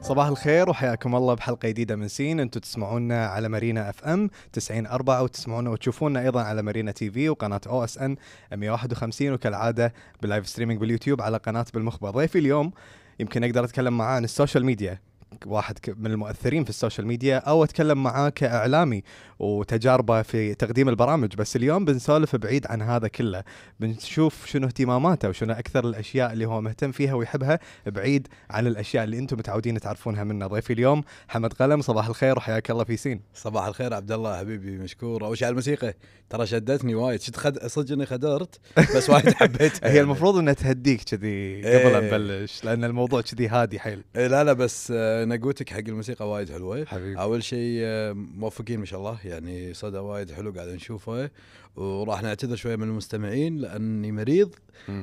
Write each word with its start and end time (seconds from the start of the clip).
صباح 0.00 0.26
الخير 0.26 0.70
وحياكم 0.70 1.14
الله 1.14 1.34
بحلقة 1.34 1.68
جديدة 1.68 1.96
من 1.96 2.08
سين. 2.08 2.40
أنتم 2.40 2.60
تسمعونا 2.60 3.26
على 3.26 3.48
مارينا 3.48 3.90
FM 3.90 4.30
90 4.52 4.86
4 4.86 5.22
وتسمعونا 5.22 5.70
وتشوفونا 5.70 6.20
أيضا 6.20 6.42
على 6.42 6.62
مارينا 6.62 6.92
TV 6.92 7.28
وقناة 7.28 7.60
OSN 7.66 8.16
151 8.52 9.32
وكالعاده 9.32 9.92
بال 10.22 10.31
live 10.31 10.48
streaming 10.48 10.80
بال 10.80 10.89
YouTube 10.89 11.22
على 11.22 11.36
قناة 11.36 11.66
بالمخبر. 11.74 12.10
ضيفي 12.10 12.38
اليوم 12.38 12.72
يمكن 13.20 13.44
أقدر 13.44 13.64
أتكلم 13.64 13.98
معاه 13.98 14.16
عن 14.16 14.24
ال 14.24 14.30
social 14.30 14.64
media. 14.64 15.00
واحد 15.46 15.78
من 15.96 16.10
المؤثرين 16.10 16.64
في 16.64 16.70
ال 16.70 16.75
social 16.75 17.06
media 17.06 17.36
أو 17.36 17.64
أتكلم 17.64 18.02
معاه 18.02 18.28
كإعلامي 18.28 19.02
وتجاربه 19.38 20.22
في 20.22 20.54
تقديم 20.54 20.88
البرامج. 20.88 21.36
بس 21.36 21.56
اليوم 21.56 21.84
بنسولف 21.84 22.36
بعيد 22.36 22.66
عن 22.66 22.82
هذا 22.82 23.08
كله. 23.08 23.44
بنشوف 23.80 24.46
شنو 24.46 24.66
اهتماماته 24.66 25.28
وشنو 25.28 25.52
أكثر 25.52 25.84
الأشياء 25.84 26.32
اللي 26.32 26.44
هو 26.46 26.60
مهتم 26.60 26.92
فيها 26.92 27.14
ويحبها 27.14 27.58
بعيد 27.86 28.28
عن 28.50 28.66
الأشياء 28.66 29.04
اللي 29.04 29.18
أنتم 29.18 29.38
متعودين 29.38 29.80
تعرفونها 29.80 30.24
منه. 30.24 30.46
ضيفي 30.46 30.72
اليوم 30.72 31.04
حمد 31.28 31.52
قلم 31.52 31.82
صباح 31.82 32.06
الخير 32.06 32.36
وحياك 32.36 32.70
الله 32.70 32.84
في 32.84 32.96
سين. 32.96 33.20
صباح 33.34 33.66
الخير 33.66 33.94
عبد 33.94 34.12
الله 34.12 34.38
حبيبي 34.38 34.78
مشكور. 34.78 35.24
أول 35.24 35.38
شيء 35.38 35.46
على 35.46 35.52
الموسيقى. 35.52 35.94
ترى 36.30 36.46
شدتني 36.46 36.94
وايد. 36.94 37.20
شفت 37.20 37.36
خد... 37.36 37.66
صدق 37.66 37.92
إني 37.92 38.06
خدرت 38.06 38.60
بس 38.96 39.10
وايد 39.10 39.34
حبيتها 39.40 39.90
هي 39.90 40.00
المفروض 40.00 40.36
إنها 40.36 40.52
تهديك 40.52 41.02
كذي 41.02 41.56
قبل 41.56 41.92
لا 41.92 41.98
إيه. 41.98 42.06
نبلش 42.06 42.64
لأن 42.64 42.84
الموضوع 42.84 43.20
كذي 43.20 43.48
هادي 43.48 43.80
حيل. 43.80 44.04
إيه 44.16 44.26
لا 44.26 44.44
لا 44.44 44.52
بس 44.52 44.92
آه، 44.96 45.21
نقوتك 45.24 45.70
حق 45.70 45.78
الموسيقى 45.78 46.30
وايد 46.30 46.52
حلوة. 46.52 46.84
حبيبي. 46.84 47.20
أول 47.20 47.44
شيء 47.44 47.80
آه، 47.82 48.12
موفقين 48.12 48.78
ما 48.78 48.86
شاء 48.86 49.00
الله. 49.00 49.18
يعني 49.24 49.74
صدى 49.74 49.98
وايد 49.98 50.32
حلو 50.32 50.52
قاعد 50.52 50.68
نشوفه. 50.68 51.30
وراح 51.76 52.22
نعتذر 52.22 52.56
شوية 52.56 52.76
من 52.76 52.82
المستمعين 52.82 53.56
لأني 53.56 54.12
مريض. 54.12 54.54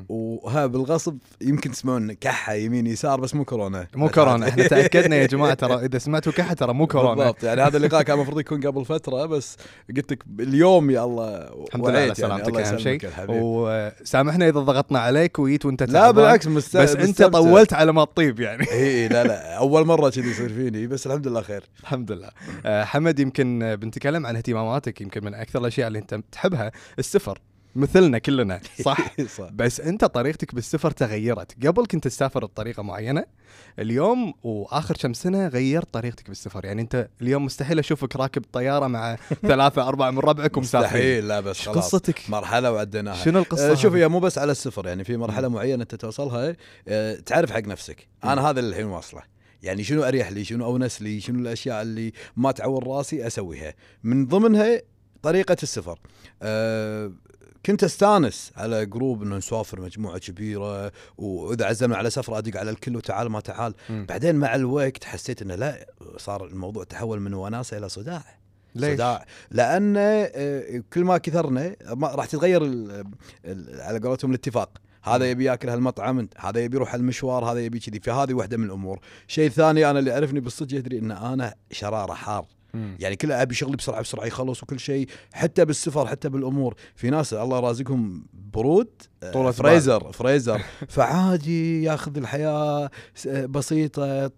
وها 0.10 0.66
بالغصب 0.66 1.18
يمكن 1.42 1.72
تسمعون 1.72 2.14
كحة 2.14 2.54
يمين 2.54 2.88
يسار 2.88 3.20
بس 3.20 3.36
مو 3.36 3.46
كورونا. 3.46 3.88
مو 3.96 4.10
كورونا. 4.10 4.50
إحنا 4.50 4.68
تأكدنا 4.78 5.16
يا 5.16 5.26
جماعة 5.26 5.54
ترى 5.54 5.86
إذا 5.86 5.98
سمعتوا 5.98 6.32
كحة 6.32 6.54
ترى 6.54 6.74
مو 6.74 6.88
كورونا. 6.88 7.16
بالضبط. 7.16 7.44
يعني 7.44 7.62
هذا 7.62 7.78
اللقاء 7.78 8.02
كان 8.02 8.16
المفروض 8.16 8.40
يكون 8.40 8.68
قبل 8.68 8.86
فترة 8.86 9.26
بس 9.26 9.58
قلت 9.96 10.12
لك 10.12 10.24
اليوم 10.40 10.90
يا 10.90 11.04
الله 11.04 11.28
الحمد 11.68 11.82
لله 11.82 11.90
على 11.90 12.00
يعني، 12.00 12.16
سلامتك 12.16 12.56
أهم 12.56 12.78
شيء. 12.78 13.00
وسامحنا 13.30 14.50
إذا 14.50 14.60
ضغطنا 14.60 15.00
عليك 15.00 15.40
وجيت 15.40 15.66
وأنت 15.66 15.84
لا 15.84 16.12
بالعكس 16.12 16.48
مست... 16.48 16.78
بس 16.78 16.96
أنت. 16.96 17.24
طولت 17.24 17.74
على 17.74 17.94
ما 17.94 18.06
تطيب 18.06 18.40
يعني. 18.40 18.72
إي 18.72 19.08
لا 19.08 19.24
لا. 19.24 19.58
أول 19.58 19.86
مرة 19.86 20.10
كذي 20.10 20.30
يصير 20.30 20.50
فيني 20.50 20.88
بس 20.88 21.08
الحمد 21.08 21.28
لله 21.28 21.42
خير. 21.42 21.64
الحمد 21.82 22.12
لله. 22.12 22.30
آه، 22.66 22.84
حمد 22.84 23.20
يمكن 23.20 23.76
بنتكلم 23.76 24.26
عن 24.26 24.36
اهتماماتك 24.36 25.02
يمكن 25.02 25.26
من 25.26 25.34
أكثر 25.34 25.60
الأشياء 25.60 25.88
اللي 25.88 26.00
أنت 26.00 26.20
تحبها. 26.32 26.59
السفر 27.00 27.42
مثلنا 27.76 28.18
كلنا 28.18 28.62
صح؟ 28.86 29.16
صح. 29.38 29.50
بس 29.52 29.82
أنت 29.82 30.06
طريقتك 30.06 30.56
بالسفر 30.56 30.92
تغيرت. 30.92 31.66
قبل 31.68 31.86
كنت 31.86 32.08
تسافر 32.08 32.46
بطريقة 32.46 32.84
معينة 32.84 33.26
اليوم 33.80 34.34
وآخر 34.44 34.96
كم 34.98 35.14
سنة 35.14 35.48
غيرت 35.48 35.94
طريقتك 35.94 36.28
بالسفر 36.28 36.66
يعني 36.66 36.82
أنت 36.82 37.08
اليوم 37.22 37.46
مستحيل 37.46 37.80
أشوفك 37.80 38.16
راكب 38.16 38.46
طيارة 38.54 38.88
مع 38.88 39.16
ثلاثة 39.42 39.88
أربعة 39.88 40.12
من 40.12 40.20
ربعك 40.20 40.58
ومسافرين 40.58 40.88
مستحيل 40.92 41.28
لا 41.28 41.40
بس 41.40 41.60
خلاص. 41.62 41.96
قصتك؟ 41.96 42.22
مرحلة 42.30 42.72
وعديناها. 42.72 43.16
شنو 43.26 43.40
القصة 43.40 43.72
آه، 43.72 43.76
شوف؟ 43.76 43.94
هي 43.94 44.08
مو 44.08 44.20
بس 44.20 44.38
على 44.38 44.52
السفر 44.52 44.88
يعني 44.88 45.04
في 45.04 45.18
مرحلة 45.18 45.48
معينة 45.48 45.82
أنت 45.84 45.96
توصلها 45.96 46.56
آه، 46.88 47.16
تعرف 47.16 47.52
حق 47.52 47.60
نفسك. 47.68 48.08
أنا 48.24 48.50
هذا 48.50 48.60
اللي 48.60 48.70
الحين 48.70 48.86
واصله. 48.86 49.22
يعني 49.64 49.84
شنو 49.84 50.04
أريح 50.04 50.32
لي؟ 50.32 50.44
شنو 50.44 50.66
أونس 50.66 51.02
لي؟ 51.02 51.20
شنو 51.22 51.40
الأشياء 51.40 51.82
اللي 51.82 52.14
ما 52.38 52.52
تعور 52.52 52.88
راسي 52.88 53.28
أسويها؟ 53.28 53.74
من 54.04 54.26
ضمنها 54.28 54.82
طريقة 55.24 55.58
السفر. 55.64 56.00
أه 56.42 57.12
كنت 57.66 57.84
أستانس 57.84 58.52
على 58.56 58.86
جروب 58.86 59.24
إنه 59.24 59.38
نسافر 59.38 59.82
مجموعة 59.82 60.18
كبيرة 60.18 60.92
وإذا 61.18 61.66
عزمنا 61.66 61.98
على 61.98 62.10
سفره 62.10 62.38
أدق 62.38 62.60
على 62.60 62.70
الكل 62.70 62.96
وتعال 62.96 63.30
ما 63.30 63.40
تعال. 63.40 63.74
مم. 63.90 64.06
بعدين 64.10 64.36
مع 64.36 64.56
الوقت 64.56 65.04
حسيت 65.04 65.42
إنه 65.42 65.56
لا 65.56 65.88
صار 66.18 66.46
الموضوع 66.46 66.84
تحول 66.84 67.20
من 67.20 67.34
وناسة 67.34 67.78
إلى 67.78 67.90
صداع. 67.90 68.24
ليش؟ 68.76 68.94
صداع. 68.96 69.26
لأن 69.52 69.94
آه، 69.98 70.84
كل 70.94 71.04
ما 71.04 71.18
كثرنا 71.18 71.76
ما 71.94 72.08
راح 72.08 72.26
تتغير 72.26 72.64
ال- 72.66 73.06
ال- 73.46 73.82
على 73.82 74.00
قولتهم 74.00 74.32
الاتفاق. 74.32 74.70
هذا 75.04 75.32
يبي 75.32 75.44
ياكل 75.46 75.70
هالمطعم 75.70 76.30
هذا 76.38 76.60
يبي 76.60 76.76
يروح 76.76 76.94
المشوار 76.94 77.46
هذا 77.46 77.60
يبي 77.60 77.80
كذي. 77.80 78.00
فهذه 78.00 78.34
واحدة 78.34 78.58
من 78.58 78.64
الأمور. 78.66 79.00
شيء 79.28 79.50
ثاني 79.50 79.90
أنا 79.90 80.00
اللي 80.00 80.12
عرفني 80.12 80.40
بالصدق 80.40 80.76
يدري 80.78 81.00
إن 81.00 81.12
أنا 81.12 81.56
شرارة 81.72 82.14
حار. 82.14 82.46
مم. 82.74 82.98
يعني 83.00 83.16
كله 83.16 83.42
أبي 83.42 83.56
شغلي 83.56 83.76
بسرعة 83.78 84.02
بسرعة 84.02 84.26
يخلص 84.26 84.64
وكل 84.64 84.80
شيء 84.80 85.08
حتى 85.34 85.66
بالسفر 85.66 86.08
حتى 86.08 86.30
بالأمور. 86.30 86.76
في 86.96 87.10
ناس 87.10 87.34
الله 87.34 87.60
رازقهم 87.60 88.26
برود 88.54 88.88
آه، 89.24 89.32
طولة 89.32 89.52
فريزر 89.52 90.12
فريزر. 90.12 90.62
فعادي 90.90 91.84
ياخذ 91.84 92.18
الحياة 92.18 92.90
بسيطة 93.50 94.32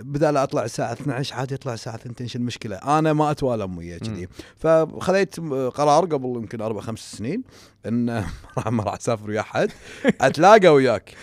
بدال 0.00 0.36
أطلع 0.36 0.64
الساعة 0.64 0.92
12 0.92 1.34
عادي 1.34 1.54
اطلع 1.54 1.74
الساعة 1.74 1.94
2 1.94 2.28
شو 2.28 2.38
المشكلة؟ 2.38 2.76
أنا 2.76 3.12
ما 3.12 3.30
أتوالم 3.30 3.78
وياه 3.78 3.98
كذي. 3.98 4.28
فخذيت 4.56 5.40
قرار 5.74 6.04
قبل 6.04 6.26
يمكن 6.36 6.60
أربع 6.60 6.80
خمس 6.80 7.12
سنين 7.16 7.42
إن 7.86 8.04
ما- 8.56 8.70
ما 8.70 8.82
راح 8.82 8.94
أسافر 8.94 9.30
ويا 9.30 9.40
أحد. 9.40 9.70
أتلاقى 10.20 10.68
وياك. 10.68 11.14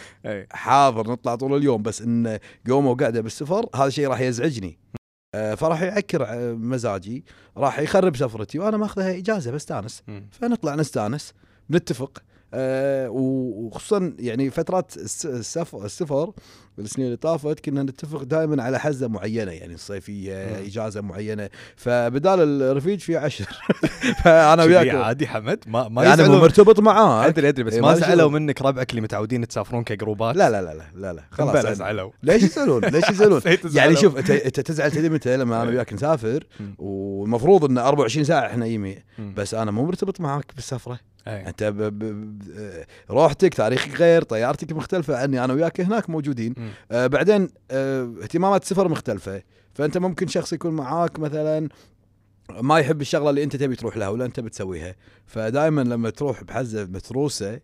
حاضر 0.51 1.11
نطلع 1.11 1.35
طول 1.35 1.57
اليوم 1.57 1.81
بس 1.81 2.01
إن 2.01 2.39
قومه 2.69 2.89
وقعده 2.91 3.21
بالسفر 3.21 3.65
هذا 3.75 3.85
الشيء 3.87 4.07
راح 4.07 4.19
يزعجني. 4.19 4.77
فراح 5.33 5.81
يعكر 5.81 6.25
آه، 6.27 6.53
مزاجي 6.53 7.25
راح 7.57 7.79
يخرب 7.79 8.15
سفرتي 8.17 8.59
وأنا 8.59 8.77
ماخذها 8.77 9.17
إجازة 9.17 9.51
بستانس. 9.51 10.03
فنطلع 10.31 10.75
نستانس 10.75 11.33
نتفق 11.71 12.23
آه، 12.55 13.09
وخصوصا 13.09 14.13
يعني 14.19 14.49
فترات 14.49 14.97
الس- 14.97 15.25
السف- 15.25 15.75
السفر 15.75 16.33
السنين 16.79 17.05
اللي 17.07 17.17
طافت 17.17 17.59
كنا 17.59 17.83
نتفق 17.83 18.23
دائما 18.23 18.63
على 18.63 18.79
حزة 18.79 19.07
معينة 19.07 19.51
يعني 19.51 19.73
الصيفيه. 19.73 20.59
إجازة 20.59 21.01
معينة 21.01 21.49
فبدال 21.75 22.61
الرفيج 22.61 22.99
في 22.99 23.17
عشر 23.17 23.45
فأنا 24.23 24.63
وياك 24.63 24.87
عادي 24.95 25.27
حمد 25.27 25.59
ما 25.67 25.87
ما 25.89 26.03
يعني 26.03 26.23
مو 26.23 26.37
مرتبط 26.37 26.79
معاه 26.79 27.27
أدري 27.27 27.49
أدري 27.49 27.63
بس 27.63 27.73
إيه، 27.73 27.81
ما 27.81 27.93
زعلوا. 27.95 28.29
منك 28.29 28.61
ربعك 28.61 28.89
اللي 28.89 29.01
متعودين 29.01 29.47
تسافرون 29.47 29.83
كجروبات 29.83 30.35
لا 30.35 30.49
لا 30.49 30.61
لا 30.61 30.73
لا 30.73 30.83
لا, 30.95 31.13
لا. 31.13 31.23
خلاص. 31.31 31.65
زعلوا 31.77 32.11
ليش 32.23 32.43
يزعلون؟ 32.43 32.85
ليش 32.85 33.09
يزعلون؟ 33.09 33.41
يعني. 33.75 33.95
شوف 33.95 34.17
أنت 34.31 34.59
تزعل 34.59 34.91
تدري 34.91 35.09
متى 35.09 35.37
لما 35.37 35.55
أنا 35.61 35.69
إيه. 35.69 35.75
وياك 35.75 35.93
نسافر. 35.93 36.43
والمفروض 36.77 37.65
إن 37.65 37.77
24 37.77 38.23
ساعة 38.25 38.45
إحنا 38.47 38.65
يمي. 38.65 38.97
بس 39.37 39.53
أنا 39.53 39.71
مو 39.71 39.85
مرتبط 39.85 40.21
معاك 40.21 40.45
بالسفرة 40.55 40.99
أي. 41.27 41.47
أنت 41.47 41.63
ب... 41.63 41.81
ب... 41.81 42.85
روحتك 43.09 43.53
تاريخك 43.53 43.95
غير 43.99 44.21
طيارتك 44.21 44.71
مختلفة 44.71 45.17
عني 45.17 45.43
أنا 45.43 45.53
وياك 45.53 45.81
هناك 45.81 46.09
موجودين. 46.09 46.53
آه 46.91 47.07
بعدين 47.07 47.49
آه 47.71 48.13
اهتمامات 48.23 48.63
السفر 48.63 48.87
مختلفة 48.87 49.43
فأنت 49.73 49.97
ممكن 49.97 50.27
شخص 50.27 50.53
يكون 50.53 50.73
معاك 50.73 51.19
مثلا 51.19 51.69
ما 52.61 52.79
يحب 52.79 53.01
الشغلة 53.01 53.29
اللي 53.29 53.43
أنت 53.43 53.55
تبي 53.55 53.75
تروح 53.75 53.97
لها 53.97 54.09
ولا 54.09 54.25
أنت 54.25 54.39
بتسويها 54.39 54.95
فدائما 55.25 55.81
لما 55.81 56.09
تروح 56.09 56.43
بحزه 56.43 56.83
متروسة. 56.83 57.59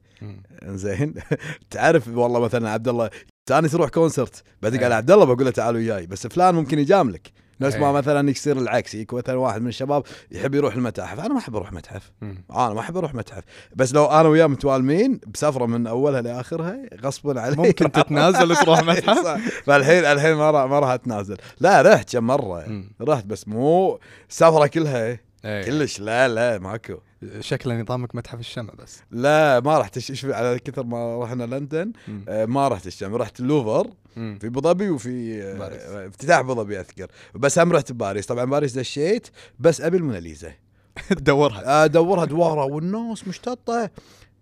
زين 0.65 1.13
تعرف 1.71 2.07
والله 2.07 2.39
مثلا 2.39 2.69
عبد 2.69 2.87
الله 2.87 3.09
ثاني 3.49 3.67
تروح 3.67 3.89
كونسرت 3.89 4.43
بدق 4.61 4.77
إيه. 4.77 4.85
على 4.85 4.95
عبد 4.95 5.11
الله 5.11 5.25
بقول 5.25 5.45
له 5.45 5.51
تعال 5.51 5.75
وياي 5.75 6.07
بس 6.07 6.27
فلان 6.27 6.55
ممكن 6.55 6.79
يجاملك 6.79 7.31
نفس 7.61 7.75
ما 7.75 7.87
إيه. 7.87 7.91
مثلا 7.93 8.29
يصير 8.29 8.57
العكس 8.57 8.95
يكون 8.95 9.19
مثلا 9.19 9.35
واحد 9.35 9.61
من 9.61 9.67
الشباب 9.67 10.03
يحب 10.31 10.55
يروح 10.55 10.73
المتاحف 10.75 11.19
أنا 11.19 11.33
ما 11.33 11.37
أحب 11.39 11.55
أروح 11.55 11.73
متحف. 11.73 12.11
أنا 12.51 12.73
ما 12.73 12.79
أحب 12.79 12.97
أروح 12.97 13.13
متحف 13.15 13.43
بس 13.75 13.93
لو 13.93 14.05
أنا 14.05 14.29
وياه 14.29 14.47
متوالمين 14.47 15.19
بسفرة 15.33 15.65
من 15.65 15.87
أولها 15.87 16.21
لآخرها 16.21 16.77
غصبا 17.03 17.41
علي 17.41 17.55
ممكن 17.55 17.91
تتنازل 18.01 18.55
تروح 18.55 18.83
متحف. 18.83 19.27
فالحين 19.65 20.05
الحين 20.05 20.33
ما 20.33 20.51
راح 20.51 20.69
ما 20.69 20.79
راح 20.79 20.89
أتنازل 20.89 21.37
لا 21.59 21.81
رحت 21.81 22.11
كم 22.15 22.23
مرة. 22.27 22.83
رحت 23.01 23.25
بس 23.25 23.47
مو 23.47 23.99
السفره 24.29 24.67
كلها 24.67 25.19
إيه. 25.45 25.63
كلش 25.65 25.99
لا 25.99 26.27
لا 26.27 26.57
ماكو 26.59 26.93
شكله 27.39 27.81
نظامك 27.81 28.15
متحف 28.15 28.39
الشمع 28.39 28.73
بس. 28.73 29.01
لا 29.11 29.59
ما 29.59 29.79
رحت 29.79 29.97
إيش 29.97 30.25
على 30.25 30.59
كثر 30.59 30.83
ما 30.83 31.23
رحنا 31.23 31.43
لندن. 31.43 31.91
آه، 32.27 32.45
ما 32.45 32.67
رحت 32.67 32.87
الشام 32.87 33.15
رحت 33.15 33.39
اللوفر. 33.39 33.89
في 34.15 34.47
أبو 34.47 34.61
ظبي 34.61 34.89
وفي 34.89 35.43
آه، 35.43 35.57
باريس. 35.57 35.81
آه، 35.81 36.07
افتتاح 36.07 36.39
أبو 36.39 36.53
ظبي 36.53 36.79
أذكر. 36.79 37.07
بس 37.35 37.59
هم 37.59 37.71
رحت 37.71 37.91
باريس. 37.91 38.25
طبعا 38.25 38.45
باريس 38.45 38.77
دشيت 38.77 39.27
بس 39.59 39.81
أبي 39.81 39.97
الموناليزا. 39.97 40.51
تدورها 41.09 41.85
ادورها 41.85 42.25
دوارة 42.25 42.65
والناس 42.65 43.27
مشتطة. 43.27 43.89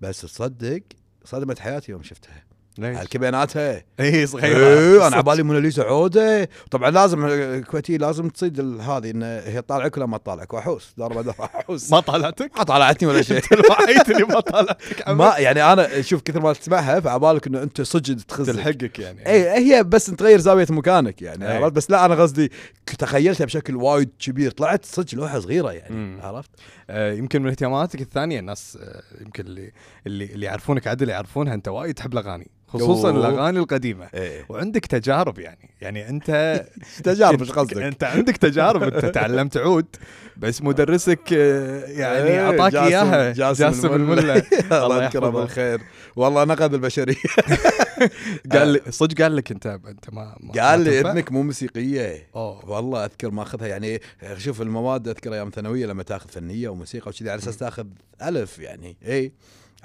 بس 0.02 0.22
تصدق 0.22 0.82
صدمت 1.26 1.60
حياتي 1.60 1.92
يوم 1.92 2.04
شفتها. 2.04 2.44
ليش؟ 2.80 2.98
الكبيناتها 3.02 3.84
إي 4.00 4.28
صغيرة. 4.28 4.58
إيه 4.58 4.98
أنا 4.98 5.10
صدق. 5.10 5.18
عبالي 5.18 5.44
موناليزا 5.44 5.84
عودة. 5.84 6.50
طبعا 6.72 6.90
لازم 6.90 7.26
الكويتيه 7.26 7.98
لازم 7.98 8.30
تصيد 8.30 8.60
هذه 8.82 9.12
إن 9.12 9.24
هي 9.24 9.62
تطالعك 9.62 9.98
ولا 9.98 10.06
ما 10.06 10.18
تطالعك 10.18 10.54
وأحوس. 10.54 10.94
دار 10.98 11.14
ما 11.14 11.22
دار 11.22 11.36
أحوس. 11.40 11.92
ما 11.92 12.00
طالعتك؟ 12.00 12.52
ما 12.58 12.64
طالعتني 12.64 13.10
ولا 13.10 13.22
شيء. 13.22 13.42
اللي 14.10 14.24
ما 14.24 14.40
طالعتك. 14.40 15.10
ما 15.10 15.38
يعني 15.38 15.74
أنا 15.74 16.02
شوف 16.02 16.22
كثر 16.22 16.40
ما 16.40 16.54
تسمعها 16.54 17.00
فعبالك 17.00 17.48
إنه 17.48 17.64
أنت 17.64 17.82
صدق 17.82 18.16
تخزك. 18.28 18.54
تلحقك 18.54 19.00
يعني. 19.00 19.28
إي 19.28 19.76
هي 19.76 19.84
بس 19.84 20.06
تغير 20.06 20.40
زاوية 20.40 20.68
مكانك 20.70 21.22
يعني. 21.22 21.48
عرفت؟ 21.48 21.72
بس 21.74 21.92
لا 21.92 22.06
أنا 22.06 22.16
قصدي 22.16 22.52
تخيلتها 22.98 23.46
بشكل 23.46 23.76
وايد 23.76 24.10
كبير. 24.20 24.52
طلعت 24.52 24.86
صدق 24.86 25.16
لوحة 25.16 25.40
صغيرة 25.40 25.72
يعني. 25.72 26.22
عرفت؟ 26.22 26.50
آه، 26.90 27.14
يمكن 27.14 27.42
من 27.42 27.50
اهتماماتك 27.50 28.02
الثانية 28.02 28.40
الناس 28.40 28.78
آه، 28.82 29.04
يمكن 29.22 29.46
اللي 29.46 29.72
اللي 30.08 30.26
اللي 30.26 30.46
يعرفونك 30.46 30.88
عدل 30.88 31.10
يعرفونها. 31.10 31.54
أنت 31.54 31.68
وايد 31.68 31.94
تحب 31.94 32.14
الأغاني. 32.14 32.48
خصوصا 32.68 33.10
أوه. 33.12 33.18
الأغاني 33.30 33.60
القديمة. 33.60 34.08
إيه. 34.14 34.46
وعندك 34.50 34.86
تجارب 34.86 35.40
يعني. 35.40 35.70
يعني 35.82 36.10
أنت 36.10 36.62
تجارب 37.04 37.42
إيش 37.42 37.52
قصدك؟ 37.52 37.78
أنت 37.78 38.04
عندك 38.04 38.38
تجارب 38.38 38.84
أنت 38.84 39.06
تعلمت 39.06 39.58
عود 39.58 39.86
بس 40.38 40.62
مدرسك 40.62 41.34
آه، 41.34 41.86
يعني 41.86 42.28
إيه، 42.28 42.46
أعطاك 42.46 42.72
جاسم- 42.72 42.86
إياها. 42.86 43.34
جاسم 43.34 43.64
جاسم 43.64 43.94
الملا. 43.94 44.36
الله 44.86 45.04
يذكره. 45.04 45.30
بالخير. 45.30 45.82
والله 46.16 46.44
نقذ 46.44 46.74
البشرية. 46.74 47.16
قال 48.54 48.68
لي 48.68 48.82
صدق 48.90 49.22
قال 49.22 49.36
لك 49.36 49.52
انت 49.52 49.68
أنت 49.88 50.10
ما, 50.14 50.36
ما 50.40 50.52
قال 50.62 50.80
لي؟ 50.80 51.00
إذنك 51.00 51.32
مو 51.32 51.44
موسيقية. 51.44 52.28
أوه. 52.36 52.70
والله 52.70 53.06
أذكر 53.06 53.32
ماخذها 53.32 53.68
يعني 53.68 54.00
شوف 54.38 54.62
المواد 54.62 55.08
أذكر 55.08 55.34
أيام 55.34 55.50
ثانوية 55.50 55.86
لما 55.86 56.04
تأخذ 56.04 56.30
فنية 56.30 56.70
وموسيقى 56.70 57.10
وكذي 57.10 57.30
على 57.30 57.40
أساس 57.40 57.58
تأخذ 57.58 57.86
ألف 58.22 58.60
يعني. 58.60 58.98
اي 59.08 59.32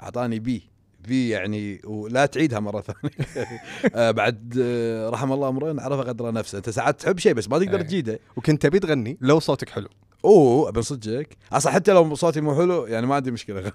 أعطاني 0.03 0.39
B. 0.39 0.72
B 1.07 1.29
يعني 1.29 1.81
ولا 1.85 2.25
تعيدها 2.25 2.59
مرة 2.59 2.81
ثانية. 2.81 3.15
آه 3.95 4.11
بعد 4.11 4.59
آه 4.61 5.09
رحم 5.09 5.31
الله 5.31 5.49
امرئ 5.49 5.81
عرف 5.81 5.99
قدر 5.99 6.31
نفسه. 6.31 6.57
أنت 6.57 6.69
ساعات 6.69 7.01
تحب 7.01 7.19
شيء 7.19 7.33
بس 7.33 7.49
ما 7.49 7.59
تقدر 7.59 7.77
إيه. 7.77 7.83
تجيده. 7.83 8.19
وكنت 8.35 8.61
تبي 8.61 8.79
تغني 8.79 9.17
لو 9.21 9.39
صوتك 9.39 9.69
حلو. 9.69 9.87
أوه 10.25 10.69
ابن 10.69 10.81
صدقك. 10.81 11.37
أصلا 11.53 11.71
حتى 11.73 11.91
لو 11.93 12.15
صوتي 12.15 12.41
مو 12.41 12.55
حلو 12.55 12.85
يعني 12.85 13.07
ما 13.07 13.15
عندي 13.15 13.31
مشكلة 13.31 13.59
أغني. 13.59 13.71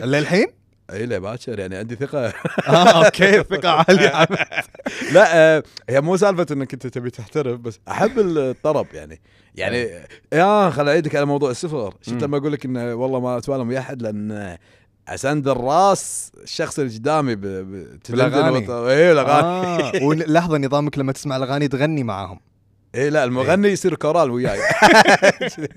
للحين؟ 0.10 0.46
اي 0.90 1.06
لا 1.06 1.18
باكر 1.18 1.58
يعني 1.58 1.76
عندي 1.76 1.96
ثقة. 1.96 2.26
آه 2.68 3.04
okay. 3.04 3.42
ثقة 3.42 3.68
عالية. 3.68 4.28
لا 5.12 5.56
آه 5.56 5.62
هي 5.88 6.00
مو 6.00 6.16
سالفة 6.16 6.46
إنك 6.50 6.72
أنت 6.72 6.86
تبي 6.86 7.10
تحترف 7.10 7.60
بس 7.60 7.80
أحب 7.88 8.18
الطرب 8.18 8.86
يعني. 8.92 9.20
يعني 9.54 9.88
يا 10.32 10.70
خل 10.70 10.88
أعيدك 10.88 11.16
على 11.16 11.26
موضوع 11.26 11.50
السفر. 11.50 11.94
شفت. 12.02 12.22
لما 12.22 12.36
أقول 12.36 12.52
لك 12.52 12.64
انه 12.64 12.94
والله 12.94 13.20
ما 13.20 13.38
أتوالم 13.38 13.68
ويا 13.68 13.78
احد 13.78 14.02
لأن 14.02 14.58
اسند 15.14 15.48
الراس 15.48 16.32
الشخص 16.42 16.78
اللي 16.78 16.94
قدامي 16.98 17.34
ب- 17.34 17.40
ب- 17.40 17.98
بالأغاني. 18.10 18.58
وط- 18.58 18.70
اي 18.70 19.12
الأغاني. 19.12 19.46
آه. 19.46 19.92
ولحظة 20.06 20.58
نظامك 20.58 20.98
لما 20.98 21.12
تسمع 21.12 21.36
الأغاني 21.36 21.68
تغني 21.68 22.02
معاهم. 22.04 22.40
اي 22.94 23.10
لا 23.10 23.24
المغني 23.24 23.68
يصير 23.68 23.94
كورال 23.94 24.30
وياي. 24.30 24.60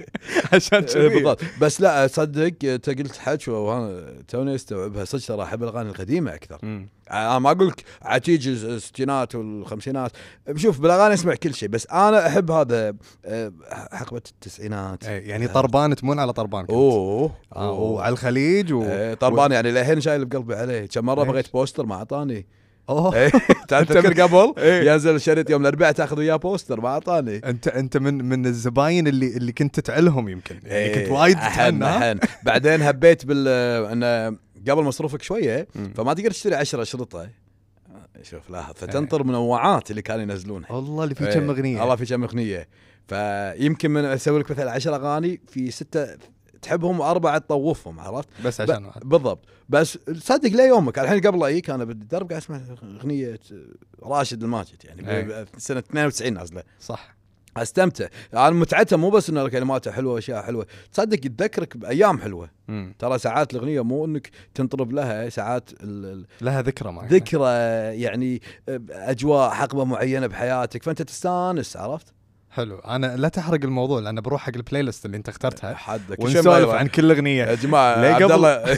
عشان 0.54 0.80
إيه 0.80 0.86
كذي 0.86 1.10
بالضبط. 1.10 1.42
بس 1.62 1.82
لا 1.82 2.08
تصدق 2.08 2.54
أنت 2.64 2.90
قلت 2.90 3.18
حكي 3.18 3.52
وأنا 3.52 4.06
توني 4.28 4.56
استوعبها. 4.56 5.06
صدق 5.06 5.26
ترى 5.26 5.44
أحب 5.44 5.64
الأغاني 5.64 5.90
القديمة 5.90 6.36
أكثر. 6.36 6.88
أنا 7.12 7.40
ما 7.40 7.52
أقول 7.52 7.68
لك 7.68 7.84
عتيج 8.02 8.48
الستينات 8.48 9.36
والخمسينات. 9.36 10.12
شوف 10.56 10.80
بالأغاني 10.80 11.14
أسمع 11.14 11.36
كل 11.36 11.54
شيء 11.54 11.70
بس 11.70 11.88
أنا 11.88 12.28
أحب 12.28 12.52
هذا 12.52 12.94
آه، 13.26 13.52
حقبة 13.92 14.22
التسعينات. 14.32 15.06
إيه، 15.06 15.30
يعني 15.30 15.48
طربان 15.48 15.96
تمون 15.96 16.20
على 16.20 16.34
طربان. 16.34 16.66
أوه. 16.70 17.32
آه 17.56 17.72
وعلى 17.72 18.14
الخليج 18.14 18.74
و... 18.74 18.84
إيه، 18.84 19.14
طربان 19.14 19.52
يعني 19.52 19.72
للحين 19.72 20.02
شايل 20.02 20.26
بقلبي 20.26 20.56
عليه. 20.56 20.86
كم 20.86 21.06
مرة؟ 21.06 21.24
بغيت 21.24 21.54
poster 21.54 21.86
ما 21.86 21.96
أعطاني. 21.96 22.46
أوه. 22.90 23.16
إيه، 23.16 23.30
تذكر. 23.68 24.22
قبل؟ 24.24 24.54
إيه. 24.58 24.92
ينزل 24.92 25.16
الشريط 25.16 25.50
يوم 25.50 25.62
الأربعاء 25.62 25.92
تأخذ 25.92 26.20
وياه 26.20 26.36
poster 26.36 26.82
ما 26.82 26.88
أعطاني. 26.90 27.38
أنت 27.38 27.68
أنت 27.68 27.98
من 27.98 28.26
من 28.26 28.46
الزباين 28.46 29.08
اللي 29.08 29.38
اللي 29.38 29.52
كنت 29.52 29.80
تعلهم 29.80 30.30
يمكن. 30.30 30.60
يعني 30.64 30.76
إيه، 30.78 31.04
كنت 31.04 31.12
وايد 31.12 31.36
تتعنى. 31.36 32.20
بعدين 32.44 32.82
هبيت 32.82 33.26
بال 33.26 33.48
انه 33.92 34.38
قبل 34.70 34.84
مصروفك 34.84 35.22
شوية. 35.22 35.68
فما 35.96 36.14
تقدر 36.14 36.32
تشتري 36.32 36.56
10 36.56 36.82
اشرطه 36.82 37.30
شوف 38.24 38.50
لاحظ 38.50 38.74
فتنطر 38.76 39.24
منوعات 39.24 39.92
اللي 39.92 40.02
كانوا 40.02 40.22
ينزلونها. 40.24 40.72
والله 40.72 41.04
اللي 41.04 41.16
في 41.16 41.28
إيه، 41.28 41.34
كم 41.34 41.50
أغنية. 41.50 41.84
الله 41.84 41.96
في 41.96 42.06
كم 42.06 42.24
أغنية. 42.24 42.68
فيمكن 43.08 43.92
من 43.92 44.06
أسوي 44.06 44.40
لك 44.40 44.52
مثلا 44.52 44.72
10 44.72 44.96
أغاني 44.96 45.42
في 45.48 45.72
ستة 45.72 46.08
تحبهم 46.66 47.00
وأربعة 47.00 47.38
تطوفهم 47.38 48.00
عرفت؟ 48.00 48.28
بس 48.46 48.62
عشان 48.62 48.86
واحد. 48.86 49.02
بالضبط 49.10 49.46
بس 49.70 49.98
صدق 50.18 50.50
ليومك 50.50 51.00
الحين 51.00 51.22
قبل 51.22 51.44
اجيك 51.44 51.70
أنا 51.70 51.84
بالدرب 51.84 52.30
قاعد 52.30 52.42
أسمع 52.42 52.62
أغنية 52.84 53.40
راشد 54.04 54.44
الماجد 54.44 54.86
يعني 54.86 55.10
إيه. 55.12 55.46
سنة 55.58 55.80
92 55.80 56.34
نازلة 56.34 56.64
صح 56.80 57.16
أستمتع 57.58 58.08
أنا 58.34 58.50
متعتها 58.50 58.98
مو 58.98 59.10
بس 59.10 59.30
إنه 59.30 59.48
كلماتها 59.50 59.92
حلوة 59.94 60.14
واشياء 60.14 60.44
حلوة 60.44 60.68
تصدق 60.94 61.18
تذكرك 61.20 61.78
بأيام 61.78 62.20
حلوة 62.20 62.50
مم. 62.68 62.94
ترى 63.00 63.20
ساعات 63.20 63.54
الأغنية 63.54 63.82
مو 63.84 64.06
إنك 64.06 64.30
تنطرب 64.54 64.92
لها 64.92 65.30
ساعات 65.30 65.70
ال- 65.72 66.06
ال- 66.06 66.26
لها 66.42 66.62
ذكرى 66.62 66.92
معك 66.92 67.14
ذكرى 67.14 67.48
يعني 68.02 68.42
أجواء 68.90 69.50
حقبة 69.50 69.84
معينة 69.86 70.28
بحياتك 70.28 70.84
فأنت 70.84 71.02
تستانس 71.02 71.78
عرفت؟ 71.78 72.08
حلو. 72.56 72.80
أنا 72.80 73.16
لا 73.18 73.28
تحرق 73.28 73.60
الموضوع 73.64 74.00
لأن 74.00 74.22
بروح 74.22 74.42
حق 74.42 74.52
البلاي 74.56 74.82
ليست 74.82 75.06
اللي 75.06 75.18
أنت 75.18 75.30
اخترتها 75.30 75.76
حدك 75.76 76.20
ونسولف 76.20 76.70
عن 76.70 76.88
كل 76.88 77.12
أغنية. 77.12 77.46
يا 77.46 77.56
جماعة 77.56 78.02
ليه 78.02 78.08
عبد 78.08 78.32
الله 78.32 78.64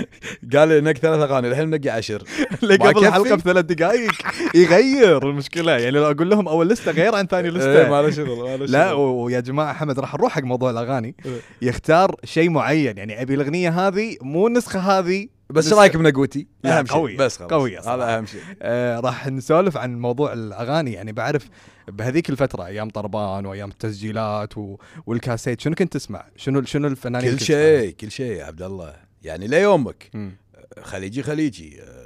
قال 0.56 0.68
لي 0.68 0.80
نق 0.80 0.92
ثلاث 0.92 1.30
أغاني 1.30 1.48
الحين 1.48 1.70
نقي 1.70 1.88
عشر. 1.88 2.22
ما 2.62 2.74
قبل؟ 2.74 3.06
الحلقة 3.06 3.34
بثلاث 3.34 3.64
دقائق. 3.64 4.12
يغير 4.54 5.28
المشكلة. 5.30 5.72
يعني 5.72 5.90
لو 5.90 6.10
أقول 6.10 6.30
لهم 6.30 6.48
أول 6.48 6.68
لستة 6.68 6.92
غير 6.92 7.14
عن 7.14 7.26
ثاني 7.26 7.48
إيه، 7.48 7.54
لستة. 7.54 7.90
ما 7.90 8.02
له 8.02 8.10
شغل 8.10 8.72
لا 8.72 8.92
ويا 8.92 9.40
جماعة 9.40 9.72
حمد 9.72 9.98
راح 9.98 10.14
نروح 10.14 10.32
حق 10.32 10.42
موضوع 10.42 10.70
الأغاني. 10.70 11.14
إيه. 11.26 11.40
يختار 11.62 12.14
شيء 12.24 12.50
معين. 12.50 12.98
يعني 12.98 13.22
أبي 13.22 13.34
الأغنية 13.34 13.88
هذه 13.88 14.16
مو 14.22 14.46
النسخة 14.46 14.80
هذه 14.80 15.28
بس 15.50 15.64
إيش 15.64 15.74
رايك 15.74 15.96
بنقوتي؟ 15.96 16.46
أهم 16.64 16.86
شيء. 16.86 16.94
قوية، 16.96 17.16
بس 17.16 17.36
خلاص. 17.38 17.50
قوية 17.50 17.80
صراحة. 17.80 17.96
هذا 17.96 18.18
أهم 18.18 18.26
شيء. 18.26 18.40
آه 18.62 19.00
راح 19.00 19.26
نسولف 19.26 19.76
عن 19.76 20.00
موضوع 20.00 20.32
الأغاني. 20.32 20.92
يعني 20.92 21.12
بعرف 21.12 21.48
بهذيك 21.88 22.30
الفترة 22.30 22.66
أيام 22.66 22.90
طربان 22.90 23.46
وأيام 23.46 23.70
التسجيلات 23.70 24.58
و... 24.58 24.76
والكاسيت 25.06 25.60
شنو 25.60 25.74
كنت 25.74 25.92
تسمع؟ 25.92 26.24
شنو 26.36 26.62
شنو 26.62 26.88
الفنانين 26.88 27.36
كل 27.36 27.40
شيء 27.40 27.90
كل 27.90 28.10
شيء 28.10 28.32
يا 28.32 28.44
عبد 28.44 28.62
الله. 28.62 28.96
يعني 29.22 29.46
ليومك. 29.46 30.10
خليجي 30.82 31.22
خليجي. 31.22 31.82
آه، 31.82 31.99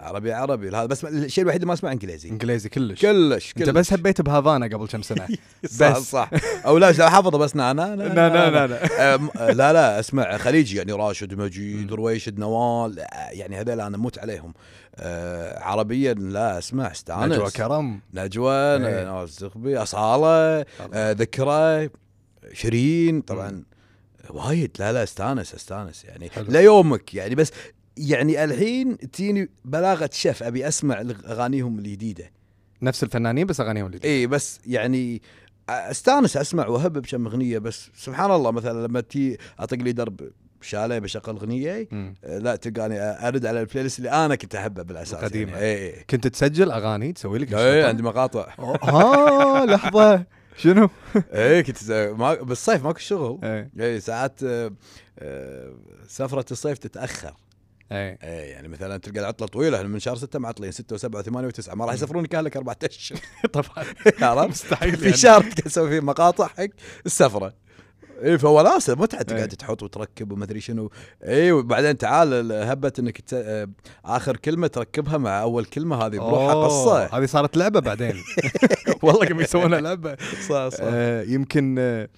العربي 0.00 0.32
عربي. 0.32 0.68
هذا 0.68 0.86
بس 0.86 1.04
الشيء 1.04 1.42
الوحيد 1.42 1.60
اللي 1.60 1.68
ما 1.68 1.74
اسمع 1.74 1.92
إنجليزي. 1.92 2.28
إنجليزي 2.28 2.68
كلش. 2.68 3.00
كلش 3.00 3.52
أنت 3.56 3.64
كلش. 3.64 3.68
بس 3.68 3.92
هبيت 3.92 4.20
بهافانا 4.20 4.66
قبل 4.66 4.86
كم 4.86 5.02
سنة. 5.02 5.28
صح 5.78 5.90
بس. 5.98 6.10
صح. 6.10 6.30
أو 6.66 6.78
لا 6.78 7.08
حافظه 7.10 7.38
بس. 7.38 7.56
نا 7.56 7.72
نا 7.72 7.94
نا 7.94 8.06
لا 8.06 9.52
لا 9.52 9.72
لا 9.72 10.00
أسمع 10.00 10.36
خليجي 10.36 10.76
يعني 10.76 10.92
راشد 10.92 11.34
مجيد. 11.34 11.92
رويشد 11.92 12.38
نوال 12.38 13.00
آه، 13.00 13.06
يعني 13.30 13.60
هذول 13.60 13.80
أنا 13.80 13.96
أموت 13.96 14.18
عليهم. 14.18 14.54
آه 14.96 15.58
عربيا 15.62 16.14
لا 16.14 16.58
أسمع 16.58 16.90
استأنس. 16.90 17.32
نجوى 17.32 17.50
كرم. 17.50 18.00
نجوى 18.14 18.54
إيه. 18.54 19.04
نواف 19.04 19.28
الزغبي 19.28 19.78
أصالة 19.78 20.64
آه 20.94 21.12
ذكرى 21.12 21.88
شيرين 22.52 23.20
طبعا. 23.20 23.62
وايد. 24.30 24.76
لا 24.78 24.92
لا 24.92 25.02
استأنس 25.02 25.54
استأنس 25.54 26.04
يعني. 26.04 26.30
حلو. 26.30 26.44
ليومك 26.48 27.14
يعني 27.14 27.34
بس 27.34 27.52
يعني 28.08 28.44
الحين 28.44 28.98
تجيني 28.98 29.48
بلاغة 29.64 30.10
شف 30.12 30.42
أبي 30.42 30.68
أسمع 30.68 31.00
أغانيهم 31.26 31.78
الجديدة. 31.78 32.30
نفس 32.82 33.02
الفنانين 33.02 33.46
بس 33.46 33.60
أغانيهم 33.60 33.86
اللي 33.86 34.00
اي 34.04 34.26
بس 34.26 34.60
يعني 34.66 35.22
أستانس 35.68 36.36
أسمع 36.36 36.66
وهب 36.66 36.92
بكم 36.92 37.26
أغنية 37.26 37.58
بس 37.58 37.90
سبحان 37.96 38.30
الله 38.30 38.50
مثلا 38.50 38.86
لما 38.86 39.00
تي 39.00 39.38
أطق 39.58 39.76
لي 39.76 39.92
درب 39.92 40.30
شاليه 40.60 40.98
بشغل 40.98 41.36
أغنية 41.36 41.88
لا 42.22 42.56
تلقاني 42.56 43.00
أرد 43.00 43.46
على 43.46 43.60
ال 43.60 43.82
playlist 43.82 43.98
اللي 43.98 44.10
أنا 44.10 44.34
كنت 44.34 44.54
أحبه 44.54 44.82
بالأساس 44.82 45.14
القديمة. 45.14 45.52
يعني. 45.52 45.64
اي 45.64 45.98
اي 45.98 46.04
كنت 46.10 46.26
تسجل 46.26 46.70
أغاني 46.70 47.12
تسوي 47.12 47.38
لك 47.38 47.54
اي؟ 47.54 47.84
عندي 47.84 48.02
مقاطع. 48.02 48.54
ها 48.58 49.66
لحظة. 49.66 50.24
شنو؟ 50.62 50.90
اي 51.16 51.62
كنت 51.62 51.92
ما 52.18 52.34
بالصيف 52.34 52.84
ماكو 52.84 52.98
شغل. 52.98 53.68
اي 53.80 54.00
ساعات 54.00 54.40
آه، 54.44 54.72
آه، 55.18 55.74
سفرة 56.08 56.44
الصيف 56.50 56.78
تتأخر. 56.78 57.34
إيه. 57.92 58.18
اي 58.22 58.48
يعني 58.48 58.68
مثلا 58.68 58.96
تلقى 58.96 59.20
العطلة 59.20 59.48
طويلة 59.48 59.76
إحنا 59.76 59.88
من 59.88 59.98
شهر 59.98 60.16
6 60.16 60.38
معطلين 60.38 60.72
6 60.72 60.98
و7 60.98 61.10
و8 61.10 61.28
و9 61.28 61.74
ما 61.74 61.84
راح 61.84 61.94
يسافرون 61.94 62.26
كان 62.26 62.44
لك 62.44 62.56
أربع 62.56 62.74
أشهر. 62.84 63.18
طبعا. 63.52 63.86
عرفت؟ 64.22 64.48
مستحيل 64.50 64.96
في 64.96 65.04
يعني. 65.04 65.16
شهر 65.16 65.42
تسوي 65.42 65.88
فيه 65.90 66.00
مقاطع 66.00 66.46
حق 66.46 66.66
السفرة. 67.06 67.54
اي 68.24 68.38
فوناسه 68.38 68.94
متعه 68.94 69.18
إيه. 69.18 69.24
تقعد 69.24 69.48
تحط 69.48 69.82
وتركب 69.82 70.32
وما 70.32 70.44
أدري 70.44 70.60
شنو. 70.60 70.90
اي 71.24 71.52
وبعدين 71.52 71.98
تعال 71.98 72.52
هبه 72.52 72.92
إنك 72.98 73.20
ت... 73.20 73.34
آه، 73.34 73.68
آخر 74.04 74.36
كلمة 74.36 74.66
تركبها 74.66 75.18
مع 75.18 75.42
أول 75.42 75.64
كلمة 75.64 75.96
هذه 75.96 76.16
بروحها 76.16 76.54
قصة. 76.64 77.18
هذه 77.18 77.26
صارت 77.26 77.56
لعبة 77.56 77.80
بعدين. 77.80 78.14
والله 79.02 79.26
قاموا 79.26 79.42
يسوونها 79.42 79.80
لعبة. 79.80 80.16
صح 80.48 80.68
صح. 80.68 80.78
آه 80.82 81.22
يمكن 81.22 81.76
آه 81.78 82.08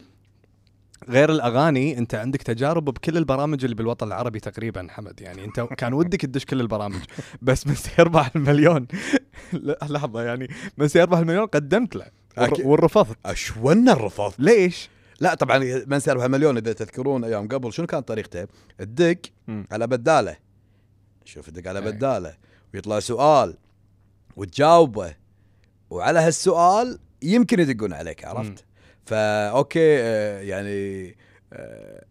غير 1.08 1.30
الأغاني 1.30 1.98
أنت 1.98 2.14
عندك 2.14 2.42
تجارب 2.42 2.84
بكل 2.84 3.16
البرامج 3.16 3.64
اللي 3.64 3.76
بالوطن 3.76 4.06
العربي 4.06 4.40
تقريبا 4.40 4.86
حمد 4.90 5.20
يعني 5.20 5.44
أنت 5.44 5.60
كان 5.60 5.92
ودك 5.92 6.20
تدش 6.20 6.44
كل 6.44 6.60
البرامج 6.60 7.00
بس 7.42 7.66
من 7.66 7.74
سيربح 7.74 8.30
المليون 8.36 8.86
لحظة 9.90 10.22
يعني 10.22 10.48
من 10.78 10.88
سيربح 10.88 11.18
المليون 11.18 11.46
قدمت 11.46 11.96
له. 11.96 12.06
والرفضت 12.64 13.16
اشون 13.26 13.88
الرفض 13.88 14.32
ليش؟ 14.38 14.88
لا 15.20 15.34
طبعا 15.34 15.84
من 15.86 16.00
سيربح 16.00 16.24
مليون 16.24 16.56
إذا 16.56 16.72
تذكرون 16.72 17.24
أيام 17.24 17.48
قبل 17.48 17.72
شنو 17.72 17.86
كانت 17.86 18.08
طريقته؟ 18.08 18.46
الدق. 18.80 19.18
على 19.72 19.86
بدالة 19.86 20.36
شوف 21.24 21.48
الدق 21.48 21.68
على 21.68 21.78
أي. 21.78 21.92
بدالة 21.92 22.34
ويطلع 22.74 23.00
سؤال 23.00 23.56
وتجاوبه 24.36 25.14
وعلى 25.90 26.18
هالسؤال 26.18 26.98
يمكن 27.22 27.60
يدقون 27.60 27.92
عليك. 27.92 28.24
عرفت؟ 28.24 28.64
فا 29.06 29.48
okay 29.48 30.00
آه، 30.02 30.40
يعني 30.40 31.16
آه، 31.52 32.04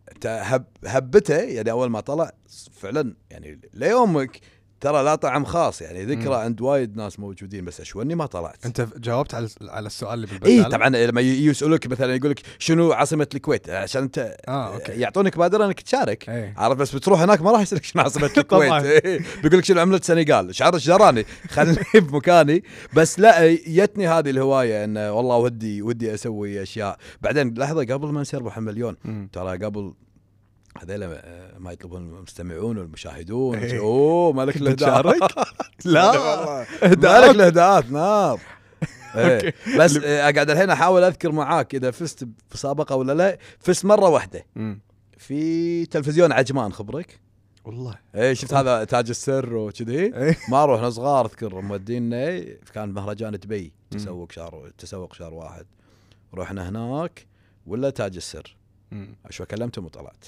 هبته 0.85 1.35
يعني 1.35 1.71
أول 1.71 1.89
ما 1.89 1.99
طلع 1.99 2.31
فعلا 2.71 3.15
يعني 3.29 3.59
ليومك 3.73 4.39
ترى 4.81 5.03
لا 5.03 5.15
طعم 5.15 5.45
خاص 5.45 5.81
يعني 5.81 6.05
ذكرى. 6.05 6.35
عند 6.35 6.61
وايد 6.61 6.97
ناس 6.97 7.19
موجودين 7.19 7.65
بس 7.65 7.81
اشوني 7.81 8.15
ما 8.15 8.25
طلعت. 8.25 8.65
أنت 8.65 8.87
جاوبت 8.97 9.33
على 9.33 9.49
على 9.61 9.87
السؤال 9.87 10.13
اللي 10.13 10.27
بالبداله 10.27 10.65
اي 10.65 10.71
طبعا 10.71 10.89
لما 10.89 11.21
يسألوك 11.21 11.87
مثلا 11.87 12.15
يقول 12.15 12.31
لك 12.31 12.41
شنو 12.59 12.91
عاصمة 12.91 13.27
الكويت؟ 13.35 13.69
عشان 13.69 14.01
أنت 14.03 14.35
آه 14.47 14.73
okay. 14.73 14.91
يعطونك 14.91 15.37
بادرة 15.37 15.65
إنك 15.65 15.81
تشارك. 15.81 16.29
إيه. 16.29 16.53
عارف 16.57 16.77
بس 16.77 16.95
بتروح 16.95 17.21
هناك 17.21 17.41
ما 17.41 17.51
راح 17.51 17.61
يسألك 17.61 17.83
شنو 17.83 18.01
عاصمة 18.03 18.29
الكويت. 18.37 18.71
إيه. 18.71 19.21
بيقول 19.43 19.57
لك 19.59 19.65
شنو 19.65 19.79
عملة 19.81 19.97
السنغال؟ 19.97 20.55
شعرفني 20.55 20.75
شدراني 20.75 21.25
خلني 21.49 21.77
بمكاني 21.95 22.63
بس 22.95 23.19
لا 23.19 23.53
جتني 23.67 24.07
هذه 24.07 24.29
الهواية 24.29 24.83
انه 24.83 25.11
والله 25.11 25.35
ودي 25.37 25.81
ودي 25.81 26.13
أسوي 26.13 26.61
أشياء. 26.61 26.97
بعدين 27.21 27.53
لحظة 27.57 27.81
قبل 27.85 28.07
ما 28.07 28.21
نصير 28.21 28.39
أبو 28.39 28.51
مليون. 28.57 28.97
ترى 29.33 29.57
قبل 29.65 29.93
هذيلا 30.77 31.21
آه، 31.25 31.57
ما 31.57 31.71
يطلبون 31.71 32.07
المستمعون 32.07 32.77
والمشاهدون 32.77 33.57
إيه. 33.57 33.79
أوه 33.79 34.33
مالك 34.33 34.53
كنت 34.53 34.61
الاهداء 34.61 35.01
بتشارك؟ 35.01 35.35
لا. 35.85 36.11
مالك 36.81 37.35
الاهداءات 37.35 37.91
نار 37.91 38.39
أوكي. 39.15 39.45
إيه. 39.47 39.53
بس 39.79 39.97
آه، 39.97 40.31
قاعد 40.31 40.49
الحين 40.49 40.69
أحاول 40.69 41.03
أذكر 41.03 41.31
معاك 41.31 41.75
إذا 41.75 41.91
فزت 41.91 42.23
بمسابقة 42.23 42.95
ولا 42.95 43.13
لا 43.13 43.37
فزت 43.59 43.85
مرة 43.85 44.09
واحدة. 44.09 44.45
في 45.17 45.85
تلفزيون 45.85 46.31
عجمان 46.31 46.73
خبرك 46.73 47.19
والله 47.65 47.95
إيه 48.15 48.33
شفت 48.33 48.53
هذا 48.53 48.83
تاج 48.83 49.09
السر 49.09 49.55
وكذي 49.55 49.99
إيه 50.17 50.37
ما 50.49 50.65
روحنا 50.65 50.89
صغار 50.89 51.25
أذكر 51.25 51.61
مودينا 51.61 52.39
كان 52.73 52.89
مهرجان 52.89 53.31
دبي. 53.31 53.73
تسوق 53.91 54.31
شهر 54.31 54.71
تسوق 54.77 55.13
شهر 55.13 55.33
واحد 55.33 55.65
رحنا 56.33 56.69
هناك 56.69 57.27
ولا 57.65 57.89
تاج 57.89 58.15
السر 58.15 58.57
مم. 58.91 59.15
شو 59.29 59.45
كلمتهم 59.45 59.85
وطلعت 59.85 60.25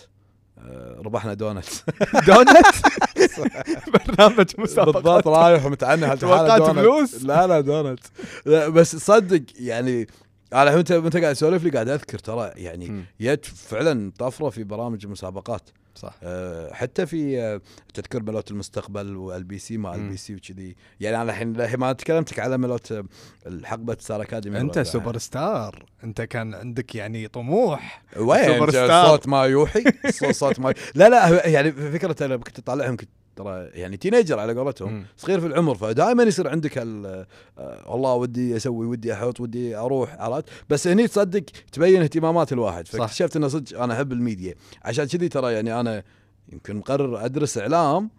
ربحنا 1.06 1.34
دونت 1.34 1.66
دونت 2.28 2.50
برنامج 4.08 4.52
مسابقات 4.58 4.94
بالضبط 5.04 5.28
رايح 5.28 5.66
ومتعنى. 5.66 6.18
توقعت 6.18 6.62
فلوس؟ 6.62 7.24
لا 7.24 7.48
لا 7.48 7.62
دونت 7.62 8.00
لا 8.46 8.68
بس 8.70 8.96
صدق 8.96 9.42
يعني 9.60 10.08
أنا 10.54 10.74
انت 10.74 10.92
انت 10.92 11.18
قاعد 11.18 11.36
تسولف 11.36 11.64
لي 11.64 11.70
قاعد 11.70 11.90
أذكر 11.90 12.20
ترى 12.20 12.52
يعني. 12.56 13.06
جت 13.22 13.46
فعلا 13.46 14.12
طفرة 14.20 14.50
في 14.50 14.64
برامج 14.64 15.06
المسابقات. 15.06 15.70
صح. 15.96 16.16
أه 16.24 16.74
حتى 16.74 17.06
في 17.06 17.42
أه 17.42 17.62
تذكر 17.94 18.24
ملوت 18.24 18.52
المستقبل 18.52 19.16
والبي 19.18 19.48
بي 19.56 19.60
سي 19.60 19.78
ما. 19.78 19.96
البي 19.96 20.18
سي 20.18 20.36
وكذي. 20.36 20.76
يعني 21.00 21.22
أنا 21.22 21.32
الحين 21.32 21.80
ما 21.80 21.94
تكلمتك 21.94 22.40
على 22.40 22.58
ملوت 22.58 22.92
آه، 22.92 23.04
الحقبه 23.48 23.98
Star 24.00 24.22
Academy 24.22 24.60
أنت 24.60 24.80
Super 24.80 25.18
Star 25.18 25.86
أنت 26.04 26.22
كان 26.22 26.54
عندك 26.54 26.96
يعني 26.96 27.28
طموح. 27.28 28.04
وين؟ 28.18 28.46
Super 28.46 28.70
Star. 28.70 29.08
صوت 29.08 29.28
ما 29.28 29.44
يوحي؟ 29.44 29.84
صوت- 30.10 30.32
صوت 30.32 30.60
ما 30.60 30.74
لا 30.96 31.10
لا 31.10 31.48
يعني 31.48 31.72
فكرة 31.72 32.26
أنا 32.26 32.38
كنت 32.38 32.60
اطالعهم 32.60 32.98
كنت 32.98 33.10
ترى 33.36 33.70
يعني 33.74 33.98
teenager 33.98 34.40
على 34.40 34.54
قولتهم 34.54 34.94
مم. 34.94 35.06
صغير 35.18 35.40
في 35.40 35.48
العمر 35.48 35.76
فدائما 35.76 36.24
يصير 36.24 36.48
عندك 36.48 36.78
هال 36.78 37.26
آه، 37.58 37.92
والله 37.92 38.14
ودي 38.14 38.56
أسوي 38.56 38.86
ودي 38.86 39.14
أحط 39.14 39.40
ودي 39.40 39.76
أروح 39.76 40.16
عرفت؟ 40.20 40.46
بس 40.70 40.88
هني 40.88 41.08
تصدق 41.08 41.44
تبين 41.72 42.02
اهتمامات 42.02 42.54
الواحد. 42.54 42.88
فاكتشفت 42.88 43.36
إنه 43.36 43.48
صدق 43.48 43.82
أنا 43.82 43.94
أحب 43.94 44.12
الميديا. 44.12 44.56
عشان 44.84 45.06
كذي 45.06 45.30
ترى 45.30 45.54
يعني 45.54 45.80
أنا 45.80 46.04
يمكن 46.52 46.76
مقرر 46.76 47.26
أدرس 47.26 47.58
إعلام 47.58 48.10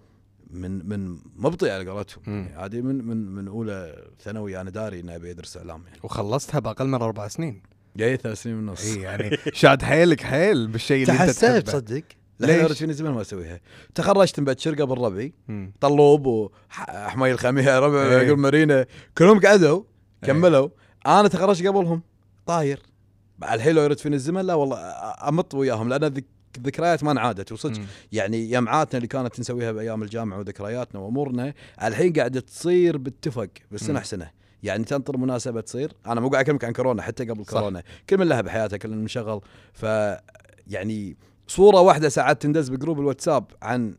من 0.50 0.88
من 0.88 1.18
مبطي 1.36 1.70
على 1.70 1.90
قولتهم. 1.90 2.22
يعني 2.26 2.54
عادي 2.56 2.82
من 2.82 3.04
من 3.06 3.16
من 3.16 3.48
أولى 3.48 4.04
ثانوي 4.20 4.60
أنا 4.60 4.70
داري 4.70 5.00
إني 5.00 5.16
أبي 5.16 5.30
أدرس 5.30 5.56
إعلام 5.56 5.82
يعني. 5.86 5.98
وخلصتها 6.02 6.58
بأقل 6.58 6.86
من 6.86 6.94
أربع 7.02 7.28
سنين. 7.28 7.62
جاي 7.96 8.16
ثلاث 8.16 8.42
سنين 8.42 8.56
ونص. 8.68 8.84
إي 8.84 9.00
يعني 9.00 9.36
شاد 9.52 9.82
حيلك 9.82 10.20
حيل 10.20 10.66
بالشيء 10.66 11.02
اللي 11.02 11.12
أنت 11.12 11.22
تحسبت 11.22 11.66
تحبه. 11.66 11.78
صدق؟ 11.78 12.02
ليش؟ 12.40 12.72
فيني 12.78 12.92
زمان 12.92 13.12
ما 13.14 13.20
أسويها 13.20 13.60
تخرجت 13.94 14.40
مبكر 14.40 14.82
قبل 14.82 14.98
ربعي. 14.98 15.32
طلوب 15.80 16.26
وحمي 16.26 17.32
الخميره 17.32 17.78
ربع 17.86 18.02
إيه. 18.02 18.26
يقول 18.26 18.38
مارينا 18.38 18.86
كلهم 19.18 19.40
قعدوا 19.40 19.82
إيه. 20.24 20.28
كملوا 20.28 20.68
أنا 21.06 21.28
تخرجت 21.28 21.66
قبلهم 21.66 22.02
طاير 22.46 22.80
بعد 23.38 23.54
الحين 23.54 23.74
لو 23.74 23.82
يرد 23.82 23.98
فيني 23.98 24.16
الزمن 24.16 24.40
لا 24.46 24.54
والله 24.54 24.76
أمط 25.28 25.54
وياهم 25.54 25.88
لأن 25.88 26.04
الذك- 26.04 26.24
الذكريات 26.56 27.04
ما 27.04 27.10
انعادت 27.12 27.52
وصدق. 27.52 27.80
يعني 28.12 28.50
يمعاتنا 28.52 28.96
اللي 28.96 29.08
كانت 29.08 29.40
نسويها 29.40 29.72
بأيام 29.72 30.02
الجامعة 30.02 30.38
وذكرياتنا 30.38 31.00
وأمورنا 31.00 31.54
الحين 31.82 32.12
قاعدة 32.12 32.40
تصير 32.40 32.96
باتفق 32.96 33.48
بالسنة. 33.70 34.02
سنة 34.02 34.30
يعني 34.62 34.84
تنطر 34.84 35.16
مناسبة 35.16 35.60
تصير 35.60 35.92
أنا 36.06 36.20
مو 36.20 36.28
قاعد 36.28 36.44
أكلمك 36.44 36.64
عن 36.64 36.72
كورونا 36.72 37.02
حتى 37.02 37.24
قبل 37.24 37.44
صح. 37.44 37.50
كورونا 37.52 37.82
كل 38.10 38.18
من 38.18 38.26
لاهي 38.28 38.40
بحياته 38.40 38.76
كل 38.76 38.88
من 38.90 39.04
مشغل 39.04 39.40
ف 39.72 39.82
يعني 40.66 41.16
صورة 41.46 41.80
واحدة 41.80 42.08
ساعات 42.08 42.42
تندز 42.42 42.68
ب 42.68 42.74
group 42.74 43.00
ال 43.00 43.05
WhatsApp 43.05 43.44
عن 43.62 43.94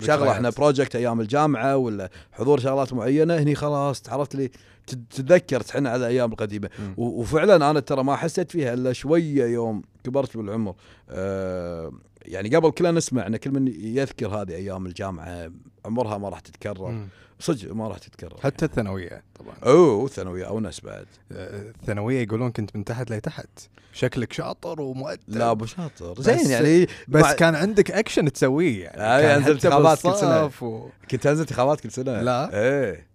شغلة. 0.00 0.32
إحنا 0.32 0.50
project 0.50 0.96
أيام 0.96 1.20
الجامعة 1.20 1.76
ولا 1.76 2.10
حضور 2.32 2.60
شغلات 2.60 2.92
معينة 2.92 3.34
هني 3.36 3.54
خلاص 3.54 4.02
تعرفت 4.02 4.34
لي 4.34 4.48
تت- 4.86 4.98
تتذكر 5.10 5.60
تحن 5.60 5.86
على 5.86 5.96
الأيام 5.96 6.32
القديمة. 6.32 6.68
وفعلا 6.96 7.70
أنا 7.70 7.80
ترى 7.80 8.04
ما 8.04 8.16
حسيت 8.16 8.50
فيها 8.50 8.74
إلا 8.74 8.92
شوية 8.92 9.44
يوم 9.44 9.82
كبرت 10.04 10.36
بالعمر. 10.36 10.74
أه 11.10 11.92
يعني 12.32 12.56
قبل 12.56 12.70
كلنا 12.70 12.90
نسمع 12.90 13.26
إن 13.26 13.36
كل 13.36 13.50
من 13.50 13.66
يذكر 13.96 14.28
هذه 14.28 14.50
أيام 14.54 14.86
الجامعة 14.86 15.50
عمرها 15.84 16.18
ما 16.18 16.28
راح 16.28 16.40
تتكرر. 16.40 17.06
صدق 17.40 17.72
ما 17.72 17.88
راح 17.88 17.98
تتكرر. 17.98 18.40
حتى 18.42 18.64
الثانوية 18.64 19.22
طبعا. 19.38 19.54
أوه 19.64 20.08
ثانويه 20.08 20.44
أو 20.44 20.60
ناس 20.60 20.80
بعد. 20.80 21.06
آه، 21.32 21.70
الثانوية 21.70 22.20
يقولون 22.22 22.50
كنت 22.50 22.76
من 22.76 22.84
تحت 22.84 23.10
لتحت. 23.10 23.48
شكلك 23.92 24.32
شاطر 24.32 24.80
ومؤدب. 24.80 25.20
لا 25.28 25.50
أبو 25.50 25.66
شاطر. 25.66 26.22
زين 26.22 26.50
يعني 26.50 26.86
بس 27.08 27.22
مع- 27.22 27.32
كان 27.32 27.54
عندك 27.54 27.90
اكشن 27.90 28.32
تسويه 28.32 28.84
يعني. 28.84 29.02
آه، 29.02 29.20
كان 29.20 29.42
حتى 29.42 29.52
انتخابات 29.52 30.02
كل. 30.02 30.08
بالصف 30.08 30.62
و... 30.62 30.88
كنت 31.10 31.26
أنزل 31.26 31.40
انتخابات 31.40 31.80
كل 31.80 31.90
سنة. 31.90 32.22
لا. 32.22 32.62
إيه. 32.62 33.08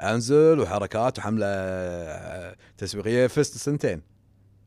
أنزل 0.00 0.60
وحركات 0.60 1.18
وحملة 1.18 1.46
آه، 1.48 2.56
تسويقية 2.78 3.26
فزت 3.26 3.56
سنتين. 3.56 4.02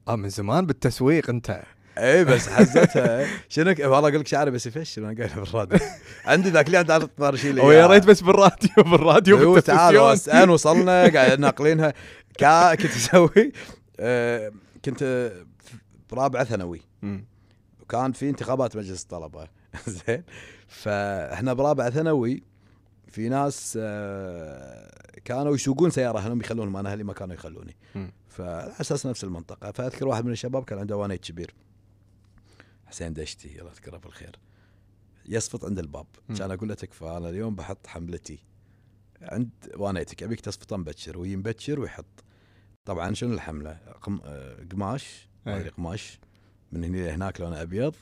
آه 0.07 0.15
من 0.15 0.29
زمان 0.29 0.65
بالتسويق 0.65 1.29
أنت. 1.29 1.61
اي 1.97 2.25
بس 2.25 2.47
حزتها 2.49 3.27
شنو 3.49 3.73
ك- 3.73 3.79
والله 3.79 3.97
أقول 3.99 4.19
لك 4.19 4.27
شعري 4.27 4.51
بس 4.51 4.65
يفشل 4.67 5.03
أنا 5.05 5.17
قايلها 5.17 5.39
بالراديو. 5.39 5.79
عندي 6.25 6.49
ذاك 6.49 6.67
اليوم 6.69 6.83
تعرف 6.83 7.03
طارشيلي 7.17 7.61
ويا 7.61 7.87
ريت 7.87 8.05
بس 8.05 8.21
بالراديو 8.21 8.69
بالراديو 8.77 9.59
تعال 9.59 9.93
بالتلفزيون. 9.97 10.37
ان 10.43 10.49
وصلنا 10.49 11.07
قاعد 11.15 11.39
ناقلينها. 11.39 11.93
كنت 12.75 12.85
أسوي 12.85 13.51
آه، 13.99 14.51
كنت 14.85 15.31
برابعه 16.11 16.43
ثانوي. 16.43 16.81
وكان 17.81 18.11
في 18.11 18.29
انتخابات 18.29 18.75
مجلس 18.77 19.03
الطلبة. 19.03 19.47
زين. 20.07 20.23
فإحنا 20.67 21.53
برابعه 21.53 21.89
ثانوي 21.89 22.43
في 23.07 23.29
ناس 23.29 23.77
آه، 23.81 24.91
كانوا 25.25 25.55
يسوقون 25.55 25.89
سيارة 25.89 26.17
اهلهم 26.19 26.39
يخلونهم 26.41 26.77
أنا 26.77 26.91
أهلي 26.91 27.03
ما 27.03 27.13
كانوا 27.13 27.35
يخلوني. 27.35 27.75
فعلى 28.29 28.71
أساس 28.81 29.05
نفس 29.05 29.23
المنطقة. 29.23 29.71
فأذكر 29.71 30.07
واحد 30.07 30.25
من 30.25 30.31
الشباب 30.31 30.63
كان 30.63 30.79
عنده 30.79 30.97
وانيت 30.97 31.23
كبير 31.25 31.53
حسين 32.87 33.13
دشتي 33.13 33.59
الله 33.59 33.71
يذكره 33.71 33.97
بالخير. 33.97 34.39
يصفط 35.25 35.65
عند 35.65 35.79
الباب. 35.79 36.05
كان 36.37 36.51
أقول 36.51 36.69
له 36.69 36.75
تكفى 36.75 37.05
أنا 37.05 37.29
اليوم 37.29 37.55
بحط 37.55 37.87
حملتي 37.87 38.39
عند 39.21 39.49
وانيتك 39.75 40.23
أبيك 40.23 40.41
تصفطه 40.41 40.77
مبكر 40.77 41.17
ويجي 41.17 41.35
مبكر 41.35 41.79
ويحط. 41.79 42.23
طبعا 42.85 43.13
شنو 43.13 43.33
الحملة؟ 43.33 43.77
قم... 44.01 44.19
قماش 44.71 45.27
ما. 45.45 45.57
أدري 45.57 45.69
قماش. 45.69 46.19
من 46.71 46.83
هنا 46.83 46.97
لهناك 46.97 47.41
لونه 47.41 47.61
أبيض. 47.61 47.95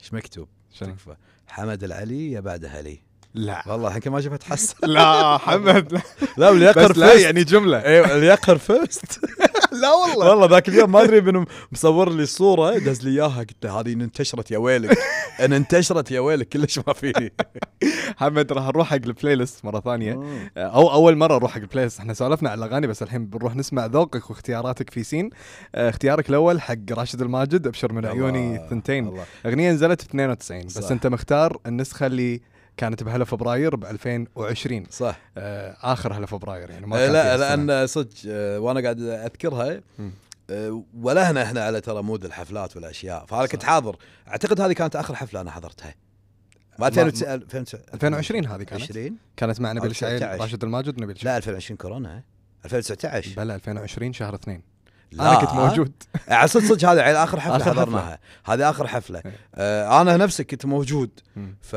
إيش 0.00 0.14
مكتوب؟ 0.14 0.48
تكفى. 0.80 1.16
حمد 1.46 1.84
العلي 1.84 2.32
يا 2.32 2.40
بعدها 2.40 2.82
لي. 2.82 3.00
لا. 3.34 3.68
والله 3.68 3.96
الحين 3.96 4.12
ما 4.12 4.20
شفت 4.20 4.42
حس 4.42 4.74
لا 4.84 5.38
حمد. 5.38 6.02
لا 6.38 6.50
واللي 6.50 6.64
يقهر 6.64 6.96
لا 6.96 7.06
فزت 7.06 7.20
يعني 7.24 7.44
جملة. 7.44 7.84
أيوه 7.84 8.14
اللي 8.14 8.26
يقهر 8.26 8.58
فزت 8.58 9.20
لا 9.80 9.92
والله. 9.92 10.30
والله 10.30 10.46
ذاك 10.46 10.68
اليوم 10.68 10.92
ما 10.92 11.02
أدري 11.02 11.20
منو 11.20 11.44
مصور 11.72 12.12
لي 12.12 12.22
الصورة 12.22 12.78
دز 12.78 13.02
لي 13.04 13.10
إياها 13.22 13.38
قلت 13.38 13.64
له 13.64 13.80
هذه 13.80 13.92
انتشرت 13.92 14.50
يا 14.50 14.58
ويلك. 14.58 14.98
ان 15.44 15.52
انتشرت 15.52 16.10
يا 16.10 16.20
ويلك 16.20 16.48
كلش 16.48 16.78
ما 16.86 16.92
فيني 16.92 17.32
محمد 18.16 18.52
راح 18.52 18.66
نروح 18.66 18.88
حق 18.88 18.94
ال 18.94 19.34
playlist 19.36 19.64
مرة 19.64 19.80
ثانية. 19.80 20.20
أو 20.56 20.92
أول 20.92 21.16
مرة 21.16 21.34
نروح 21.38 21.50
حق 21.50 21.60
ال 21.60 21.84
playlist 21.84 21.98
إحنا 22.00 22.14
سولفنا 22.14 22.50
عن 22.50 22.58
الأغاني 22.58 22.86
بس 22.86 23.02
الحين 23.02 23.26
بنروح 23.26 23.56
نسمع 23.56 23.86
ذوقك 23.86 24.30
واختياراتك 24.30 24.90
في 24.90 25.02
سين 25.04 25.30
آه، 25.74 25.88
اختيارك 25.88 26.28
الأول 26.30 26.60
حق 26.60 26.74
راشد 26.90 27.22
الماجد 27.22 27.66
أبشر 27.66 27.92
من 27.92 28.06
عيوني 28.06 28.66
ثنتين. 28.70 29.06
أغنية 29.46 29.72
نزلت 29.72 30.02
ب 30.02 30.08
92 30.08 30.66
بس. 30.66 30.90
أنت 30.92 31.06
مختار 31.06 31.58
النسخة 31.66 32.06
اللي 32.06 32.40
كانت 32.76 33.02
بهلا 33.02 33.24
فبراير 33.24 33.76
ب 33.76 33.84
2020 33.84 34.84
صح. 34.90 35.18
آه 35.36 35.76
آخر 35.82 36.12
هلا 36.12 36.26
فبراير 36.26 36.70
يعني 36.70 36.86
ما 36.86 37.04
آه، 37.04 37.08
لا. 37.08 37.36
لأن 37.36 37.86
صدق 37.86 38.14
آه، 38.28 38.60
وأنا 38.60 38.80
قاعد 38.80 39.00
أذكرها. 39.00 39.80
آه، 40.50 40.82
ولهنا 41.00 41.42
إحنا 41.42 41.64
على 41.64 41.80
ترى 41.80 42.02
مود 42.02 42.24
الحفلات 42.24 42.76
والأشياء. 42.76 43.26
فانا 43.26 43.46
كنت 43.46 43.62
حاضر. 43.62 43.96
أعتقد 44.28 44.60
هذه 44.60 44.72
كانت 44.72 44.96
آخر 44.96 45.14
حفلة 45.14 45.40
أنا 45.40 45.50
حضرتها. 45.50 45.94
ما 46.78 46.88
2009 46.88 47.80
2020 47.94 48.46
هذه 48.46 48.62
كانت. 48.62 48.82
20 48.82 49.16
كانت 49.36 49.60
مع 49.60 49.72
نبيل 49.72 49.90
19. 49.90 50.40
راشد 50.40 50.64
الماجد 50.64 51.00
ونبيل 51.00 51.18
لا 51.22 51.36
2020 51.36 51.76
كورونا. 51.76 52.22
2019 52.64 53.34
بلا 53.36 53.54
2020 53.54 54.12
شهر 54.12 54.34
اثنين. 54.34 54.62
لا. 55.12 55.30
أنا 55.30 55.40
كنت 55.40 55.50
موجود. 55.50 55.92
صدق 56.44 56.64
صدق 56.64 56.88
هذه 56.88 57.02
على 57.02 57.24
آخر 57.24 57.40
حفلة 57.40 57.56
آخر. 57.56 57.70
حضرناها. 57.70 58.18
هذه 58.44 58.70
آخر 58.70 58.86
حفلة. 58.86 59.22
إيه. 59.26 59.32
آه 59.54 60.00
أنا 60.00 60.16
نفسي 60.16 60.44
كنت 60.44 60.66
موجود. 60.66 61.10
ف 61.60 61.76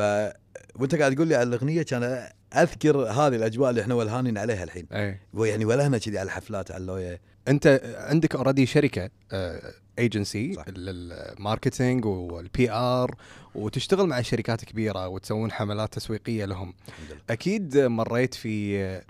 وانت 0.80 0.94
قاعد 0.94 1.14
تقول 1.14 1.28
لي 1.28 1.34
على 1.34 1.48
الأغنية 1.48 1.82
كان 1.82 2.28
أذكر 2.56 2.98
هذه 2.98 3.36
الأجواء 3.36 3.70
اللي 3.70 3.82
إحنا 3.82 3.94
ولهانين 3.94 4.38
عليها 4.38 4.64
الحين. 4.64 4.86
أي. 4.92 5.18
يعني 5.34 5.64
ولهنا 5.64 5.98
كذي 5.98 6.18
على 6.18 6.26
الحفلات 6.26 6.70
على 6.70 6.80
اللوية. 6.80 7.20
أنت 7.48 7.94
عندك 7.96 8.34
already 8.34 8.66
شركة 8.66 9.10
ايجنسي 9.98 10.54
صح. 10.54 10.64
لل 10.68 10.93
marketing 10.93 12.06
وال 12.06 12.70
PR 12.70 13.14
وتشتغل 13.54 14.06
مع 14.06 14.20
شركات 14.20 14.64
كبيرة 14.64 15.08
وتسوون 15.08 15.52
حملات 15.52 15.94
تسويقية 15.94 16.44
لهم. 16.44 16.74
أكيد 17.30 17.78
مريت 17.78 18.34
في 18.34 19.00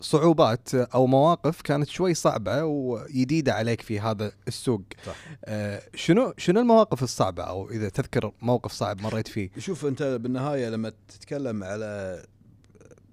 صعوبات 0.00 0.74
أو 0.74 1.06
مواقف 1.06 1.62
كانت 1.62 1.88
شوي 1.88 2.14
صعبة 2.14 2.64
وجديده 2.64 3.54
عليك 3.54 3.80
في 3.80 4.00
هذا 4.00 4.32
السوق 4.48 4.82
صح. 5.06 5.16
آه، 5.44 5.82
شنو 5.94 6.34
شنو 6.38 6.60
المواقف 6.60 7.02
الصعبة 7.02 7.42
أو 7.42 7.70
إذا 7.70 7.88
تذكر 7.88 8.32
موقف 8.42 8.72
صعب 8.72 9.00
مريت 9.00 9.28
فيه 9.28 9.50
شوف 9.58 9.86
أنت 9.86 10.02
بالنهاية 10.02 10.68
لما 10.68 10.92
تتكلم 11.08 11.64
على 11.64 12.22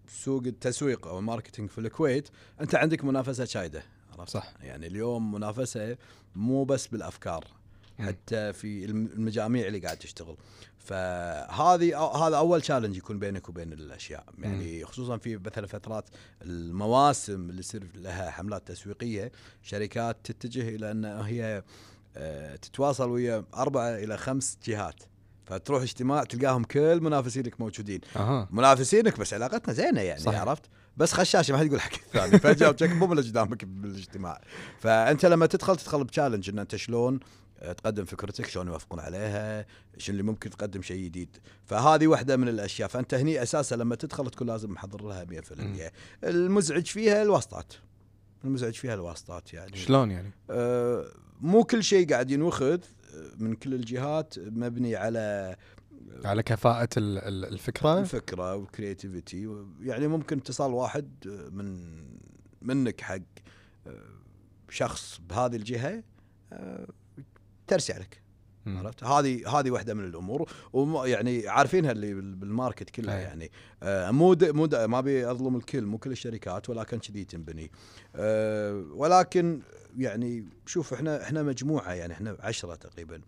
سوق 0.07 0.43
التسويق 0.45 1.07
أو 1.07 1.19
الماركتينج 1.19 1.69
في 1.69 1.77
الكويت 1.77 2.29
أنت 2.61 2.75
عندك 2.75 3.03
منافسة 3.03 3.45
شايدة 3.45 3.83
عرفت؟ 4.19 4.31
صح. 4.31 4.53
يعني 4.61 4.87
اليوم 4.87 5.31
منافسة 5.31 5.97
مو 6.35 6.63
بس 6.63 6.87
بالأفكار. 6.87 7.45
حتى 7.99 8.53
في 8.53 8.85
الم- 8.85 9.05
المجاميع 9.13 9.67
اللي 9.67 9.79
قاعد 9.79 9.97
تشتغل. 9.97 10.37
فهذه 10.77 11.97
هذا 12.27 12.37
أول 12.37 12.61
تشالنج 12.61 12.97
يكون 12.97 13.19
بينك 13.19 13.49
وبين 13.49 13.73
الأشياء. 13.73 14.23
يعني 14.39 14.85
خصوصا 14.85 15.17
في 15.17 15.37
مثلا 15.37 15.67
فترات 15.67 16.05
المواسم 16.41 17.49
اللي 17.49 17.59
يصير 17.59 17.87
لها 17.95 18.31
حملات 18.31 18.67
تسويقية 18.67 19.31
شركات 19.61 20.17
تتجه 20.23 20.75
إلى 20.75 20.91
أن 20.91 21.05
هي 21.05 21.63
آه، 22.17 22.55
تتواصل 22.55 23.09
ويا 23.09 23.45
أربعة 23.55 23.89
إلى 23.95 24.17
خمس 24.17 24.57
جهات. 24.65 24.95
فتروح 25.45 25.81
اجتماع 25.81 26.23
تلقاهم 26.23 26.63
كل 26.63 27.01
منافسينك 27.01 27.61
موجودين. 27.61 28.01
أها. 28.15 28.47
منافسينك 28.51 29.19
بس 29.19 29.33
علاقتنا 29.33 29.73
زينة 29.73 30.01
يعني 30.01 30.19
صحيح. 30.19 30.41
عرفت؟ 30.41 30.63
بس 30.97 31.13
خشاشه 31.13 31.51
ما 31.51 31.57
حد 31.57 31.65
يقول 31.65 31.81
حق 31.81 31.91
الثاني. 31.93 32.39
فجأة 32.39 32.75
مو 32.81 33.07
من 33.07 33.17
قدامك 33.17 33.65
بالإجتماع. 33.65 34.41
فأنت 34.79 35.25
لما 35.25 35.45
تدخل 35.45 35.75
تدخل 35.75 36.03
بتشالنج 36.03 36.49
إن 36.49 36.59
أنت 36.59 36.75
شلون 36.75 37.19
تقدم 37.73 38.05
فكرتك 38.05 38.45
شلون 38.45 38.67
يوافقون 38.67 38.99
عليها؟ 38.99 39.65
شنو 39.97 40.13
اللي 40.13 40.23
ممكن 40.23 40.49
تقدم 40.49 40.81
شيء 40.81 41.03
جديد؟ 41.05 41.37
فهذه 41.65 42.07
واحدة 42.07 42.37
من 42.37 42.47
الأشياء. 42.47 42.89
فأنت 42.89 43.13
هني 43.13 43.43
أساسا 43.43 43.75
لما 43.75 43.95
تدخل 43.95 44.29
تكون 44.29 44.47
لازم 44.47 44.71
محضر 44.71 45.01
لها 45.07 45.25
100% 45.25 45.91
المزعج 46.23 46.85
فيها 46.85 47.21
الواسطات. 47.21 47.73
المزعج 48.45 48.73
فيها 48.73 48.93
الواسطات 48.93 49.53
يعني. 49.53 49.77
شلون 49.77 50.11
يعني؟ 50.11 50.31
آه، 50.49 51.05
مو 51.41 51.63
كل 51.63 51.83
شيء 51.83 52.09
قاعد 52.09 52.31
ينوخذ 52.31 52.79
آه، 53.15 53.29
من 53.37 53.55
كل 53.55 53.73
الجهات 53.73 54.39
مبني 54.39 54.95
على 54.95 55.55
على 56.25 56.43
كفاءة 56.43 56.89
ال- 56.97 57.17
ال- 57.17 57.45
الفكرة؟ 57.53 57.99
الفكرة 57.99 58.55
والكرياتيفيتي 58.55 59.65
يعني 59.81 60.07
ممكن 60.07 60.37
اتصال 60.37 60.71
واحد 60.71 61.09
من 61.51 61.95
منك 62.61 63.01
حق 63.01 63.17
آه، 63.87 64.01
شخص 64.69 65.21
بهذه 65.29 65.55
الجهة 65.55 66.03
آه، 66.53 66.87
ترسي 67.67 67.93
عليك. 67.93 68.21
عرفت؟ 68.67 69.03
هذه 69.03 69.59
هذه 69.59 69.71
واحدة 69.71 69.93
من 69.93 70.03
الأمور. 70.05 70.49
ويعني 70.73 71.47
عارفينها 71.47 71.91
اللي 71.91 72.13
بال- 72.13 72.35
بالماركت 72.35 72.89
كله 72.89 73.17
أي. 73.17 73.21
يعني. 73.21 73.51
آه، 73.83 74.11
مو 74.11 74.35
مو 74.41 74.67
ما 74.87 74.99
أبي 74.99 75.31
أظلم 75.31 75.55
الكل 75.55 75.81
مو 75.85 75.97
كل 75.97 76.11
الشركات 76.11 76.69
ولكن 76.69 76.99
كذي 76.99 77.25
تنبني. 77.25 77.71
آه، 78.15 78.73
ولكن 78.93 79.61
يعني 79.97 80.47
شوف 80.65 80.93
إحنا 80.93 81.23
إحنا 81.23 81.43
مجموعة 81.43 81.93
يعني 81.93 82.13
إحنا 82.13 82.37
عشرة 82.39 82.75
تقريبا. 82.75 83.21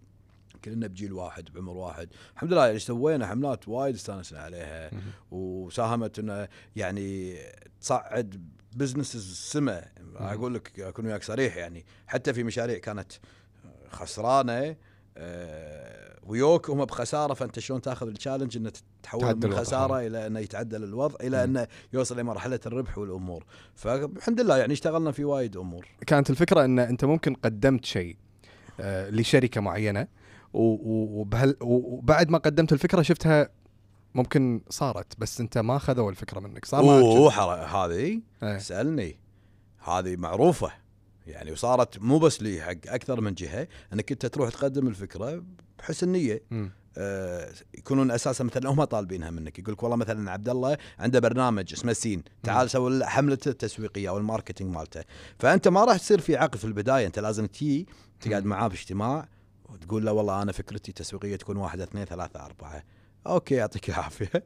كلنا 0.66 0.88
بجيل 0.88 1.14
واحد 1.14 1.50
بعمر 1.54 1.78
واحد. 1.78 2.10
الحمد 2.34 2.54
لله 2.54 2.66
يعني 2.68 2.80
سوينا 2.80 3.28
حملات 3.28 3.68
وايد 3.68 3.96
استانسنا 3.96 4.40
عليها. 4.40 4.92
وساهمت 5.32 6.20
انه 6.20 6.48
يعني 6.76 7.38
تصعد 7.82 8.50
business 8.76 9.16
السما 9.16 9.86
أقول 10.16 10.54
لك 10.54 10.80
أكون 10.80 11.06
وياك 11.06 11.24
صريح 11.24 11.58
يعني. 11.58 11.86
حتى 12.08 12.34
في 12.34 12.44
مشاريع 12.44 12.78
كانت 12.78 13.12
خسرانة 13.92 14.76
آه، 15.18 16.18
ويوك 16.24 16.70
هم 16.70 16.86
بخسارة 16.86 17.34
فأنت 17.34 17.60
شلون 17.60 17.82
تأخذ 17.82 18.08
ال 18.08 18.13
challenge 18.13 18.58
إنه 18.58 18.72
تحول 19.04 19.36
من. 19.36 19.54
خسارة 19.56 20.00
إلى 20.08 20.28
إنه 20.28 20.40
يتعدل 20.40 20.84
الوضع 20.84 21.16
إلى. 21.22 21.44
إنه 21.44 21.68
يوصل 21.94 22.20
لمرحلة 22.20 22.60
الربح 22.66 22.98
والأمور 22.98 23.46
فالحمد 23.76 24.42
لله 24.42 24.58
يعني 24.58 24.74
اشتغلنا 24.74 25.12
في 25.12 25.24
وايد 25.24 25.58
أمور 25.58 25.88
كانت 26.08 26.30
الفكرة 26.30 26.66
إن 26.66 26.80
أنت 26.80 27.06
ممكن 27.06 27.34
قدمت 27.34 27.86
شيء 27.86 28.18
آه، 28.80 29.10
لشركة 29.10 29.62
معينة 29.62 30.08
وبعد 30.54 32.30
ما 32.30 32.38
قدمت 32.38 32.74
الفكرة 32.74 33.02
شفتها 33.02 33.50
ممكن 34.16 34.62
صارت 34.70 35.20
بس 35.20 35.42
أنت 35.42 35.58
ما 35.58 35.78
خذوا 35.78 36.10
الفكرة 36.12 36.40
منك 36.40 36.66
صار 36.66 36.80
أوه. 36.80 37.30
حر- 37.32 37.52
هذه 37.66 38.22
إيه. 38.44 38.58
سألني 38.58 39.20
هذه 39.84 40.16
معروفة 40.16 40.72
يعني 41.28 41.52
وصارت 41.52 42.00
مو 42.00 42.20
بس 42.20 42.42
لي 42.42 42.62
حق 42.62 42.72
أكثر 42.88 43.22
من 43.22 43.34
جهة 43.34 43.68
إنك 43.94 44.12
أنت 44.12 44.26
تروح 44.26 44.50
تقدم 44.50 44.88
الفكرة 44.88 45.44
بحسن 45.80 46.10
نية. 46.10 46.44
آه 46.98 47.54
يكونون 47.78 48.12
أساسا 48.12 48.44
مثلا 48.44 48.70
هم 48.70 48.84
طالبينها 48.84 49.30
منك. 49.30 49.60
يقول 49.60 49.74
لك 49.74 49.84
والله 49.84 49.98
مثلا 49.98 50.32
عبد 50.32 50.50
الله 50.50 50.78
عنده 51.00 51.20
برنامج 51.20 51.74
اسمه 51.74 51.94
سين. 51.94 52.24
تعال 52.44 52.70
سوي 52.70 53.06
حملته 53.06 53.50
التسويقية 53.50 54.10
أو 54.10 54.18
ال 54.18 54.23
marketing 54.23 54.76
مالته. 54.76 55.04
فأنت 55.40 55.68
ما 55.68 55.86
راح 55.86 55.98
تصير 55.98 56.20
في 56.22 56.36
عقد 56.36 56.56
في 56.56 56.66
البداية. 56.66 57.08
أنت 57.08 57.20
لازم 57.20 57.46
تجي 57.46 57.88
تقعد. 58.22 58.46
معاه 58.46 58.68
باجتماع 58.68 59.30
وتقول 59.66 60.06
له 60.06 60.12
والله 60.12 60.42
أنا 60.42 60.52
فكرتي 60.52 60.92
تسويقيه 60.92 61.36
تكون 61.36 61.58
واحد 61.58 61.82
اثنين 61.82 62.06
ثلاثة 62.06 62.46
أربعة. 62.46 62.84
okay 63.28 63.56
يعطيك 63.56 63.90
العافية. 63.90 64.44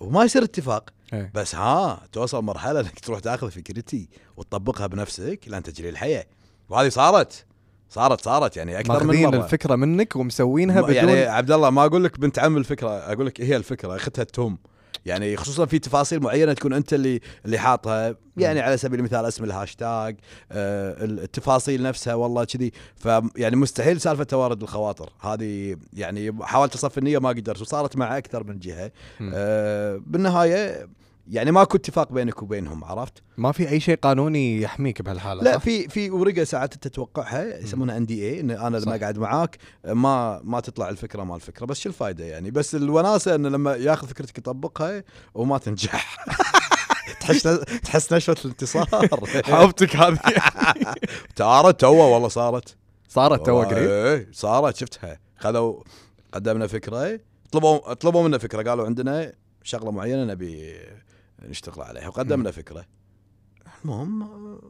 وما 0.00 0.24
يصير 0.24 0.42
اتفاق. 0.42 0.90
إيه. 1.12 1.30
بس 1.34 1.54
ها 1.54 2.02
توصل 2.12 2.44
مرحلة 2.44 2.80
إنك 2.80 3.00
تروح 3.00 3.18
تاخذ 3.20 3.50
فكرتي 3.50 4.08
وتطبقها 4.36 4.86
بنفسك 4.86 5.40
لأن 5.46 5.62
تجري 5.62 5.88
الحياة. 5.88 6.24
وهذه 6.68 6.88
صارت 6.88 7.44
صارت 7.88 8.20
صارت 8.20 8.56
يعني 8.56 8.78
أكثر 8.80 9.04
من 9.04 9.22
مرة. 9.22 9.36
الفكرة 9.44 9.74
منك 9.76 10.16
ومسوينها 10.16 10.80
م- 10.80 10.84
بدون 10.84 10.94
يعني 10.96 11.24
عبد 11.24 11.50
الله 11.50 11.70
ما 11.70 11.84
أقول 11.84 12.04
لك 12.04 12.20
بنت 12.20 12.38
عم 12.38 12.56
الفكرة 12.56 12.88
أقول 12.90 13.26
لك 13.26 13.40
هي 13.40 13.56
الفكرة 13.56 13.96
اخذتها 13.96 14.22
التوم. 14.22 14.58
يعني 15.06 15.36
خصوصا 15.36 15.66
في 15.66 15.78
تفاصيل 15.78 16.20
معينة 16.20 16.52
تكون 16.52 16.72
أنت 16.72 16.94
اللي 16.94 17.20
اللي 17.44 17.58
حاطها. 17.58 18.14
يعني 18.36 18.60
على 18.60 18.76
سبيل 18.76 18.98
المثال 18.98 19.24
اسم 19.24 19.44
الهاشتاج 19.44 20.16
آه 20.52 21.04
التفاصيل 21.04 21.82
نفسها 21.82 22.14
والله 22.14 22.44
كذي. 22.44 22.72
فيعني 22.96 23.56
مستحيل 23.56 24.00
سالفة 24.00 24.24
توارد 24.24 24.62
الخواطر. 24.62 25.12
هذه 25.20 25.76
يعني 25.92 26.38
حاولت 26.42 26.74
أصفي 26.74 26.98
النية 26.98 27.18
ما 27.18 27.28
قدرت 27.28 27.60
وصارت 27.60 27.96
مع 27.96 28.18
أكثر 28.18 28.44
من 28.44 28.58
جهة. 28.58 28.90
آه 29.34 30.00
بالنهاية 30.06 30.88
يعني 31.26 31.50
ماكو 31.50 31.76
اتفاق 31.76 32.12
بينك 32.12 32.42
وبينهم 32.42 32.84
عرفت؟ 32.84 33.22
ما 33.36 33.52
في 33.52 33.68
أي 33.68 33.80
شيء 33.80 33.96
قانوني 33.96 34.62
يحميك 34.62 35.02
بهالحالة 35.02 35.42
لا؟ 35.42 35.58
في 35.58 35.88
في 35.88 36.10
ورقة 36.10 36.44
ساعات 36.44 36.74
انت 36.74 36.88
تتوقعها 36.88 37.58
يسمونها 37.58 37.96
ان 37.96 38.06
دي 38.06 38.30
اي 38.30 38.40
إن 38.40 38.50
أنا 38.50 38.76
لما. 38.76 38.96
أقعد 38.96 39.18
معاك 39.18 39.58
ما 39.84 40.40
ما 40.44 40.60
تطلع 40.60 40.88
الفكرة 40.88 41.24
مال 41.24 41.36
الفكرة 41.36 41.66
بس 41.66 41.80
شو 41.80 41.88
الفائده 41.88 42.24
يعني؟ 42.24 42.50
بس 42.50 42.74
الوناسة 42.74 43.34
إنه 43.34 43.48
لما 43.48 43.74
ياخذ 43.74 44.08
فكرتك 44.08 44.38
يطبقها 44.38 45.04
وما 45.34 45.58
تنجح. 45.58 46.16
تحس 47.20 47.42
تحس 47.82 48.12
نشوة 48.12 48.36
الانتصار. 48.44 48.88
حوبتك 49.50 49.96
هذه. 49.96 50.18
صارت 51.38 51.80
توه 51.80 52.06
والله 52.06 52.28
صارت. 52.28 52.76
صارت 53.08 53.46
تو 53.46 53.62
قريب؟ 53.62 53.88
إيه 53.90 54.28
صارت 54.32 54.76
شفتها. 54.76 55.18
خذوا 55.36 55.82
قدمنا 56.32 56.66
فكرة 56.66 57.20
طلبوا 57.52 57.94
طلبوا 57.94 58.22
منا 58.28 58.38
فكرة 58.38 58.70
قالوا 58.70 58.86
عندنا 58.86 59.32
شغلة 59.62 59.90
معينة 59.90 60.24
نبي 60.24 60.74
نشتغل 61.48 61.82
عليها. 61.82 62.08
وقدمنا 62.08 62.50
فكرة. 62.50 62.84
المهم 63.84 64.18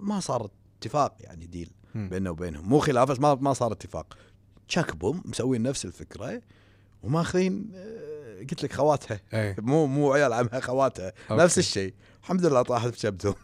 ما 0.06 0.20
صار 0.20 0.50
اتفاق 0.78 1.16
يعني 1.20 1.46
ديل. 1.46 1.70
بيننا 1.94 2.30
وبينهم. 2.30 2.68
مو 2.68 2.78
خلاف 2.78 3.10
بس 3.10 3.20
ما 3.20 3.34
ما 3.34 3.52
صار 3.52 3.72
اتفاق. 3.72 4.16
شكبوا 4.68 5.14
مسوين 5.24 5.62
نفس 5.62 5.84
الفكرة 5.84 6.42
وماخذين 7.02 7.70
آه، 7.74 8.38
قلت 8.40 8.62
لك 8.62 8.72
خواتها. 8.72 9.20
إيه. 9.34 9.56
مو 9.70 9.86
مو 9.86 10.12
عيال 10.12 10.32
عمها 10.32 10.60
خواتها. 10.60 11.12
أوكي. 11.30 11.42
نفس 11.42 11.58
الشيء. 11.58 11.94
الحمد 12.22 12.46
لله 12.46 12.62
طاحت 12.62 12.88
بشبتهم. 12.88 13.34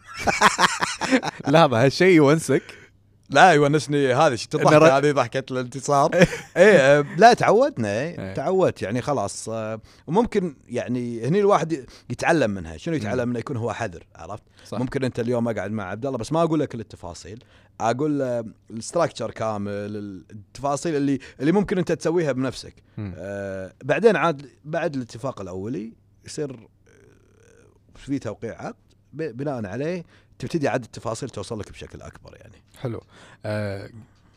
لحظه 1.47 1.85
هالشيء 1.85 2.15
يونسك. 2.15 2.63
لا 3.29 3.51
يونسني 3.51 4.13
هذه 4.13 4.35
تضحك 4.49 4.83
هذه 4.83 5.11
ضحكة 5.11 5.43
الانتصار. 5.51 6.11
آه، 6.57 7.05
لا 7.17 7.33
تعودنا 7.33 7.87
إيه. 7.87 8.19
إيه. 8.19 8.33
تعودت 8.33 8.81
يعني 8.81 9.01
خلاص 9.01 9.49
آه، 9.49 9.81
وممكن 10.07 10.55
يعني 10.69 11.27
هني 11.27 11.39
الواحد 11.39 11.85
يتعلم 12.09 12.51
منها 12.51 12.77
شنو 12.77 12.95
يتعلم 12.95 13.29
منها 13.29 13.39
يكون 13.39 13.57
هو 13.57 13.73
حذر 13.73 14.07
عرفت؟ 14.15 14.43
صح. 14.65 14.79
ممكن 14.79 15.03
أنت 15.03 15.19
اليوم 15.19 15.49
أقعد 15.49 15.71
مع 15.71 15.83
عبد 15.83 16.05
الله 16.05 16.17
بس 16.17 16.31
ما 16.31 16.43
أقول 16.43 16.59
لك 16.59 16.67
كل 16.67 16.79
التفاصيل 16.79 17.43
أقول 17.81 18.19
له 18.19 18.45
ال 18.71 18.77
structure 18.77 19.31
كامل 19.31 19.71
التفاصيل 20.31 20.95
اللي 20.95 21.19
اللي 21.39 21.51
ممكن 21.51 21.77
أنت 21.77 21.91
تسويها 21.91 22.31
بنفسك. 22.31 22.73
آه 22.99 23.73
بعدين 23.83 24.15
عاد 24.15 24.49
بعد 24.65 24.95
الاتفاق 24.95 25.41
الأولي 25.41 25.93
يصير 26.25 26.51
آه، 26.51 27.95
في 27.95 28.19
توقيع 28.19 28.61
عقد 28.61 28.75
بناء 29.13 29.65
عليه 29.65 30.03
تبتدي 30.39 30.67
عاد 30.67 30.83
التفاصيل 30.83 31.29
توصل 31.29 31.59
لك 31.59 31.71
بشكل 31.71 32.01
أكبر 32.01 32.35
يعني. 32.35 32.55
حلو. 32.81 33.03
آه 33.45 33.89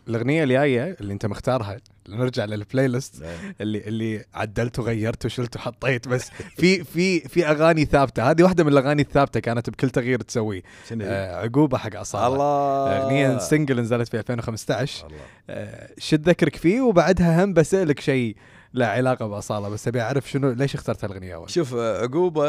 الأغنية 0.08 0.44
الجاية 0.44 0.96
اللي 1.00 1.12
أنت 1.12 1.26
مختارها 1.26 1.76
نرجع 2.08 2.44
لل 2.44 2.88
playlist 2.88 3.22
اللي 3.60 3.78
اللي 3.78 4.24
عدلت 4.34 4.78
وغيرت 4.78 5.26
وشلت 5.26 5.56
وحطيت 5.56 6.08
بس 6.08 6.30
في 6.56 6.84
في 6.84 7.20
في 7.20 7.46
أغاني 7.46 7.84
ثابتة. 7.84 8.30
هذه 8.30 8.42
واحدة 8.42 8.64
من 8.64 8.72
الأغاني 8.72 9.02
الثابتة 9.02 9.40
كانت 9.40 9.70
بكل 9.70 9.90
تغيير 9.90 10.20
تسويه؟ 10.20 10.62
آه 11.02 11.36
عقوبة 11.36 11.78
حق 11.78 11.96
أصالة. 11.96 12.26
الله. 12.26 13.02
أغنية 13.02 13.38
سنجل 13.38 13.80
نزلت 13.80 14.08
في 14.08 14.18
2015 14.18 15.06
الله. 15.06 15.18
آه 15.50 15.90
شو 15.98 16.16
تذكرك 16.16 16.56
فيه؟ 16.56 16.80
وبعدها 16.80 17.44
هم 17.44 17.52
بسألك 17.54 18.00
شيء 18.00 18.36
لا 18.72 18.88
علاقة 18.90 19.26
بأصالة 19.26 19.68
بس 19.68 19.88
أبي 19.88 20.00
أعرف 20.00 20.30
شنو 20.30 20.50
ليش 20.50 20.74
اخترت 20.74 21.04
هالأغنية 21.04 21.34
أول؟ 21.34 21.50
شوف 21.50 21.74
عقوبة 21.74 22.46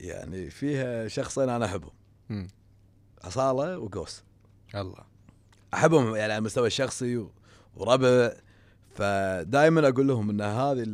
يعني 0.00 0.50
فيها 0.50 1.08
شخصين 1.08 1.48
أنا 1.48 1.64
أحبهم. 1.64 1.90
أصالة 3.22 3.78
وقوس. 3.78 4.22
الله. 4.74 5.04
أحبهم 5.74 6.06
يعني 6.16 6.32
على 6.32 6.38
المستوى 6.38 6.66
الشخصي 6.66 7.26
وربع. 7.76 8.32
فدائما 8.94 9.88
أقول 9.88 10.08
لهم 10.08 10.30
إن 10.30 10.40
هذه 10.40 10.84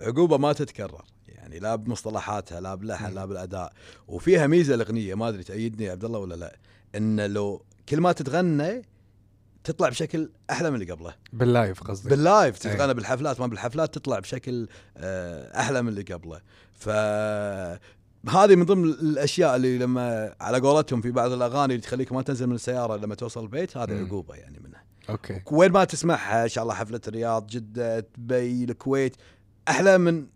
العقوبة 0.00 0.38
ما 0.38 0.52
تتكرر. 0.52 1.04
يعني 1.28 1.58
لا 1.58 1.74
بمصطلحاتها 1.74 2.60
لا 2.60 2.74
باللحن 2.74 3.14
لا 3.14 3.24
بالأداء. 3.24 3.72
وفيها 4.08 4.46
ميزة 4.46 4.74
الأغنية 4.74 5.14
ما 5.14 5.28
أدري 5.28 5.44
تأيدني 5.44 5.84
يا 5.84 5.92
عبد 5.92 6.04
الله 6.04 6.18
ولا 6.18 6.34
لا. 6.34 6.56
إن 6.94 7.20
لو 7.20 7.64
كل 7.88 8.00
ما 8.00 8.12
تتغنى 8.12 8.82
تطلع 9.64 9.88
بشكل 9.88 10.30
أحلى 10.50 10.70
من 10.70 10.80
اللي 10.80 10.92
قبله. 10.92 11.14
بال 11.32 11.49
live 11.49 11.82
قصدي 11.82 12.08
بال 12.08 12.27
live 12.27 12.66
أي. 12.66 12.74
تتغنى 12.74 12.94
بالحفلات 12.94 13.40
ما 13.40 13.46
بالحفلات 13.46 13.94
تطلع 13.94 14.18
بشكل 14.18 14.68
آه، 14.96 15.60
أحلى 15.60 15.82
من 15.82 15.88
اللي 15.88 16.02
قبله. 16.02 16.40
ف 16.74 16.88
هذه 18.28 18.56
من 18.56 18.64
ضمن 18.64 18.84
الأشياء 18.84 19.56
اللي 19.56 19.78
لما 19.78 20.34
على 20.40 20.58
قولتهم 20.60 21.00
في 21.00 21.10
بعض 21.10 21.32
الأغاني 21.32 21.74
اللي 21.74 21.86
تخليك 21.86 22.12
ما 22.12 22.22
تنزل 22.22 22.46
من 22.46 22.54
السيارة 22.54 22.96
لما 22.96 23.14
توصل 23.14 23.42
البيت 23.42 23.76
هذه. 23.76 24.04
عقوبة 24.04 24.34
يعني 24.34 24.60
منها 24.64 24.84
okay 25.10 25.42
وين 25.52 25.72
ما 25.72 25.84
تسمعها 25.84 26.42
إن 26.44 26.48
شاء 26.48 26.62
الله 26.62 26.74
حفلة 26.74 27.00
الرياض 27.08 27.46
جدة 27.46 28.00
دبي 28.00 28.64
الكويت 28.64 29.16
أحلى 29.68 29.98
من 29.98 30.26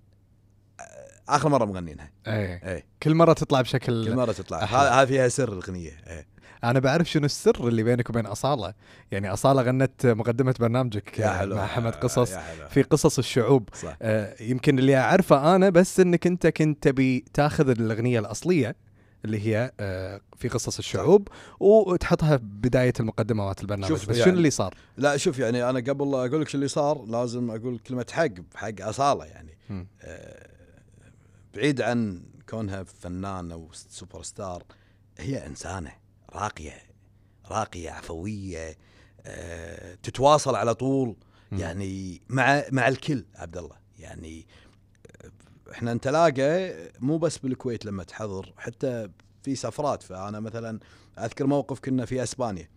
آخر 1.29 1.49
مرة 1.49 1.65
مغنينها. 1.65 2.11
إيه. 2.27 2.75
اي 2.75 2.85
كل 3.03 3.15
مرة 3.15 3.33
تطلع 3.33 3.61
بشكل 3.61 4.09
كل 4.09 4.17
مرة 4.17 4.33
تطلع. 4.33 4.59
هذا 4.65 5.05
فيها 5.05 5.29
سر 5.29 5.53
الأغنية. 5.53 5.91
اي 6.07 6.27
أنا 6.65 6.79
بعرف 6.81 7.11
شنو 7.11 7.25
السر 7.25 7.69
اللي 7.69 7.83
بينك 7.83 8.11
وبين 8.11 8.27
أصالة. 8.27 8.75
يعني 9.11 9.33
أصالة 9.33 9.63
غنت 9.63 10.07
مقدمة 10.07 10.55
برنامجك 10.61 11.19
يا 11.19 11.29
حلو 11.31 11.57
مع 11.57 11.67
حمد 11.67 11.93
قصص 11.95 12.31
يا 12.31 12.39
حلو. 12.39 12.69
في 12.69 12.83
قصص 12.83 13.19
الشعوب. 13.19 13.69
صح. 13.75 13.97
آه، 14.03 14.43
يمكن 14.43 14.79
اللي 14.79 14.97
أعرفه 14.97 15.57
أنا 15.57 15.71
بس 15.71 16.01
إنك 16.01 16.27
أنت 16.27 16.47
كنت 16.47 16.83
تبي 16.89 17.25
تاخذ 17.35 17.69
الأغنية 17.69 18.19
الأصلية 18.19 18.77
اللي 19.25 19.47
هي 19.47 19.73
آه، 19.81 20.21
في 20.37 20.49
قصص 20.49 20.79
الشعوب 20.79 21.29
وتحطها 21.61 22.37
بداية 22.43 22.93
المقدمه 23.01 23.47
مالت 23.47 23.61
البرنامج. 23.61 23.89
شوف 23.89 24.09
بس 24.09 24.17
يعني- 24.17 24.31
شنو 24.31 24.39
اللي 24.39 24.51
صار؟ 24.51 24.75
لا 24.97 25.17
شوف 25.17 25.39
يعني 25.39 25.71
أنا 25.71 25.79
قبل 25.81 26.15
أقول 26.15 26.41
لك 26.41 26.49
شو 26.49 26.55
اللي 26.59 26.69
صار 26.69 27.05
لازم 27.07 27.51
أقول 27.51 27.79
كلمة 27.79 28.07
حق 28.13 28.29
حق 28.55 28.73
أصالة 28.81 29.25
يعني. 29.25 29.59
آه، 30.03 30.48
بعيد 31.59 31.81
عن 31.81 32.23
كونها 32.49 32.83
فنانة 32.83 33.57
وسوبر 33.57 34.23
ستار 34.23 34.65
هي 35.19 35.47
إنسانة 35.47 35.93
راقية 36.33 36.83
راقية 37.51 37.91
عفوية 37.91 38.77
آه، 39.27 39.95
تتواصل 39.95 40.55
على 40.55 40.75
طول. 40.75 41.17
يعني 41.53 42.23
مع 42.29 42.63
مع 42.73 42.89
الكل 42.89 43.25
عبد 43.35 43.57
الله. 43.57 43.77
يعني 43.99 44.47
آه، 45.07 45.31
إحنا 45.73 45.95
نتلاقى 45.95 46.75
مو 47.01 47.19
بس 47.19 47.39
بالكويت 47.39 47.85
لما 47.85 48.05
تحضر 48.05 48.55
حتى 48.57 49.09
في 49.43 49.55
سفرات. 49.55 50.03
فأنا 50.03 50.41
مثلا 50.41 50.81
أذكر 51.19 51.47
موقف 51.47 51.81
كنا 51.81 52.05
في 52.05 52.23
إسبانيا. 52.23 52.69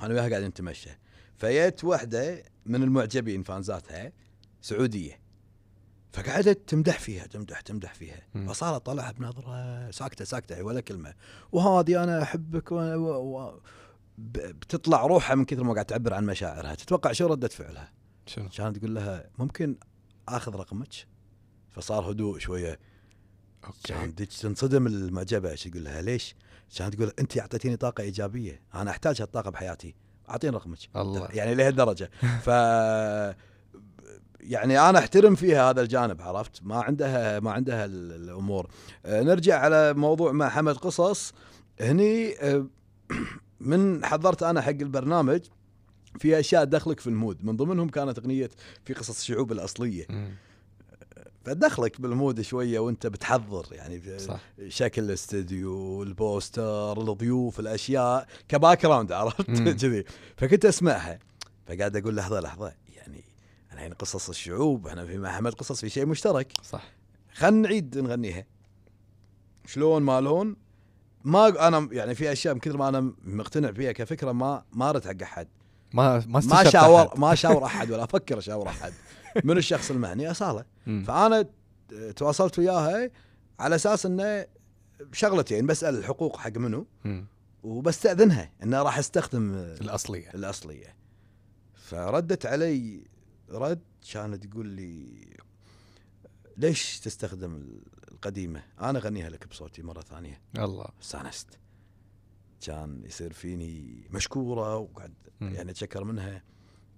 أنا 0.00 0.14
وياها 0.14 0.28
قاعدين 0.28 0.48
نتمشى. 0.48 0.90
فجت 1.36 1.84
واحدة 1.84 2.42
من 2.66 2.82
المعجبين 2.82 3.42
فانزاتها 3.42 4.12
سعودية. 4.60 5.25
فقعدت 6.12 6.68
تمدح 6.68 6.98
فيها 6.98 7.26
تمدح 7.26 7.60
تمدح 7.60 7.94
فيها. 7.94 8.22
فصارت 8.48 8.86
طلعها 8.86 9.12
بنظرة 9.12 9.90
ساكتة 9.90 10.24
ساكتة 10.24 10.62
ولا 10.62 10.80
كلمة. 10.80 11.14
وهذه 11.52 12.04
أنا 12.04 12.22
أحبك 12.22 12.72
و... 12.72 12.76
و... 12.76 13.60
بتطلع 14.18 15.06
روحها 15.06 15.34
من 15.34 15.44
كثر 15.44 15.62
ما 15.62 15.72
قاعد 15.72 15.84
تعبر 15.84 16.14
عن 16.14 16.26
مشاعرها. 16.26 16.74
تتوقع 16.74 17.12
شو 17.12 17.26
ردة 17.26 17.48
فعلها؟ 17.48 17.92
شنو؟ 18.26 18.48
كانت 18.48 18.76
تقول 18.78 18.94
لها 18.94 19.30
ممكن 19.38 19.76
آخذ 20.28 20.56
رقمك؟ 20.56 21.06
فصار 21.70 22.10
هدوء 22.10 22.38
شوية. 22.38 22.78
okay. 23.64 23.78
كانت 23.84 24.22
تنصدم 24.22 24.86
المعجبة. 24.86 25.50
إيش 25.50 25.64
تقول 25.64 25.84
لها؟ 25.84 26.02
ليش؟ 26.02 26.34
كانت 26.76 26.94
تقول 26.94 27.12
أنت 27.18 27.38
أعطيتيني 27.38 27.76
طاقة 27.76 28.02
إيجابية. 28.02 28.62
أنا 28.74 28.90
احتاج 28.90 29.22
هالطاقه 29.22 29.50
بحياتي. 29.50 29.94
أعطيني 30.30 30.56
رقمك. 30.56 30.78
الله. 30.96 31.28
يعني 31.32 31.54
لهالدرجة. 31.54 32.10
ف 32.46 32.50
يعني 34.46 34.80
أنا 34.80 34.98
أحترم 34.98 35.34
فيها 35.34 35.70
هذا 35.70 35.82
الجانب 35.82 36.22
عرفت؟ 36.22 36.60
ما 36.62 36.76
عندها 36.82 37.40
ما 37.40 37.50
عندها 37.52 37.84
ال- 37.84 38.12
الأمور. 38.12 38.66
آه، 39.06 39.22
نرجع 39.22 39.58
على 39.60 39.94
موضوع 39.94 40.32
مع 40.32 40.48
حمد 40.48 40.76
قصص. 40.76 41.32
هني 41.80 42.38
آه، 42.40 42.66
من 43.60 44.04
حضرت 44.04 44.42
أنا 44.42 44.60
حق 44.60 44.68
البرنامج 44.70 45.40
في 46.18 46.40
أشياء 46.40 46.64
تدخلك 46.64 47.00
في 47.00 47.06
ال 47.06 47.12
mood. 47.12 47.44
من 47.44 47.56
ضمنهم 47.56 47.88
كانت 47.88 48.18
أغنية 48.18 48.50
في 48.84 48.94
قصص 48.94 49.18
الشعوب 49.20 49.52
الأصلية. 49.52 50.06
مم. 50.10 50.30
فتدخلك 51.44 52.00
بال 52.00 52.13
mood 52.13 52.40
شوية 52.40 52.78
وأنت 52.78 53.06
بتحضر 53.06 53.66
يعني 53.72 54.18
صح. 54.18 54.40
شكل 54.68 55.02
الاستديو 55.02 56.02
البوستر 56.02 57.00
الضيوف 57.00 57.60
الأشياء 57.60 58.26
ك 58.48 58.82
background 58.82 59.12
عرفت. 59.12 59.42
كذي. 59.50 60.04
فكنت 60.36 60.64
أسمعها. 60.64 61.18
فقاعد 61.66 61.96
أقول 61.96 62.16
لحظة 62.16 62.40
لحظة. 62.40 62.72
الحين 63.76 63.92
قصص 63.92 64.28
الشعوب 64.28 64.86
إحنا 64.86 65.06
في 65.06 65.18
مع 65.18 65.32
حمد 65.32 65.54
قصص 65.54 65.80
في 65.80 65.88
شيء 65.88 66.06
مشترك. 66.06 66.52
صح. 66.62 66.84
خلينا 67.34 67.68
نعيد 67.68 67.98
نغنيها. 67.98 68.44
شلون 69.66 70.02
ما 70.02 70.20
لون 70.20 70.56
ما 71.24 71.68
أنا 71.68 71.88
يعني 71.92 72.14
في 72.14 72.32
أشياء 72.32 72.54
من 72.54 72.60
كثر 72.60 72.76
ما 72.76 72.88
أنا 72.88 73.12
مقتنع 73.24 73.72
فيها 73.72 73.92
كفكرة 73.92 74.32
ما 74.32 74.64
ما 74.72 74.90
ارد 74.90 75.04
حق 75.04 75.22
أحد. 75.22 75.48
ما 75.94 76.24
ما 76.26 76.40
ما 76.46 76.64
شاور. 76.64 77.18
ما 77.18 77.34
شاور 77.34 77.64
أحد 77.70 77.90
ولا 77.90 78.04
أفكر 78.04 78.38
أشاور 78.38 78.68
أحد. 78.68 78.92
من 79.44 79.56
الشخص 79.58 79.90
المعني 79.90 80.30
أصالة. 80.30 80.64
فأنا 80.86 81.46
تواصلت 82.16 82.58
وياها 82.58 83.10
على 83.60 83.74
أساس 83.74 84.06
إنه 84.06 84.46
شغلتين 85.12 85.66
بسأل 85.66 85.98
الحقوق 85.98 86.36
حق 86.36 86.56
منو. 86.56 86.86
وبستأذنها 87.62 88.50
إنه 88.62 88.82
راح 88.82 88.98
أستخدم 88.98 89.54
الأصلية. 89.54 90.30
الأصلية. 90.30 90.96
فردت 91.74 92.46
علي 92.46 93.04
رد 93.50 93.80
كانت 94.12 94.46
تقول 94.46 94.66
لي 94.66 95.16
ليش 96.56 97.00
تستخدم 97.00 97.80
القديمة؟ 98.12 98.62
أنا 98.80 98.98
أغنيها 98.98 99.30
لك 99.30 99.46
بصوتي 99.48 99.82
مرة 99.82 100.00
ثانية. 100.00 100.40
الله. 100.58 100.86
استانست. 101.02 101.58
كان 102.66 103.02
يصير 103.04 103.32
فيني 103.32 104.04
مشكورة 104.10 104.76
وقعد. 104.76 105.14
يعني 105.40 105.70
أتشكر 105.70 106.04
منها. 106.04 106.42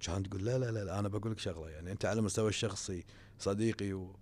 كان 0.01 0.23
تقول 0.23 0.45
لا 0.45 0.59
لا 0.59 0.71
لا, 0.85 0.99
أنا 0.99 1.09
بقول 1.09 1.33
لك 1.33 1.39
شغلة 1.39 1.71
يعني 1.71 1.93
أنت 1.93 2.05
على 2.05 2.19
المستوى 2.19 2.49
الشخصي 2.49 3.05
صديقي 3.39 3.93
و... 3.93 4.17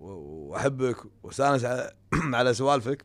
و- 0.00 0.06
وأحبك. 0.50 0.96
واستانس 1.22 1.64
على, 1.64 1.94
على 2.38 2.54
سوالفك. 2.54 3.04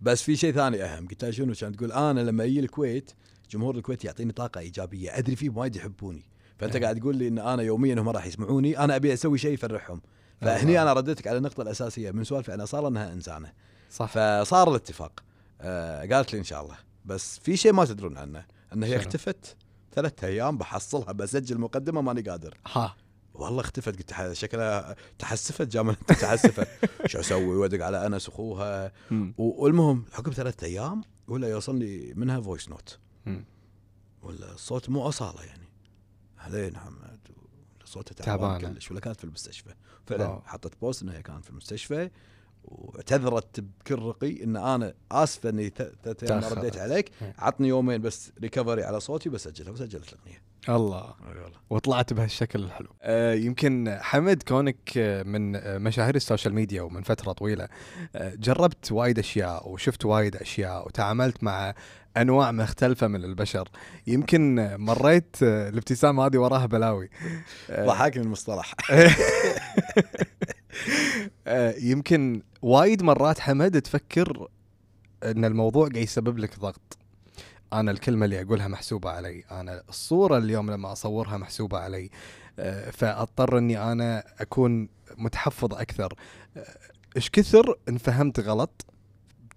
بس 0.00 0.22
في 0.22 0.36
شيء 0.36 0.52
ثاني 0.52 0.84
أهم. 0.84 1.08
قلت 1.08 1.22
لها 1.24 1.30
شنو؟ 1.30 1.54
كانت 1.54 1.76
تقول 1.76 1.92
أنا 1.92 2.20
لما 2.20 2.44
أجي 2.44 2.60
الكويت 2.60 3.10
جمهور 3.50 3.76
الكويت 3.76 4.04
يعطيني 4.04 4.32
طاقة 4.32 4.58
إيجابية. 4.60 5.18
أدري 5.18 5.36
فيهم 5.36 5.56
وايد 5.56 5.76
يحبوني. 5.76 6.24
فأنت 6.58 6.76
إيه. 6.76 6.82
قاعد 6.82 7.00
تقول 7.00 7.16
لي 7.16 7.28
إن 7.28 7.38
أنا 7.38 7.62
يوميا 7.62 7.94
هم 7.94 8.08
راح 8.08 8.26
يسمعوني 8.26 8.78
أنا 8.78 8.96
أبي 8.96 9.12
أسوي 9.12 9.38
شيء 9.38 9.52
يفرحهم. 9.52 10.00
فهني 10.40 10.70
الله. 10.70 10.82
أنا 10.82 10.92
رديتك 10.92 11.26
على 11.26 11.38
النقطة 11.38 11.62
الأساسية 11.62 12.10
من 12.10 12.24
سوالفي 12.24 12.52
عن 12.52 12.60
اصاله 12.60 12.88
إنها 12.88 13.12
إنسانة. 13.12 13.52
صح. 13.90 14.06
فصار 14.06 14.70
الاتفاق. 14.70 15.24
آه 15.60 16.06
قالت 16.06 16.32
لي 16.32 16.38
إن 16.38 16.44
شاء 16.44 16.62
الله. 16.62 16.76
بس 17.04 17.38
في 17.38 17.56
شيء 17.56 17.72
ما 17.72 17.84
تدرون 17.84 18.16
عنه. 18.18 18.44
ان 18.72 18.82
هي؟ 18.82 18.96
اختفت. 18.96 19.56
ثلاثة 19.94 20.26
أيام 20.26 20.58
بحصلها 20.58 21.12
بسجل 21.12 21.58
مقدمة 21.58 22.00
ماني 22.00 22.20
قادر. 22.20 22.58
ها. 22.72 22.96
والله 23.34 23.60
اختفت. 23.60 23.96
قلت 23.96 24.32
شكلها 24.32 24.96
تحسفت 25.18 25.68
جامعة 25.68 25.96
تحسفت. 26.20 26.68
شو 27.06 27.20
أسوي؟ 27.20 27.56
ودق 27.56 27.84
على 27.84 28.06
أنس 28.06 28.28
أخوها. 28.28 28.92
والمهم 29.38 30.04
عقب 30.14 30.32
ثلاثة 30.32 30.66
أيام 30.66 31.02
ولا 31.28 31.48
يوصلني 31.48 32.12
منها 32.16 32.40
voice 32.40 32.68
note. 32.68 32.98
ولا 34.22 34.52
الصوت 34.52 34.88
مو 34.88 35.08
أصالة 35.08 35.42
يعني 35.42 35.68
اهلين 36.38 36.72
محمد 36.72 37.18
صوتها 37.84 38.14
تعبان. 38.14 38.60
كلش 38.74 38.90
ولا 38.90 39.00
كانت 39.00 39.16
في 39.16 39.24
المستشفى 39.24 39.74
فعلا. 40.06 40.40
حطت 40.44 40.80
post 40.80 41.02
انها 41.02 41.20
كانت 41.20 41.44
في 41.44 41.50
المستشفى 41.50 42.10
واعتذرت 42.70 43.60
بكل 43.60 43.98
رقي 43.98 44.44
إن 44.44 44.56
أنا 44.56 44.94
آسفة 45.12 45.48
إني 45.48 45.72
ثلاث 46.04 46.24
أيام 46.24 46.40
ما. 46.40 46.48
رديت 46.48 46.78
عليك. 46.78 47.10
إيه. 47.22 47.34
عطني 47.38 47.68
يومين 47.68 48.02
بس 48.02 48.32
recovery 48.42 48.84
على 48.84 49.00
صوتي 49.00 49.28
بسجلها 49.28 49.72
وسجلت 49.72 50.12
الأغنية. 50.12 50.48
الله. 50.68 51.14
وطلعت 51.70 52.12
بهالشكل 52.12 52.58
الحلو. 52.58 52.88
آه 53.02 53.34
يمكن 53.34 53.98
حمد 54.00 54.42
كونك 54.42 54.98
من 55.26 55.52
مشاهير 55.82 56.14
ال 56.14 56.20
social 56.20 56.54
media 56.54 56.82
ومن 56.82 57.02
فترة 57.02 57.32
طويلة 57.32 57.68
آه 58.16 58.34
جربت 58.34 58.92
وايد 58.92 59.18
أشياء 59.18 59.68
وشفت 59.68 60.04
وايد 60.04 60.36
أشياء 60.36 60.86
وتعاملت 60.86 61.44
مع 61.44 61.74
أنواع 62.16 62.52
مختلفة 62.52 63.06
من 63.06 63.24
البشر. 63.24 63.68
يمكن 64.06 64.76
مريت 64.78 65.36
آه، 65.42 65.68
الابتسامة 65.68 66.26
هذه 66.26 66.36
وراها 66.36 66.66
بلاوي. 66.66 67.10
آه، 67.70 67.86
ضحكني 67.86 68.22
المصطلح. 68.22 68.74
يمكن 71.78 72.42
وايد 72.62 73.02
مرات 73.02 73.38
حمد 73.38 73.82
تفكر 73.82 74.48
إن 75.24 75.44
الموضوع 75.44 75.88
قاعد 75.88 75.96
يسبب 76.04 76.38
لك 76.38 76.58
ضغط. 76.58 76.98
أنا 77.72 77.90
الكلمة 77.90 78.24
اللي 78.24 78.42
أقولها 78.42 78.68
محسوبة 78.68 79.10
علي. 79.10 79.44
أنا 79.50 79.82
الصورة 79.88 80.38
اليوم 80.38 80.70
لما 80.70 80.92
أصورها 80.92 81.36
محسوبة 81.36 81.78
علي. 81.78 82.10
آه، 82.58 82.90
فأضطر 82.90 83.58
إني 83.58 83.92
أنا 83.92 84.24
أكون 84.40 84.88
متحفظ 85.16 85.74
أكثر. 85.74 86.14
آه، 86.56 86.78
إيش 87.16 87.30
كثر 87.30 87.78
انفهمت 87.88 88.40
غلط 88.40 88.86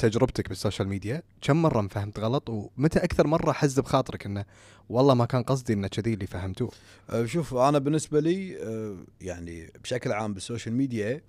تجربتك 0.02 0.50
بالسوشيال 0.50 0.88
ميديا 0.88 1.24
كم 1.42 1.62
مرة 1.62 1.80
انفهمت 1.80 2.20
غلط 2.20 2.50
ومتى 2.50 3.00
أكثر 3.00 3.28
مرة 3.28 3.52
حز 3.52 3.80
بخاطرك 3.80 4.26
إنه 4.26 4.46
والله 4.90 5.14
ما 5.14 5.26
كان 5.26 5.44
قصدي 5.44 5.74
إنه 5.74 5.88
كذي 5.88 6.14
اللي 6.14 6.28
فهمتوه؟ 6.28 6.72
أه، 7.10 7.26
شوف 7.26 7.54
أنا 7.54 7.80
بالنسبة 7.80 8.20
لي 8.20 8.64
أه، 8.64 8.98
يعني 9.22 9.72
بشكل 9.84 10.12
عام 10.12 10.34
بالسوشيال 10.34 10.76
ميديا 10.76 11.22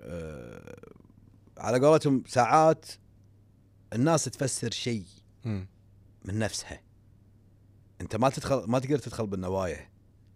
أه، 0.00 0.76
على 1.58 1.86
قولتهم 1.86 2.22
ساعات 2.26 2.86
الناس 3.92 4.24
تفسر 4.24 4.70
شيء. 4.70 5.04
من 6.24 6.38
نفسها. 6.38 6.80
أنت 8.00 8.16
ما 8.16 8.28
تدخل 8.28 8.64
ما 8.66 8.78
تقدر 8.78 8.98
تدخل 8.98 9.26
بالنوايا 9.26 9.90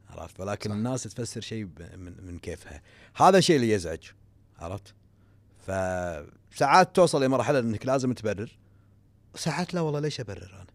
عرفت؟ 0.09 0.41
ولكن 0.41 0.71
صح. 0.71 0.77
الناس 0.77 1.03
تفسر 1.03 1.41
شيء 1.41 1.65
من 1.97 2.27
من 2.27 2.39
كيفها. 2.39 2.83
هذا 3.17 3.39
الشيء 3.39 3.57
اللي 3.57 3.71
يزعج 3.71 4.03
عرفت؟ 4.59 4.95
فساعات 5.63 6.97
توصل 6.97 7.25
لمرحله 7.25 7.59
إنك 7.59 7.87
لازم 7.87 8.13
تبرر. 8.13 8.59
ساعات 9.35 9.75
لا 9.75 9.81
والله 9.81 10.01
ليش 10.01 10.21
أبرر 10.21 10.51
أنا؟ 10.55 10.67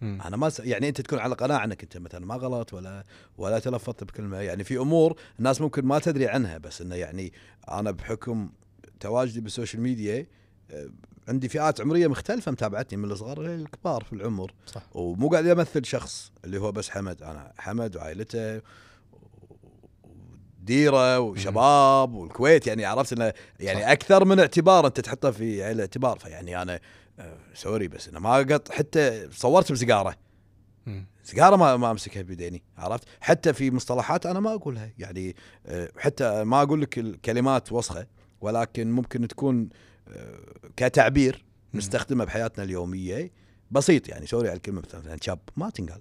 مم. 0.00 0.22
أنا 0.22 0.36
ما 0.36 0.48
س... 0.48 0.60
يعني 0.60 0.88
أنت 0.88 1.00
تكون 1.00 1.18
على 1.18 1.34
قناعة 1.34 1.64
إنك 1.64 1.82
أنت 1.82 1.96
مثلا 1.96 2.26
ما 2.26 2.34
غلط 2.34 2.72
ولا 2.72 3.04
ولا 3.38 3.58
تلفظت 3.58 4.04
بكلمة. 4.04 4.36
يعني 4.36 4.64
في 4.64 4.78
أمور 4.78 5.20
الناس 5.38 5.60
ممكن 5.60 5.84
ما 5.84 5.98
تدري 5.98 6.28
عنها 6.28 6.58
بس 6.58 6.80
إنه 6.80 6.94
يعني 6.94 7.32
أنا 7.70 7.90
بحكم 7.90 8.50
تواجدي 9.00 9.40
بالسوشيال 9.40 9.82
ميديا 9.82 10.26
آه، 10.70 10.88
عندي 11.28 11.48
فئات 11.48 11.80
عمرية 11.80 12.06
مختلفة 12.06 12.52
متابعتني 12.52 12.98
من 12.98 13.10
الصغار 13.10 13.42
للكبار 13.42 14.04
في 14.04 14.12
العمر. 14.12 14.54
صح. 14.66 14.96
ومو 14.96 15.28
قاعد 15.28 15.46
أمثل 15.46 15.84
شخص 15.84 16.32
اللي 16.44 16.58
هو 16.60 16.72
بس 16.72 16.90
حمد. 16.90 17.22
أنا 17.22 17.52
حمد 17.58 17.96
وعائلته 17.96 18.60
وديره 20.60 21.18
وشباب 21.18 22.14
والكويت 22.14 22.66
يعني 22.66 22.84
عرفت 22.84 23.12
إنه 23.12 23.32
يعني 23.60 23.80
صح. 23.80 23.88
أكثر 23.88 24.24
من 24.24 24.40
اعتبار 24.40 24.86
أنت 24.86 25.00
تحطه 25.00 25.30
في 25.30 25.70
الاعتبار 25.70 26.18
فيعني 26.18 26.62
أنا 26.62 26.80
آه، 27.18 27.36
sorry 27.54 27.88
بس 27.88 28.08
أنا 28.08 28.18
ما 28.18 28.36
قط 28.36 28.72
حتى 28.72 29.28
صورت 29.30 29.72
بسيجارة. 29.72 30.14
سيجارة 31.22 31.56
ما 31.56 31.76
ما 31.76 31.90
أمسكها 31.90 32.22
بيديني 32.22 32.62
عرفت 32.78 33.04
حتى 33.20 33.52
في 33.52 33.70
مصطلحات 33.70 34.26
أنا 34.26 34.40
ما 34.40 34.54
أقولها 34.54 34.90
يعني 34.98 35.36
آه، 35.66 35.90
حتى 35.98 36.44
ما 36.44 36.62
أقول 36.62 36.82
لك 36.82 36.98
الكلمات 36.98 37.72
وسخة 37.72 38.06
ولكن 38.40 38.90
ممكن 38.90 39.28
تكون 39.28 39.68
آه، 40.08 40.38
كتعبير. 40.76 41.44
نستخدمه 41.74 42.24
بحياتنا 42.24 42.64
اليومية 42.64 43.30
بسيط 43.70 44.08
يعني 44.08 44.26
sorry 44.26 44.48
على 44.48 44.56
الكلمة 44.56 44.82
مثلا 44.94 45.16
شاب 45.20 45.38
ما 45.56 45.70
تنقال. 45.70 46.00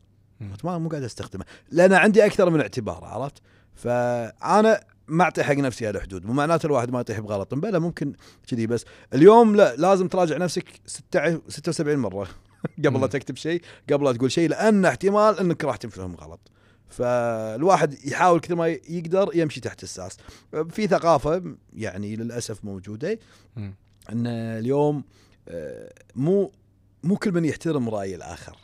ما 0.64 0.78
مو 0.78 0.90
قاعد 0.90 1.04
استخدمها 1.04 1.46
لأن 1.72 1.94
عندي 1.94 2.26
أكثر 2.26 2.50
من 2.50 2.62
اعتبار 2.62 3.06
عرفت 3.06 3.42
فأنا 3.80 4.84
ما 5.08 5.24
اعطي 5.24 5.44
حق 5.44 5.54
نفسي 5.54 5.90
هالحدود 5.90 6.26
مو 6.26 6.34
معناته 6.34 6.66
الواحد 6.68 6.92
ما 6.92 7.00
يطيح 7.00 7.20
بغلط 7.20 7.54
بلا 7.54 7.80
ممكن 7.80 8.14
كذي 8.48 8.68
بس 8.68 8.86
اليوم 9.14 9.56
لا 9.56 9.76
لازم 9.76 10.08
تراجع 10.08 10.38
نفسك 10.38 10.66
16 10.86 11.42
76 11.48 11.98
مرة 11.98 12.28
قبل. 12.86 13.02
لا 13.02 13.08
تكتب 13.08 13.36
شيء 13.36 13.62
قبل 13.92 14.06
لا 14.06 14.12
تقول 14.14 14.32
شيء 14.32 14.50
لأن 14.50 14.86
احتمال 14.86 15.40
إنك 15.40 15.64
راح 15.64 15.76
تفهم 15.76 16.16
غلط 16.16 16.40
فالواحد 16.90 18.06
يحاول 18.06 18.40
كثر 18.40 18.56
ما 18.56 18.68
يقدر 18.68 19.30
يمشي 19.34 19.60
تحت 19.62 19.84
الساس 19.84 20.18
في 20.70 20.88
ثقافة 20.88 21.44
يعني 21.74 22.16
للأسف 22.16 22.66
موجودة. 22.66 23.20
إن 24.10 24.28
اليوم 24.28 25.04
آه، 25.48 25.94
مو 26.16 26.52
مو 27.04 27.16
كل 27.16 27.32
من 27.32 27.46
يحترم 27.46 27.90
رأي 27.90 28.16
الآخر 28.16 28.58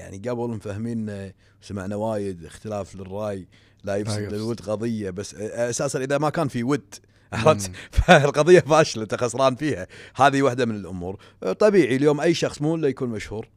يعني 0.00 0.16
قبل 0.16 0.48
مفهمين 0.48 1.32
سمعنا 1.62 1.96
وايد 1.96 2.44
اختلاف 2.44 2.96
للرأي 2.96 3.46
لا 3.84 3.96
يفسد. 3.96 4.32
للود 4.34 4.60
قضية 4.60 5.10
بس 5.10 5.34
أساسا 5.34 6.04
إذا 6.04 6.18
ما 6.18 6.30
كان 6.30 6.48
في 6.48 6.64
ود 6.64 6.94
عرفت. 7.32 7.70
فالقضية 7.96 8.60
فاشلة 8.60 9.02
أنت 9.02 9.14
خسران 9.14 9.56
فيها. 9.56 9.86
هذه 10.16 10.42
واحدة 10.42 10.66
من 10.66 10.74
الأمور. 10.74 11.18
طبيعي 11.58 11.96
اليوم 11.96 12.20
أي 12.20 12.34
شخص 12.34 12.62
مو 12.62 12.74
إلا 12.74 12.88
يكون 12.88 13.08
مشهور. 13.08 13.48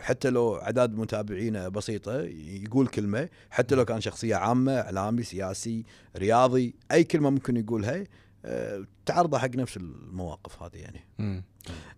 حتى 0.00 0.30
لو 0.30 0.56
اعداد 0.56 0.94
متابعينه 0.94 1.68
بسيطة 1.68 2.20
يقول 2.22 2.86
كلمة. 2.86 3.28
حتى 3.50 3.74
لو 3.74 3.84
كان 3.84 4.00
شخصية 4.00 4.36
عامة 4.36 4.72
إعلامي 4.80 5.22
سياسي 5.22 5.84
رياضي 6.16 6.74
أي 6.92 7.04
كلمة 7.04 7.30
ممكن 7.30 7.56
يقولها. 7.56 8.04
تعرضه 9.06 9.38
حق 9.38 9.56
نفس 9.56 9.76
المواقف 9.76 10.62
هذه 10.62 10.76
يعني. 10.76 11.00
مم. 11.18 11.44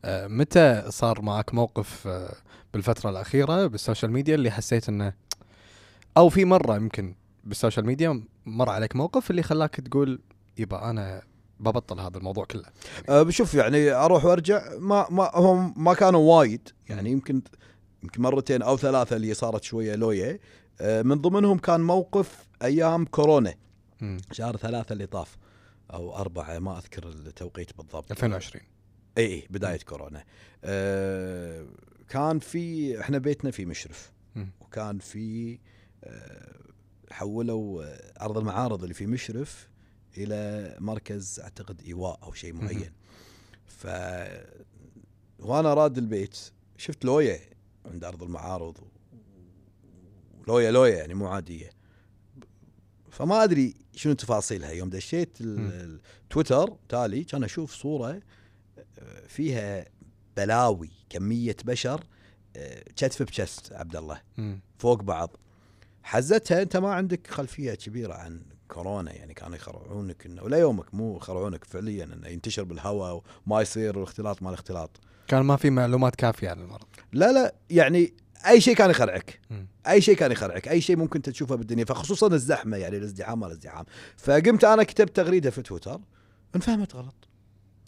آه، 0.05 0.27
متى 0.27 0.85
صار 0.89 1.23
معك 1.23 1.55
موقف 1.55 2.07
آه، 2.07 2.35
بالفترة 2.75 3.11
الأخيرة 3.11 3.67
بال 3.67 3.78
social 3.78 4.13
media 4.13 4.35
اللي 4.35 4.51
حسيت 4.51 4.89
إنه 4.89 5.13
أو 6.17 6.29
في 6.29 6.45
مرة 6.45 6.77
يمكن 6.77 7.15
بال 7.45 7.55
social 7.55 7.87
media 7.87 8.25
مر 8.47 8.71
عليك 8.71 8.97
موقف 8.97 9.31
اللي 9.31 9.43
خلاك 9.43 9.75
تقول 9.75 10.21
يبا 10.59 10.91
أنا 10.91 11.23
ببطل 11.61 12.01
هذا 12.01 12.19
الموضوع 12.19 12.45
كله؟ 12.45 12.65
أه 13.09 13.23
بشوف 13.23 13.55
يعني 13.55 13.91
أروح 13.93 14.25
وأرجع 14.25 14.79
ما 14.79 15.07
ما 15.11 15.31
هم 15.35 15.75
ما 15.77 15.95
كانوا 15.95 16.39
وايد 16.39 16.69
يعني 16.89 17.11
يمكن 17.11 17.43
يمكن 18.03 18.23
مرتين 18.23 18.63
أو 18.63 18.77
ثلاثة 18.77 19.17
اللي 19.17 19.35
صارت 19.35 19.63
شوية 19.63 19.95
لوية. 19.95 20.41
أه 20.81 21.03
من 21.03 21.21
ضمنهم 21.21 21.59
كان 21.59 21.81
موقف 21.81 22.47
أيام 22.63 23.05
كورونا. 23.05 23.55
شهر 24.33 24.57
ثلاثة 24.57 24.93
اللي 24.93 25.07
طاف. 25.07 25.37
أو 25.93 26.17
أربعة 26.17 26.59
ما 26.59 26.79
أذكر 26.79 27.09
التوقيت 27.09 27.77
بالضبط. 27.77 28.11
2020 28.11 28.65
إي 29.19 29.25
إي 29.27 29.47
بداية 29.51 29.79
كورونا. 29.79 30.25
أه 30.65 31.67
كان 32.09 32.39
في 32.39 33.01
إحنا 33.01 33.19
بيتنا 33.19 33.51
في 33.51 33.67
مشرف. 33.67 34.13
مم. 34.35 34.51
وكان 34.61 34.99
في 34.99 35.59
أه 36.05 36.65
حولوا 37.11 37.85
آه، 37.85 38.25
ارض 38.25 38.39
المعارض 38.39 38.83
اللي 38.83 38.95
في 38.95 39.07
مشرف 39.07 39.69
إلى 40.19 40.77
مركز 40.81 41.41
أعتقد 41.41 41.83
إيواء 41.83 42.19
أو 42.23 42.33
شيء. 42.33 42.53
معين. 42.53 42.93
ف 43.67 43.87
وأنا 45.39 45.75
راد 45.75 45.99
البيت. 45.99 46.39
شفت 46.77 47.05
لوية 47.05 47.41
عند 47.87 48.05
ارض 48.05 48.23
المعارض. 48.23 48.79
لوية 50.49 50.71
لوية 50.71 50.95
يعني 50.95 51.15
مو 51.15 51.27
عادية. 51.27 51.71
فما 53.11 53.45
أدري 53.45 53.75
شنو 53.97 54.13
تفاصيلها؟ 54.13 54.71
يوم 54.71 54.91
دشيت. 54.91 55.39
التويتر 55.41 56.77
تالي 56.89 57.25
كان 57.25 57.45
أشوف 57.45 57.73
صورة 57.75 58.21
آه، 58.99 59.27
فيها 59.29 59.85
بلاوي 60.37 60.91
كمية 61.11 61.57
بشر 61.65 62.05
آه، 62.57 62.83
كتف 62.97 63.23
بكست 63.23 63.73
عبد 63.73 63.97
الله. 63.97 64.21
فوق 64.79 65.03
بعض. 65.03 65.37
حزتها 66.03 66.63
أنت 66.63 66.77
ما 66.77 66.93
عندك 66.95 67.27
خلفية 67.27 67.75
كبيرة 67.75 68.15
عن 68.15 68.43
كورونا 68.69 69.13
يعني 69.13 69.35
كانوا 69.35 69.57
يخرعونك 69.57 70.27
إنه 70.27 70.43
ولا 70.43 70.57
يومك 70.59 70.95
مو 70.95 71.17
يخرعونك 71.17 71.65
فعليا 71.65 72.05
إنه 72.05 72.29
ينتشر 72.29 72.65
بالهواء 72.65 73.23
وما 73.47 73.61
يصير 73.63 73.99
والاختلاط 73.99 74.43
ما 74.43 74.49
الاختلاط. 74.49 74.91
كان 75.29 75.43
ما 75.43 75.57
في 75.57 75.71
معلومات 75.71 76.15
كافية 76.17 76.51
عن 76.51 76.61
المرض 76.61 76.87
لا 77.13 77.33
لا 77.33 77.55
يعني 77.71 78.13
أي 78.47 78.61
شيء 78.61 78.75
كان 78.75 78.91
يخرعك. 78.91 79.41
أي 79.89 80.01
شيء 80.01 80.17
كان 80.17 80.33
يخرعك 80.33 80.69
أي 80.69 80.81
شيء 80.81 80.97
ممكن 80.97 81.23
تشوفه 81.23 81.55
بالدنيا 81.55 81.85
فخصوصا 81.85 82.27
الزحمة 82.27 82.77
يعني 82.77 82.97
الازدحام 82.97 83.43
والازدحام 83.43 83.85
فقمت 84.17 84.65
أنا 84.65 84.83
كتبت 84.83 85.17
تغريدة 85.17 85.51
في 85.51 85.63
تويتر 85.63 86.01
انفهمت 86.57 86.95
غلط 86.97 87.29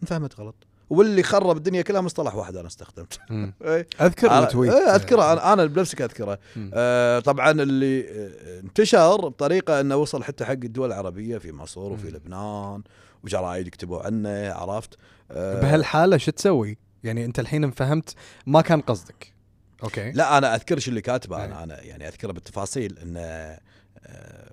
انفهمت 0.02 0.40
غلط 0.40 0.54
واللي 0.90 1.22
خرب 1.22 1.56
الدنيا 1.56 1.82
كلها 1.82 2.00
مصطلح 2.00 2.34
واحد 2.34 2.56
أنا 2.56 2.66
استخدمته. 2.66 3.18
إيه. 3.30 3.86
اذكر 4.00 4.28
أنا- 4.28 4.32
التويت 4.32 4.72
إيه، 4.72 4.94
أذكره 4.94 5.32
أنا 5.32 5.52
أنا 5.52 5.64
بنفسي 5.66 6.04
أذكره. 6.04 6.38
آه 6.74 7.18
طبعا 7.18 7.50
اللي 7.50 8.00
آه، 8.10 8.60
انتشر 8.60 9.16
بطريقة 9.28 9.80
إنه 9.80 9.96
وصل 9.96 10.24
حتى 10.24 10.44
حق 10.44 10.50
الدول 10.52 10.88
العربية 10.88 11.38
في 11.38 11.52
مصر 11.52 11.80
وفي. 11.80 12.10
لبنان 12.10 12.82
وجرايد 13.24 13.66
يكتبوا 13.66 14.02
عنه 14.02 14.52
عرفت 14.52 14.94
آه 15.30 15.60
بهالحالة 15.60 16.16
شو 16.16 16.30
تسوي؟ 16.30 16.78
يعني 17.04 17.24
أنت 17.24 17.38
الحين 17.38 17.70
فهمت 17.70 18.14
ما 18.46 18.60
كان 18.60 18.80
قصدك 18.80 19.35
okay. 19.82 20.10
لا 20.10 20.38
أنا 20.38 20.54
أذكر 20.54 20.78
شو 20.78 20.90
اللي 20.90 21.00
كاتبه. 21.00 21.36
إيه. 21.36 21.44
أنا 21.44 21.62
أنا 21.64 21.82
يعني 21.82 22.08
أذكره 22.08 22.32
بالتفاصيل 22.32 22.98
إنه 22.98 23.20
آه، 23.20 24.50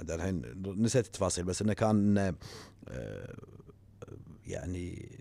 هذا 0.00 0.14
الحين 0.14 0.42
نسيت 0.64 1.06
التفاصيل 1.06 1.44
بس 1.44 1.62
إنه 1.62 1.72
كان 1.72 2.18
آه، 2.88 3.34
يعني 4.46 5.16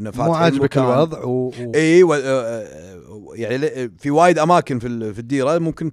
إنه 0.00 0.12
مو 0.16 0.34
عاجبك 0.34 0.78
الوضع؟ 0.78 1.24
و... 1.24 1.48
و... 1.48 1.72
اي 1.74 2.02
و... 2.02 2.14
آه، 2.14 2.18
آه، 2.18 3.30
يعني 3.34 3.90
في 3.98 4.10
وايد 4.10 4.38
أماكن 4.38 4.78
في 4.78 5.14
في 5.14 5.18
الديرة 5.18 5.58
ممكن 5.58 5.90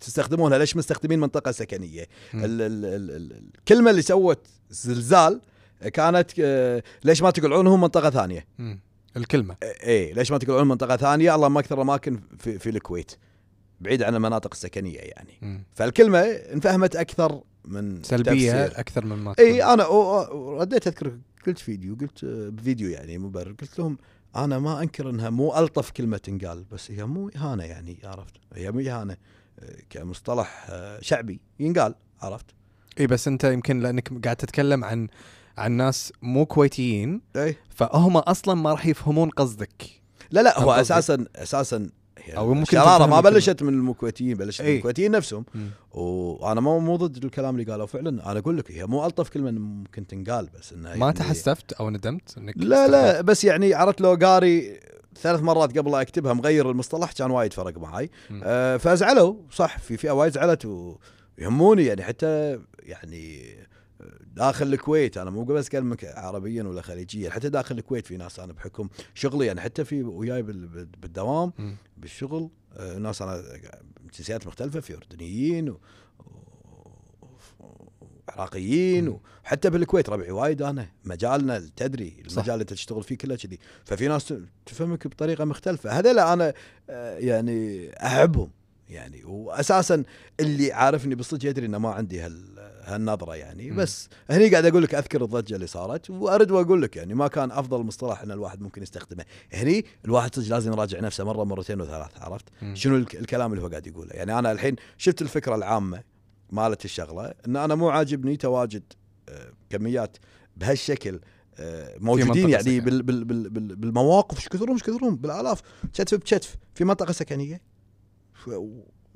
تستخدمونها. 0.00 0.58
ليش 0.58 0.76
مستخدمين 0.76 1.20
منطقة 1.20 1.50
سكنية. 1.52 2.06
ال... 2.34 2.44
ال... 2.44 2.84
ال... 2.84 3.10
ال- 3.10 3.42
الكلمة 3.58 3.90
اللي 3.90 4.02
سوت 4.02 4.46
زلزال 4.70 5.40
كانت 5.92 6.30
ليش 7.04 7.22
ما 7.22 7.30
تقلعونهم 7.30 7.80
منطقة 7.80 8.10
ثانية؟ 8.10 8.46
مم. 8.58 8.80
الكلمة 9.16 9.56
اي 9.62 10.12
ليش 10.12 10.30
ما 10.30 10.38
تقلعون 10.38 10.68
منطقة 10.68 10.96
ثانية 10.96 11.34
اللهم 11.34 11.58
أكثر 11.58 11.82
اماكن 11.82 12.20
في, 12.38 12.58
في 12.58 12.70
الكويت 12.70 13.12
بعيد 13.80 14.02
عن 14.02 14.14
المناطق 14.14 14.50
السكنية 14.52 14.98
يعني 14.98 15.38
مم. 15.42 15.64
فالكلمة 15.74 16.18
انفهمت 16.20 16.96
أكثر 16.96 17.40
من 17.64 18.02
سلبية 18.02 18.52
تفسير. 18.52 18.80
أكثر 18.80 19.04
من 19.04 19.16
ما 19.16 19.34
إي. 19.38 19.64
أنا 19.64 19.84
رديت 20.60 20.86
أذكر 20.86 21.18
قلت 21.46 21.58
فيديو 21.58 21.96
قلت 22.00 22.24
آه، 22.24 22.48
بفيديو 22.48 22.88
يعني 22.90 23.18
مبرر 23.18 23.52
قلت 23.52 23.78
لهم 23.78 23.98
أنا 24.36 24.58
ما 24.58 24.82
أنكر 24.82 25.10
إنها 25.10 25.30
مو 25.30 25.58
ألطف 25.58 25.90
كلمة 25.90 26.16
تنقال 26.16 26.64
بس 26.72 26.90
هي 26.90 27.04
مو 27.04 27.28
إهانة 27.36 27.64
يعني 27.64 27.98
عرفت 28.04 28.34
هي 28.54 28.72
مو 28.72 28.80
إهانة 28.80 29.16
آه، 29.58 29.76
كمصطلح 29.90 30.66
آه، 30.70 31.00
شعبي 31.00 31.40
ينقال 31.60 31.94
عرفت 32.20 32.46
إي 33.00 33.06
بس 33.06 33.28
أنت 33.28 33.44
يمكن 33.44 33.80
لأنك 33.80 34.24
قاعد 34.24 34.36
تتكلم 34.36 34.84
عن 34.84 35.08
عن 35.56 35.72
ناس 35.72 36.12
مو 36.22 36.46
كويتيين 36.46 37.20
إي 37.36 37.56
فهم 37.68 38.16
أصلا 38.16 38.54
ما 38.54 38.70
راح 38.70 38.86
يفهمون 38.86 39.30
قصدك 39.30 39.82
لا 40.30 40.40
لا 40.40 40.60
هو؟ 40.60 40.72
أساسا 40.72 41.24
أساسا 41.36 41.90
هي 42.18 42.36
أو 42.36 42.54
ممكن 42.54 42.78
الشرارة 42.78 43.06
ما. 43.06 43.20
بلشت 43.20 43.62
من 43.62 43.88
الكويتيين 43.90 44.36
بلشت 44.36 44.62
من. 44.62 44.68
الكويتيين 44.68 45.10
نفسهم 45.10 45.44
مم. 45.54 45.70
وأنا 45.90 46.60
مو 46.60 46.78
مو 46.78 46.96
ضد 46.96 47.24
الكلام 47.24 47.54
اللي 47.58 47.72
قالوا 47.72 47.86
فعلا 47.86 48.30
أنا 48.30 48.38
أقول 48.38 48.58
لك 48.58 48.72
هي 48.72 48.86
مو 48.86 49.06
ألطف 49.06 49.28
كلمة 49.28 49.50
ممكن 49.50 50.06
تنقال 50.06 50.48
بس 50.58 50.72
إنها 50.72 50.96
ما 50.96 51.06
يعني 51.06 51.18
تحسفت 51.18 51.72
أو 51.72 51.90
ندمت 51.90 52.38
إنك 52.38 52.54
لا 52.56 52.88
لا 52.88 53.20
بس 53.20 53.44
يعني 53.44 53.74
عرفت 53.74 54.00
لو 54.00 54.14
قاري 54.14 54.80
ثلاث 55.22 55.42
مرات 55.42 55.78
قبل 55.78 55.90
لا 55.90 56.00
أكتبها 56.00 56.32
مغير 56.32 56.70
المصطلح 56.70 57.12
كان 57.12 57.30
وايد 57.30 57.52
فرق 57.52 57.78
معي. 57.78 58.10
آه 58.42 58.76
فزعلوا 58.76 59.34
صح 59.50 59.78
في 59.78 59.96
فئة 59.96 60.10
وايد 60.10 60.32
زعلت 60.32 60.64
ويهموني 61.38 61.84
يعني 61.84 62.02
حتى 62.02 62.58
يعني 62.82 63.42
داخل 64.20 64.72
الكويت 64.72 65.18
أنا 65.18 65.30
مو 65.30 65.44
بس 65.44 65.66
اكلمك 65.66 66.04
عربيا 66.04 66.62
ولا 66.62 66.82
خليجيا 66.82 67.30
حتى 67.30 67.48
داخل 67.48 67.78
الكويت 67.78 68.06
في 68.06 68.16
ناس 68.16 68.40
أنا 68.40 68.52
بحكم 68.52 68.88
شغلي 69.14 69.46
يعني 69.46 69.60
حتى 69.60 69.84
في 69.84 70.02
وياي 70.02 70.42
بال- 70.42 70.66
بال- 70.66 70.86
بالدوام. 70.86 71.52
بالشغل 71.96 72.50
آه، 72.76 72.98
ناس 72.98 73.22
أنا 73.22 73.42
جنسيات 74.18 74.46
مختلفة 74.46 74.80
في 74.80 74.96
أردنيين 74.96 75.68
و... 75.70 75.80
وعراقيين. 78.28 79.08
وحتى 79.44 79.70
بالكويت 79.70 80.08
ربعي 80.10 80.30
وايد 80.30 80.62
أنا 80.62 80.88
مجالنا 81.04 81.70
تدري. 81.76 82.16
المجال 82.30 82.54
اللي 82.54 82.64
تشتغل 82.64 83.02
فيه 83.02 83.16
كله 83.18 83.36
كذي 83.36 83.58
ففي 83.84 84.08
ناس 84.08 84.34
تفهمك 84.66 85.06
بطريقة 85.06 85.44
مختلفة 85.44 85.90
هذول 85.90 86.18
أنا 86.18 86.54
آه، 86.90 87.18
يعني 87.18 87.90
أحبهم 88.06 88.50
يعني 88.88 89.24
واساسا 89.24 90.04
اللي 90.40 90.72
عارفني 90.72 91.14
بالصدق 91.14 91.46
يدري 91.50 91.66
إنه 91.66 91.78
ما 91.78 91.90
عندي 91.90 92.20
هال 92.20 92.55
هالنظرة 92.86 93.36
يعني. 93.36 93.70
بس 93.70 94.08
هني 94.30 94.48
قاعد 94.48 94.64
أقول 94.66 94.82
لك 94.82 94.94
أذكر 94.94 95.24
الضجة 95.24 95.54
اللي 95.54 95.66
صارت 95.66 96.10
وارد 96.10 96.50
وأقول 96.50 96.82
لك 96.82 96.96
يعني 96.96 97.14
ما 97.14 97.28
كان 97.28 97.50
أفضل 97.52 97.82
مصطلح 97.82 98.22
إن 98.22 98.30
الواحد 98.30 98.60
ممكن 98.60 98.82
يستخدمه 98.82 99.24
هني 99.52 99.84
الواحد 100.04 100.34
صدق 100.34 100.48
لازم 100.48 100.72
يراجع 100.72 101.00
نفسه 101.00 101.24
مرة 101.24 101.44
مرتين 101.44 101.80
وثلاث 101.80 102.10
عرفت. 102.20 102.44
شنو 102.74 102.96
الك- 102.96 103.16
الكلام 103.16 103.52
اللي 103.52 103.62
هو 103.64 103.68
قاعد 103.68 103.86
يقوله 103.86 104.10
يعني 104.12 104.38
أنا 104.38 104.52
الحين 104.52 104.76
شفت 104.98 105.22
الفكرة 105.22 105.54
العامة 105.54 106.02
مالت 106.50 106.84
الشغلة 106.84 107.34
إن 107.48 107.56
أنا 107.56 107.74
مو 107.74 107.88
عاجبني 107.88 108.36
تواجد 108.36 108.82
آه، 109.28 109.52
كميات 109.70 110.16
بهالشكل 110.56 111.20
آه، 111.58 111.96
موجودين 111.98 112.48
يعني. 112.50 112.80
بال 112.80 113.02
بال 113.02 113.24
بال 113.24 113.50
بال 113.50 113.76
بالمواقف 113.76 114.36
إيش 114.36 114.48
كثرهم 114.48 114.72
إيش 114.72 114.82
كثرهم 114.82 115.16
بالآلاف 115.16 115.60
كتف 115.94 116.14
بكتف 116.18 116.56
في 116.74 116.84
منطقة 116.84 117.12
سكنية 117.12 117.60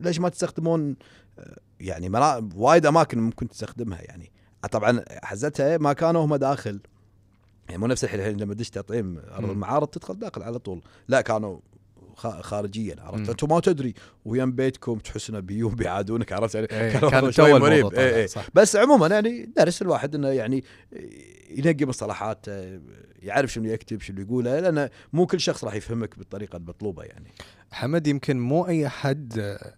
ليش 0.01 0.21
ما 0.21 0.29
تستخدمون 0.29 0.97
آه، 1.39 1.57
يعني 1.81 2.09
مرا... 2.09 2.49
وايد 2.55 2.87
أماكن 2.87 3.19
ممكن 3.19 3.49
تستخدمها 3.49 4.03
يعني 4.03 4.33
طبعا 4.71 5.05
حزتها 5.23 5.79
ما 5.79 5.93
كانوا 5.93 6.25
هم 6.25 6.37
داخل 6.37 6.81
يعني 7.69 7.81
مو 7.81 7.87
نفس 7.87 8.05
الحين 8.05 8.41
لما 8.41 8.55
تدش 8.55 8.71
تطعيم 8.71 9.19
أرض. 9.19 9.51
المعارض 9.51 9.89
تدخل 9.89 10.19
داخل 10.19 10.43
على 10.43 10.59
طول 10.59 10.83
لا 11.09 11.21
كانوا 11.21 11.59
خارجيا. 12.17 12.97
عرفت 12.99 13.29
أنتم 13.29 13.49
ما 13.49 13.61
تدري 13.61 13.95
ويم 14.25 14.53
بيتكم 14.53 14.99
تحس 14.99 15.31
انه 15.31 15.41
بيوم 15.41 15.75
بيعادونك 15.75 16.33
عرفت 16.33 16.55
يعني 16.55 16.67
إيه، 16.71 16.99
كان 17.11 17.33
شوي 17.33 17.59
مريب. 17.59 17.95
إيه. 17.95 18.27
صح 18.27 18.49
بس 18.55 18.77
عموما 18.77 19.07
يعني 19.07 19.53
درس 19.57 19.83
الواحد 19.83 20.15
إنه 20.15 20.29
يعني 20.29 20.65
ينقي 21.51 21.85
مصطلحات 21.85 22.47
آه، 22.49 22.81
يعرف 23.23 23.53
شنو 23.53 23.65
يكتب 23.65 24.01
شنو 24.01 24.21
يقوله 24.21 24.61
لأن 24.61 24.89
مو 25.13 25.27
كل 25.27 25.41
شخص 25.41 25.65
راح 25.65 25.75
يفهمك 25.75 26.19
بالطريقة 26.19 26.57
المطلوبة 26.57 27.03
يعني 27.03 27.31
حمد 27.73 28.07
يمكن 28.07 28.41
مو 28.41 28.67
أي 28.67 28.89
حد 28.89 29.39
آه، 29.39 29.55
آه، 29.55 29.75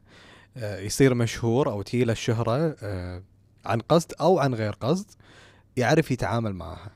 يصير 0.56 1.14
مشهور 1.14 1.70
أو 1.70 1.82
تجي 1.82 2.04
له 2.04 2.12
الشهرة 2.12 2.76
آه، 2.82 3.22
عن 3.64 3.80
قصد 3.80 4.12
أو 4.20 4.38
عن 4.38 4.54
غير 4.54 4.72
قصد 4.72 5.10
يعرف 5.76 6.10
يتعامل 6.10 6.54
معها. 6.54 6.90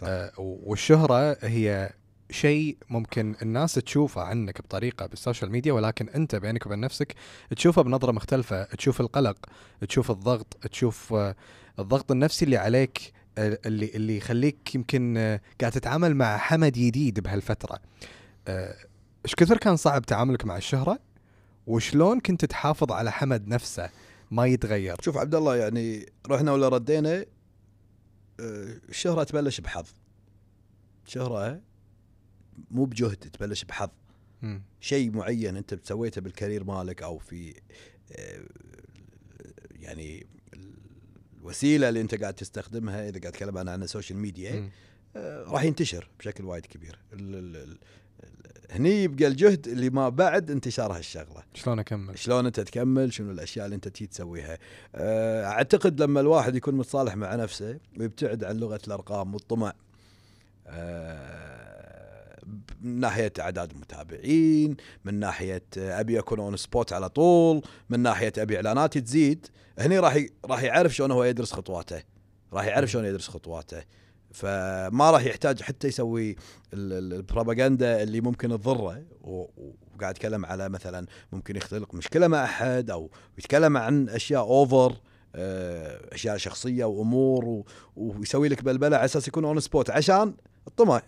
صح. 0.00 0.06
آه، 0.08 0.32
والشهرة 0.38 1.36
هي 1.42 1.90
شيء 2.30 2.76
ممكن 2.90 3.34
الناس 3.42 3.74
تشوفه 3.74 4.22
عنك 4.22 4.60
بطريقة 4.60 5.06
بالسوشيال 5.06 5.50
ميديا 5.50 5.72
ولكن 5.72 6.08
أنت 6.08 6.36
بينك 6.36 6.66
وبين 6.66 6.80
نفسك 6.80 7.14
تشوفه 7.56 7.82
بنظرة 7.82 8.12
مختلفة 8.12 8.64
تشوف 8.64 9.00
القلق 9.00 9.36
تشوف 9.88 10.10
الضغط 10.10 10.56
تشوف 10.70 11.12
آه، 11.12 11.36
الضغط 11.78 12.10
النفسي 12.12 12.44
اللي 12.44 12.56
عليك 12.56 13.12
آه، 13.38 13.58
اللي 13.66 13.90
اللي 13.94 14.16
يخليك 14.16 14.74
يمكن 14.74 15.16
آه، 15.16 15.40
قاعد 15.60 15.72
تتعامل 15.72 16.14
مع 16.14 16.36
حمد 16.36 16.72
جديد 16.72 17.20
بهالفترة. 17.20 17.78
آه، 18.48 18.74
إيش 19.24 19.34
كثر 19.34 19.56
كان 19.56 19.76
صعب 19.76 20.02
تعاملك 20.02 20.44
مع 20.44 20.56
الشهرة؟ 20.56 20.98
وشلون 21.66 22.20
كنت 22.20 22.44
تحافظ 22.44 22.92
على 22.92 23.12
حمد 23.12 23.48
نفسه 23.48 23.90
ما 24.30 24.46
يتغير 24.46 24.96
شوف 25.02 25.16
عبد 25.16 25.34
الله 25.34 25.56
يعني 25.56 26.06
رحنا 26.26 26.52
ولا 26.52 26.68
ردينا 26.68 27.24
آه، 28.40 28.80
الشهره 28.88 29.24
تبلش 29.24 29.60
بحظ 29.60 29.86
شهرة 31.06 31.60
مو 32.70 32.84
بجهد 32.84 33.16
تبلش 33.16 33.64
بحظ. 33.64 33.88
شيء 34.80 35.10
معين 35.10 35.56
انت 35.56 35.78
سويته 35.86 36.20
بالكارير 36.20 36.64
مالك 36.64 37.02
أو 37.02 37.18
في 37.18 37.54
آه، 38.12 38.40
يعني 39.70 40.26
الوسيلة 41.38 41.88
اللي 41.88 42.00
انت 42.00 42.14
قاعد 42.14 42.34
تستخدمها 42.34 43.08
إذا 43.08 43.20
قاعد 43.20 43.26
اتكلم 43.34 43.58
أنا 43.58 43.72
عن 43.72 43.82
ال 43.82 43.87
social 43.87 44.18
media. 44.18 44.70
آه، 45.16 45.42
راح 45.42 45.62
ينتشر 45.62 46.08
بشكل 46.18 46.44
وايد 46.44 46.66
كبير 46.66 46.98
هني 48.70 49.02
يبقى 49.04 49.26
الجهد 49.26 49.68
اللي 49.68 49.90
ما 49.90 50.08
بعد 50.08 50.50
انتشار 50.50 50.92
هالشغلة. 50.92 51.42
شلون 51.54 51.78
أكمل؟ 51.78 52.18
شلون 52.18 52.46
أنت 52.46 52.60
تكمل؟ 52.60 53.12
شنو 53.12 53.30
الأشياء 53.30 53.64
اللي 53.64 53.74
أنت 53.74 53.88
تي 53.88 54.06
تسويها؟ 54.06 54.58
آه، 54.94 55.44
أعتقد 55.44 56.02
لما 56.02 56.20
الواحد 56.20 56.56
يكون 56.56 56.74
متصالح 56.74 57.16
مع 57.16 57.34
نفسه 57.34 57.78
ويبتعد 57.98 58.44
عن 58.44 58.56
لغة 58.56 58.80
الأرقام 58.86 59.34
والطمع 59.34 59.72
آه، 60.66 62.36
من 62.80 63.00
ناحية 63.00 63.32
أعداد 63.40 63.70
المتابعين 63.70 64.76
من 65.04 65.14
ناحية 65.14 65.62
أبي 65.76 66.18
أكون 66.18 66.40
on 66.40 66.56
spot 66.56 66.92
على 66.92 67.08
طول 67.08 67.62
من 67.90 68.00
ناحية 68.00 68.32
أبي 68.38 68.56
اعلاناتي 68.56 69.00
تزيد 69.00 69.46
هني 69.78 69.98
راح 69.98 70.24
راح 70.44 70.62
يعرف 70.62 70.94
شلون 70.94 71.10
هو 71.10 71.24
يدرس 71.24 71.52
خطواته 71.52 72.02
راح 72.52 72.64
يعرف 72.64 72.90
شلون 72.90 73.04
يدرس 73.04 73.28
خطواته. 73.28 73.82
فما 74.36 75.10
راح 75.10 75.24
يحتاج 75.24 75.62
حتى 75.62 75.88
يسوي 75.88 76.30
ال- 76.30 76.36
ال- 76.92 77.12
البروباغندا 77.12 78.02
اللي 78.02 78.20
ممكن 78.20 78.48
تضره. 78.48 79.02
وقاعد 79.20 80.14
اتكلم 80.14 80.46
على 80.46 80.68
مثلا 80.68 81.06
ممكن 81.32 81.56
يختلق 81.56 81.94
مشكلة 81.94 82.26
مع 82.28 82.44
أحد 82.44 82.90
أو 82.90 83.10
يتكلم 83.38 83.76
عن 83.76 84.08
أشياء 84.08 84.40
over 84.42 84.96
آه، 85.34 86.14
أشياء 86.14 86.36
شخصية 86.36 86.84
وأمور 86.84 87.64
ويسوي 87.96 88.48
لك 88.48 88.62
بلبلة 88.64 88.96
على 88.96 89.04
أساس 89.04 89.28
يكون 89.28 89.44
on 89.44 89.60
spot 89.60 89.90
عشان 89.90 90.34
الطمع. 90.68 91.02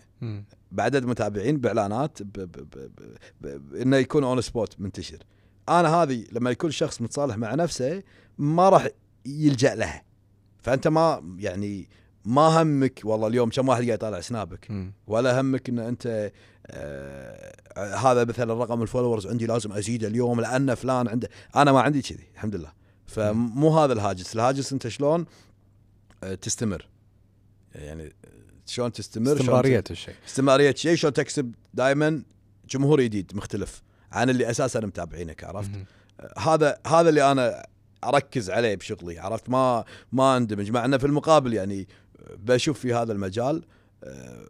بعدد 0.71 1.05
متابعين 1.05 1.57
بإعلانات 1.57 2.17
إنه 3.81 3.97
يكون 3.97 4.23
on 4.23 4.41
spot 4.41 4.75
منتشر. 4.79 5.17
أنا 5.69 5.95
هذه 5.95 6.25
لما 6.31 6.51
يكون 6.51 6.71
شخص 6.71 7.01
متصالح 7.01 7.37
مع 7.37 7.55
نفسه 7.55 8.03
ما 8.37 8.69
راح 8.69 8.87
يلجأ 9.25 9.75
لها. 9.75 10.03
فأنت 10.61 10.87
ما 10.87 11.35
يعني 11.39 11.89
ما 12.25 12.61
همك 12.61 13.01
والله 13.03 13.27
اليوم 13.27 13.49
كم 13.49 13.69
واحد 13.69 13.83
قاعد 13.83 13.93
يطالع 13.93 14.21
سنابك. 14.21 14.71
مم. 14.71 14.93
ولا 15.07 15.41
همك 15.41 15.69
إن 15.69 15.79
أنت 15.79 16.31
آه 16.67 17.55
هذا 17.95 18.23
مثلا 18.23 18.53
رقم 18.53 18.81
ال 18.81 18.86
followers 18.86 19.27
عندي 19.27 19.45
لازم 19.45 19.71
أزيده 19.71 20.07
اليوم 20.07 20.41
لأن 20.41 20.75
فلان 20.75 21.07
عنده 21.07 21.29
أنا 21.55 21.71
ما 21.71 21.81
عندي 21.81 22.01
كذي 22.01 22.27
الحمد 22.33 22.55
لله. 22.55 22.71
فمو 23.05 23.79
هذا 23.79 23.93
الهاجس. 23.93 24.35
الهاجس 24.35 24.73
أنت 24.73 24.87
شلون 24.87 25.25
آه 26.23 26.35
تستمر. 26.35 26.87
يعني 27.75 28.13
شلون 28.65 28.91
تستمر 28.91 29.25
شلون 29.25 29.39
استمرارية 29.39 29.83
الشيء. 29.91 30.15
استمرارية 30.27 30.75
شيء 30.75 30.95
شلون 30.95 31.13
تكسب. 31.13 31.55
دائما 31.73 32.23
جمهور 32.69 33.01
جديد 33.01 33.31
مختلف 33.35 33.81
عن 34.11 34.29
اللي 34.29 34.49
أساسا 34.49 34.79
متابعينك 34.79 35.43
عرفت؟ 35.43 35.69
مم. 35.69 35.85
هذا 36.37 36.79
هذا 36.87 37.09
اللي 37.09 37.31
أنا 37.31 37.67
أركز 38.03 38.49
عليه 38.49 38.75
بشغلي 38.75 39.19
عرفت؟ 39.19 39.49
ما 39.49 39.85
ما 40.11 40.37
أندمج 40.37 40.71
مع 40.71 40.85
إنه 40.85 40.97
في 40.97 41.05
المقابل 41.05 41.53
يعني 41.53 41.87
بشوف 42.37 42.79
في 42.79 42.93
هذا 42.93 43.11
المجال 43.13 43.63
آه، 44.03 44.47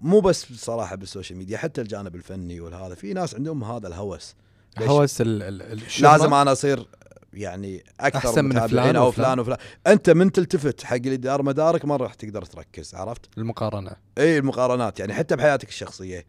مو 0.00 0.20
بس 0.20 0.46
صراحة 0.52 0.96
بالسوشيال 0.96 1.38
ميديا 1.38 1.58
حتى 1.58 1.80
الجانب 1.80 2.16
الفني 2.16 2.60
والهذا 2.60 2.94
في 2.94 3.12
ناس 3.12 3.34
عندهم 3.34 3.64
هذا 3.64 3.88
الهوس؟ 3.88 4.34
هوس 4.78 5.20
ال- 5.20 5.42
ال- 5.42 5.62
الشهرة؟ 5.72 6.12
لازم 6.12 6.34
أنا 6.34 6.52
أصير 6.52 6.86
يعني 7.32 7.84
أكثر 8.00 8.18
أحسن 8.28 8.44
من 8.44 8.66
فلان 8.66 8.96
أو. 8.96 9.10
فلان 9.10 9.38
وفلان. 9.40 9.58
أنت 9.86 10.10
من 10.10 10.32
تلتفت 10.32 10.82
حق 10.84 10.94
اللي 10.96 11.16
دار 11.16 11.42
مدارك 11.42 11.84
ما 11.84 11.96
راح 11.96 12.14
تقدر 12.14 12.42
تركز 12.42 12.94
عرفت؟ 12.94 13.38
المقارنة. 13.38 13.92
إي 14.18 14.38
المقارنات 14.38 15.00
يعني 15.00 15.14
حتى 15.14 15.36
بحياتك 15.36 15.68
الشخصية. 15.68 16.24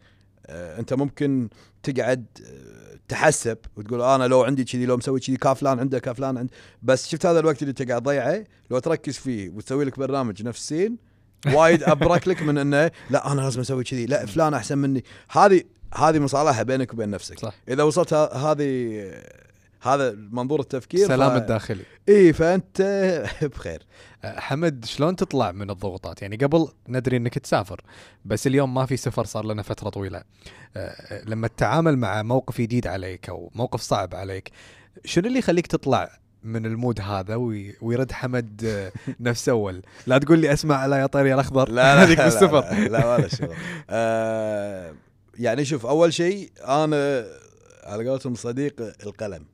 انت 0.48 0.94
ممكن 0.94 1.48
تقعد 1.82 2.26
آه، 2.46 2.98
تحسب 3.08 3.58
وتقول 3.76 4.02
أنا 4.02 4.24
لو 4.28 4.42
عندي 4.42 4.64
كذي 4.64 4.86
لو 4.86 4.96
مسوي 4.96 5.20
كذي 5.20 5.36
كافلان 5.36 5.78
عنده 5.80 5.98
كافلان 5.98 6.38
عنده 6.38 6.52
بس 6.82 7.08
شفت 7.08 7.26
هذا 7.26 7.40
الوقت 7.40 7.62
اللي 7.62 7.70
انت 7.70 7.88
قاعد 7.88 8.02
تضيعه 8.02 8.44
لو 8.70 8.78
تركز 8.78 9.16
فيه 9.16 9.50
وتسوي 9.50 9.84
لك 9.84 9.98
برنامج 9.98 10.42
نفس 10.42 10.68
سين 10.68 10.96
وايد 11.46 11.82
ابرك 11.92 12.28
لك 12.28 12.42
من 12.42 12.58
انه 12.58 12.90
لا 13.10 13.32
أنا 13.32 13.40
لازم 13.40 13.60
أسوي 13.60 13.84
كذي 13.84 14.06
لا 14.06 14.26
فلان 14.26 14.54
احسن 14.54 14.78
مني. 14.78 15.04
هذه 15.30 15.62
هذه 15.94 16.18
مصالحه 16.18 16.62
بينك 16.62 16.92
وبين 16.92 17.10
نفسك. 17.10 17.38
صح. 17.38 17.54
اذا 17.68 17.82
وصلت 17.82 18.14
هذه 18.14 19.02
هذا 19.82 20.12
منظور 20.30 20.60
التفكير 20.60 21.00
السلام 21.02 21.30
ف... 21.30 21.36
الداخلي. 21.36 21.82
إي 22.08 22.32
فأنت 22.32 22.82
بخير. 23.54 23.82
أه، 24.24 24.40
حمد 24.40 24.84
شلون 24.84 25.16
تطلع 25.16 25.52
من 25.52 25.70
الضغوطات؟ 25.70 26.22
يعني 26.22 26.36
قبل 26.36 26.68
ندري 26.88 27.16
إنك 27.16 27.38
تسافر 27.38 27.80
بس 28.24 28.46
اليوم 28.46 28.74
ما 28.74 28.86
في 28.86 28.96
سفر 28.96 29.24
صار 29.24 29.44
لنا 29.44 29.62
فترة 29.62 29.88
طويلة. 29.90 30.22
أه، 30.76 31.24
لما 31.24 31.48
تتعامل 31.48 31.96
مع 31.98 32.22
موقف 32.22 32.60
جديد 32.60 32.86
عليك 32.86 33.28
أو 33.28 33.50
موقف 33.54 33.80
صعب 33.80 34.14
عليك 34.14 34.50
شنو 35.04 35.26
اللي 35.28 35.38
يخليك 35.38 35.66
تطلع 35.66 36.18
من 36.42 36.66
ال 36.66 36.73
mood 36.73 37.00
هذا 37.00 37.34
وي- 37.34 37.76
ويرد 37.82 38.12
حمد 38.12 38.62
أه، 38.64 38.92
نفس 39.20 39.48
أول؟ 39.48 39.82
لا 40.06 40.18
تقول 40.18 40.38
لي 40.38 40.52
أسمع 40.52 40.76
على 40.76 40.96
يا 40.96 41.06
طيري 41.06 41.34
الأخضر. 41.34 41.68
لا 41.68 41.96
لا 41.96 42.02
هذيك 42.04 42.18
لا, 42.18 42.24
بالسفر. 42.24 42.60
لا, 42.60 42.88
لا 42.88 43.14
ولا 43.14 43.28
شغل 43.28 43.54
آه 43.90 44.94
يعني 45.38 45.64
شوف 45.64 45.86
أول 45.86 46.12
شيء 46.14 46.50
أنا 46.66 47.24
على 47.84 48.08
قولتهم 48.08 48.34
صديق 48.34 48.92
القلم. 49.06 49.44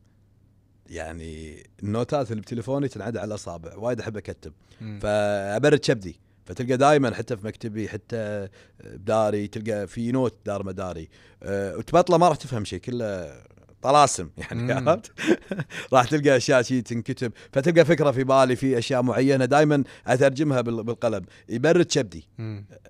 يعني 0.88 1.62
النوتات 1.82 2.30
اللي 2.30 2.42
بتليفوني 2.42 2.88
تنعد 2.88 3.16
على 3.16 3.28
الأصابع 3.28 3.76
وايد 3.76 4.00
أحب 4.00 4.16
أكتب. 4.16 4.52
فأبرد 5.00 5.78
كبدي 5.78 6.20
فتلقى 6.44 6.76
دائما 6.76 7.14
حتى 7.14 7.36
في 7.36 7.46
مكتبي 7.46 7.88
حتى 7.88 8.48
بداري 8.84 9.46
تلقى 9.48 9.86
في 9.86 10.12
نوت 10.12 10.34
دار 10.46 10.62
مداري. 10.62 11.08
أه 11.42 11.76
وتبطله 11.76 12.18
ما 12.18 12.28
راح 12.28 12.36
تفهم 12.36 12.64
شيء 12.64 12.78
كله 12.78 13.34
طلاسم 13.82 14.30
يعني. 14.38 14.72
عرفت؟ 14.72 15.12
راح 15.92 16.04
تلقى 16.04 16.36
أشياء 16.36 16.62
شي 16.62 16.82
تنكتب. 16.82 17.32
فتلقى 17.52 17.84
فكرة 17.84 18.10
في 18.10 18.24
بالي 18.24 18.56
في 18.56 18.78
أشياء 18.78 19.02
معينة 19.02 19.44
دائما 19.44 19.84
أترجمها 20.06 20.60
بال- 20.60 20.84
بالقلم. 20.84 21.24
يبرد 21.48 21.86
كبدي. 21.86 22.28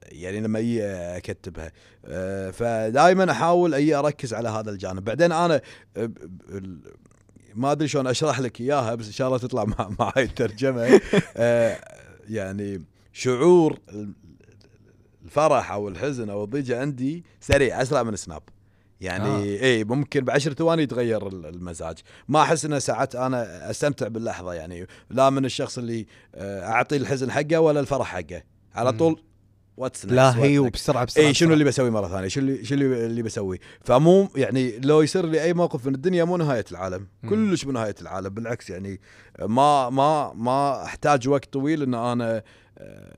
يعني 0.04 0.40
لما 0.40 0.58
أجي 0.58 0.84
أكتبها. 0.86 1.72
أه 2.04 2.50
فدائما 2.50 3.30
أحاول 3.30 3.74
أجي 3.74 3.94
أركز 3.94 4.34
على 4.34 4.48
هذا 4.48 4.70
الجانب. 4.70 5.04
بعدين 5.04 5.32
أنا 5.32 5.60
أه، 5.96 6.10
ما 7.58 7.72
أدري 7.72 7.88
شلون 7.88 8.06
أشرح 8.06 8.40
لك 8.40 8.60
إياها 8.60 8.94
بس 8.94 9.06
إن 9.06 9.12
شاء 9.12 9.26
الله 9.28 9.38
تطلع 9.38 9.64
مع 9.78 9.90
معي 9.98 10.24
الترجمة 10.24 11.00
أه 11.36 11.78
يعني 12.28 12.82
شعور 13.12 13.78
ال- 13.88 14.12
الفرح 15.24 15.72
أو 15.72 15.88
الحزن 15.88 16.30
أو 16.30 16.44
الضيقه 16.44 16.80
عندي 16.80 17.24
سريع 17.40 17.82
أسرع 17.82 18.02
من 18.02 18.16
سناب 18.16 18.42
يعني 19.00 19.24
آه. 19.24 19.38
آه. 19.38 19.64
اي 19.64 19.84
ممكن 19.84 20.20
بعشر 20.20 20.52
ثواني 20.52 20.82
يتغير 20.82 21.26
ال- 21.26 21.46
المزاج 21.46 21.98
ما 22.28 22.42
أحس 22.42 22.64
إنه 22.64 22.78
ساعات 22.78 23.16
أنا 23.16 23.70
أستمتع 23.70 24.08
باللحظة 24.08 24.52
يعني 24.52 24.86
لا 25.10 25.30
من 25.30 25.44
الشخص 25.44 25.78
اللي 25.78 26.06
آه، 26.34 26.62
أعطي 26.66 26.96
الحزن 26.96 27.30
حقه 27.30 27.60
ولا 27.60 27.80
الفرح 27.80 28.06
حقه 28.06 28.42
على. 28.74 28.92
طول 28.92 29.22
واتس 29.78 30.06
لا 30.06 30.36
هي 30.44 30.58
وبسرعة 30.58 31.04
بسرعة 31.04 31.26
اي 31.26 31.34
شنو. 31.34 31.52
اللي 31.52 31.64
بسوي 31.64 31.90
مرة 31.90 32.08
ثانية؟ 32.08 32.28
شنو 32.28 32.44
اللي 32.48 32.64
شنو 32.64 32.80
اللي 32.94 33.22
بسوي؟ 33.22 33.58
فمو 33.84 34.28
يعني 34.36 34.78
لو 34.78 35.02
يصير 35.02 35.26
لي 35.26 35.42
أي 35.42 35.52
موقف 35.54 35.86
من 35.86 35.94
الدنيا 35.94 36.24
مو 36.24 36.36
نهاية 36.36 36.64
العالم. 36.72 37.06
مم. 37.22 37.30
كلش 37.30 37.64
مو 37.64 37.72
نهاية 37.72 37.94
العالم 38.02 38.28
بالعكس 38.28 38.70
يعني 38.70 39.00
ما 39.40 39.90
ما 39.90 40.32
ما 40.34 40.84
أحتاج 40.84 41.28
وقت 41.28 41.52
طويل 41.52 41.82
إن 41.82 41.94
أنا 41.94 42.42
آه، 42.78 43.14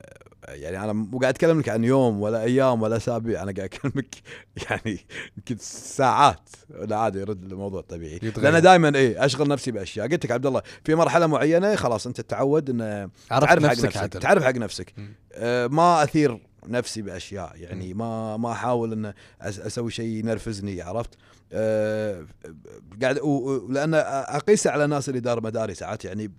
يعني 0.47 0.83
أنا 0.83 0.93
مو 0.93 1.19
قاعد 1.19 1.33
أتكلم 1.33 1.59
لك 1.59 1.69
عن 1.69 1.83
يوم 1.83 2.21
ولا 2.21 2.41
أيام 2.43 2.81
ولا 2.81 2.95
أسابيع 2.97 3.43
أنا 3.43 3.51
قاعد 3.51 3.69
أكلمك 3.73 4.15
يعني 4.69 4.99
يمكن 5.37 5.55
ساعات. 5.59 6.49
لا 6.69 6.97
عادي 6.97 7.19
يرد 7.19 7.43
الموضوع 7.51 7.81
طبيعي. 7.81 8.15
يتغير. 8.23 8.51
لأن 8.51 8.61
دائما 8.61 8.95
اي 8.95 9.25
أشغل 9.25 9.47
نفسي 9.47 9.71
بأشياء. 9.71 10.07
قلت 10.07 10.25
لك 10.25 10.31
عبد 10.31 10.45
الله 10.45 10.61
في 10.85 10.95
مرحلة 10.95 11.27
معينة 11.27 11.75
خلاص 11.75 12.07
أنت 12.07 12.21
تتعود 12.21 12.69
إن 12.69 13.09
تعرف 13.29 13.45
حق 13.49 13.55
نفسك 13.57 13.85
نفسك. 13.85 14.07
تعرف 14.07 14.43
حق 14.43 14.55
نفسك. 14.55 14.93
آه، 15.33 15.67
ما 15.67 16.03
أثير 16.03 16.39
نفسي 16.67 17.01
بأشياء. 17.01 17.51
يعني 17.55 17.93
ما 17.93 18.37
ما 18.37 18.51
أحاول 18.51 18.93
إن 18.93 19.13
أسوي 19.41 19.91
شيء 19.91 20.05
ينرفزني 20.05 20.81
عرفت؟ 20.81 21.15
أه 21.51 22.25
قاعد 23.01 23.19
لأن 23.69 23.93
أقيس 23.93 24.67
على 24.67 24.85
الناس 24.85 25.09
اللي 25.09 25.19
دار 25.19 25.43
مداري 25.43 25.73
ساعات 25.73 26.05
يعني 26.05 26.31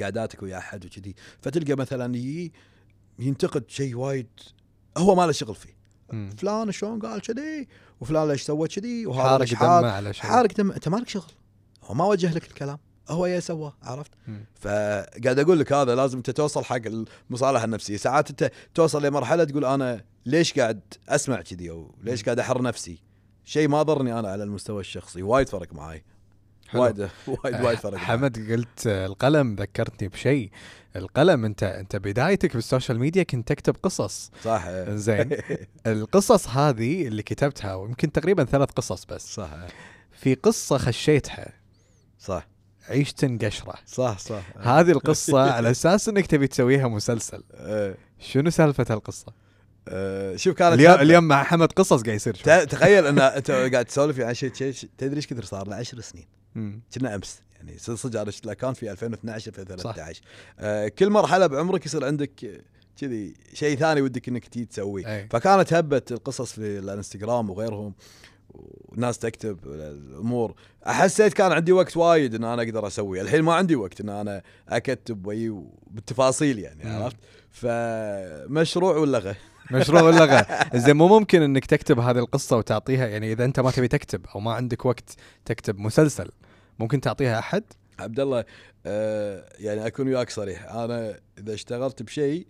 قعداتك 0.00 0.42
ويا 0.42 0.58
أحد 0.58 0.84
وكذي. 0.84 1.14
فتلقى 1.40 1.74
مثلا 1.74 2.16
يجي 2.16 2.52
ينتقد 3.18 3.64
شيء 3.68 3.96
وايد 3.96 4.28
هو 4.96 5.14
ما 5.14 5.26
له 5.26 5.32
شغل 5.32 5.54
فيه. 5.54 5.76
مم. 6.12 6.30
فلان 6.38 6.72
شلون 6.72 6.98
قال 6.98 7.20
كذي؟ 7.20 7.68
وفلان 8.00 8.28
ليش 8.28 8.42
سوى 8.42 8.68
كذي؟ 8.68 9.06
وهذا 9.06 9.56
حارق 9.56 9.80
دمه 9.80 9.90
على 9.90 10.12
شيء 10.12 10.22
حارق 10.22 10.56
دم 10.56 10.72
أنت 10.72 10.88
مالك 10.88 11.08
شغل؟ 11.08 11.30
هو 11.84 11.94
ما 11.94 12.04
وجه 12.04 12.34
لك 12.34 12.46
الكلام. 12.46 12.78
هو 13.08 13.26
يا 13.26 13.40
سواه 13.40 13.72
عرفت؟ 13.82 14.10
مم. 14.26 14.44
فقاعد 14.60 15.38
أقول 15.38 15.58
لك 15.58 15.72
هذا 15.72 15.94
لازم 15.94 16.16
أنت 16.16 16.30
توصل 16.30 16.64
حق 16.64 16.80
المصالحة 17.30 17.64
النفسية. 17.64 17.96
ساعات 17.96 18.30
أنت 18.30 18.50
توصل 18.74 19.06
لمرحلة 19.06 19.44
تقول 19.44 19.64
أنا 19.64 20.04
ليش 20.26 20.58
قاعد 20.58 20.80
أسمع 21.08 21.42
كذي 21.42 21.70
أو 21.70 21.94
ليش 22.02 22.24
قاعد 22.24 22.38
أحر 22.38 22.62
نفسي؟ 22.62 22.98
شيء 23.44 23.68
ما 23.68 23.82
ضرني 23.82 24.18
أنا 24.18 24.28
على 24.28 24.44
المستوى 24.44 24.80
الشخصي. 24.80 25.22
وايد 25.22 25.48
فرق 25.48 25.68
حلو. 26.68 26.82
وايد 26.82 27.08
وايد 27.26 27.60
وايد 27.60 27.78
فرق. 27.78 27.98
حمد 27.98 28.50
قلت 28.50 28.86
القلم 28.86 29.54
ذكرتني 29.54 30.08
بشيء. 30.08 30.50
القلم 30.96 31.44
أنت 31.44 31.62
أنت 31.62 31.96
بدايتك 31.96 32.54
بال 32.54 32.65
social 32.65 32.98
media 32.98 33.22
كنت 33.22 33.48
تكتب 33.48 33.76
قصص. 33.82 34.30
صح. 34.44 34.68
زين 34.88 35.30
القصص 35.86 36.48
هذه 36.48 37.06
اللي 37.06 37.22
كتبتها 37.22 37.74
ويمكن 37.74 38.12
تقريبا 38.12 38.44
ثلاث 38.44 38.70
قصص 38.70 39.04
بس. 39.04 39.34
صح. 39.34 39.50
في 40.12 40.34
قصة 40.34 40.78
خشيتها. 40.78 41.52
صح. 42.18 42.51
عيشت 42.88 43.44
قشرة. 43.44 43.74
صح 43.86 44.18
صح. 44.18 44.42
هذه 44.58 44.90
القصة 44.90 45.40
على 45.56 45.70
أساس 45.70 46.08
إنك 46.08 46.26
تبي 46.26 46.46
تسويها 46.46 46.88
مسلسل. 46.88 47.42
آه، 47.54 47.94
شنو 48.18 48.50
سالفة 48.50 48.94
القصة 48.94 49.32
آه، 49.88 50.36
شوف 50.36 50.54
كانت 50.56 50.74
اليوم. 50.74 50.94
اليوم 50.94 51.24
مع 51.24 51.42
حمد 51.42 51.72
قصص 51.72 52.02
قاعد 52.02 52.16
يصير 52.16 52.34
شوي. 52.34 52.66
تخيل 52.66 53.06
إن 53.06 53.18
أنت 53.38 53.50
قاعد 53.50 53.84
تسولف 53.84 54.20
عن 54.20 54.34
شيء 54.34 54.52
شيء 54.54 54.74
تدري 54.98 55.16
إيش 55.16 55.26
كثر 55.26 55.44
صار؟ 55.44 55.68
له 55.68 55.76
10 55.76 56.00
سنين. 56.00 56.26
كنا 56.94 57.14
أمس. 57.14 57.40
يعني 57.56 57.78
صدق 57.78 58.30
شفت 58.30 58.44
الاكونت 58.44 58.76
في 58.76 58.90
2012 58.92 59.48
2013 59.48 60.22
آه 60.58 60.88
كل 60.88 61.10
مرحلة 61.10 61.46
بعمرك 61.46 61.86
يصير 61.86 62.04
عندك 62.04 62.62
كذي 63.00 63.34
شيء 63.54 63.78
ثاني 63.78 64.02
ودك 64.02 64.28
إنك 64.28 64.48
تجي 64.48 64.64
تسويه. 64.64 65.06
أي. 65.06 65.28
فكانت 65.30 65.72
هبه 65.72 66.02
القصص 66.10 66.52
في 66.52 66.78
الانستغرام 66.78 67.50
وغيرهم. 67.50 67.94
وناس 68.52 69.18
تكتب 69.18 69.58
الأمور. 69.66 70.54
حسيت 70.86 71.32
كان 71.32 71.52
عندي 71.52 71.72
وقت 71.72 71.96
وايد 71.96 72.34
إن 72.34 72.44
أنا 72.44 72.62
أقدر 72.62 72.86
أسوي. 72.86 73.20
الحين 73.20 73.42
ما 73.42 73.54
عندي 73.54 73.76
وقت 73.76 74.00
إن 74.00 74.08
أنا 74.08 74.42
أكتب 74.68 75.26
وي 75.26 75.62
بالتفاصيل 75.90 76.58
يعني. 76.58 76.90
عرفت؟ 76.90 77.16
فمشروع 77.50 78.96
ولغى 78.96 79.34
مشروع 79.70 80.02
ولا 80.02 80.24
غير. 80.24 80.44
زين 80.84 80.96
مو 80.96 81.08
ممكن 81.18 81.42
إنك 81.42 81.66
تكتب 81.66 81.98
هذه 81.98 82.18
القصة 82.18 82.56
وتعطيها 82.56 83.06
يعني 83.06 83.32
إذا 83.32 83.44
أنت 83.44 83.60
ما 83.60 83.70
تبي 83.70 83.88
تكتب 83.88 84.26
أو 84.34 84.40
ما 84.40 84.52
عندك 84.52 84.86
وقت 84.86 85.14
تكتب 85.44 85.78
مسلسل 85.78 86.30
ممكن 86.78 87.00
تعطيها 87.00 87.38
أحد؟ 87.38 87.64
عبد 87.98 88.20
الله 88.20 88.44
آه 88.86 89.48
يعني 89.58 89.86
أكون 89.86 90.08
وياك 90.08 90.30
صريح. 90.30 90.64
أنا 90.72 91.20
إذا 91.38 91.54
اشتغلت 91.54 92.02
بشيء 92.02 92.46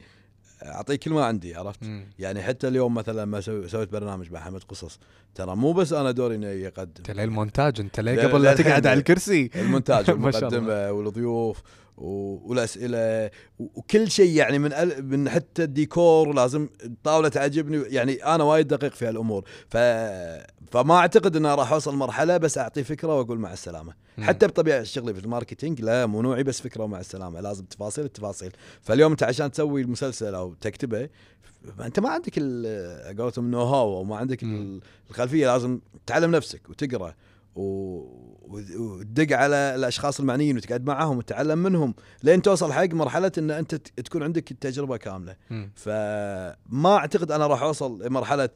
أعطيك 0.63 1.05
كل 1.05 1.11
ما 1.11 1.25
عندي 1.25 1.55
عرفت؟ 1.55 1.79
يعني 2.19 2.43
حتى 2.43 2.69
اليوم 2.69 2.95
مثلا 2.95 3.25
ما 3.25 3.41
سوي 3.41 3.69
سويت 3.69 3.93
برنامج 3.93 4.33
مع 4.33 4.41
حمد 4.41 4.63
قصص. 4.63 4.99
ترى 5.35 5.57
مو 5.57 5.73
بس 5.73 5.93
أنا 5.93 6.11
دوري 6.11 6.35
اني 6.35 6.67
اقدم 6.67 6.93
انت 6.99 7.11
المونتاج 7.11 7.81
أنت 7.81 8.01
ليه 8.01 8.23
قبل 8.27 8.43
لا 8.43 8.55
تقعد. 8.55 8.87
على 8.87 8.99
الكرسي؟ 8.99 9.51
المونتاج. 9.57 10.11
والمقدمه 10.11 10.93
والضيوف. 10.93 11.63
والأسئلة 11.97 13.30
وكل 13.59 14.11
شيء 14.11 14.30
يعني 14.36 14.59
من 14.59 14.70
من 15.05 15.28
حتى 15.28 15.62
الديكور 15.64 16.32
لازم 16.34 16.68
الطاولة 16.84 17.28
تعجبني 17.28 17.82
يعني 17.95 18.14
أنا 18.24 18.45
وايد 18.45 18.68
دقيق 18.68 18.93
في 18.95 19.07
هالأمور. 19.07 19.45
ف 19.68 19.76
فما 20.70 20.95
أعتقد 20.97 21.36
ان 21.36 21.47
راح 21.47 21.72
أوصل 21.72 21.95
مرحلة 21.95 22.36
بس 22.36 22.59
أعطي 22.59 22.84
فكرة 22.84 23.18
وأقول 23.18 23.38
مع 23.38 23.53
السلامة. 23.53 23.95
مم. 24.18 24.24
حتى 24.24 24.47
بطبيعة 24.47 24.82
شغلي 24.82 25.14
في 25.14 25.20
ال 25.20 25.27
marketing 25.27 25.81
لا 25.80 26.07
مو 26.07 26.22
نوعي 26.22 26.43
بس 26.43 26.61
فكرة 26.61 26.84
ومع 26.84 27.01
السلامة. 27.01 27.40
لازم 27.40 27.64
تفاصيل 27.64 28.05
التفاصيل. 28.05 28.53
فاليوم 28.82 29.11
أنت 29.11 29.22
عشان 29.22 29.51
تسوي 29.51 29.80
المسلسل 29.82 30.34
أو 30.34 30.55
تكتبه 30.55 31.09
انت 31.80 32.01
ما 32.01 32.09
عندك 32.09 32.38
قولتهم 33.20 33.45
النو 33.45 33.62
هاو 33.62 33.97
أو 33.97 34.05
ما 34.05 34.16
عندك 34.16 34.45
مم. 34.45 34.55
ال- 34.57 34.80
الخلفية 35.11 35.47
لازم 35.47 35.80
تعلم 36.07 36.30
نفسك 36.30 36.70
وتقرأ. 36.70 37.14
وتدق 37.55 39.37
على 39.37 39.57
الأشخاص 39.75 40.21
المعنيين 40.21 40.57
وتقعد 40.57 40.87
معهم 40.87 41.19
وتتعلم 41.19 41.59
منهم 41.59 41.95
لين 42.23 42.43
توصل 42.43 42.73
حق 42.73 42.95
مرحلة 42.95 43.33
إن 43.39 43.51
أنت 43.51 43.75
تكون 43.75 44.23
عندك 44.23 44.51
التجربة 44.51 44.97
كاملة 44.97 45.37
مم. 45.51 45.73
فما 45.75 46.97
أعتقد 46.97 47.33
أنا 47.33 47.47
راح 47.47 47.63
أوصل 47.63 48.07
لمرحلة 48.07 48.49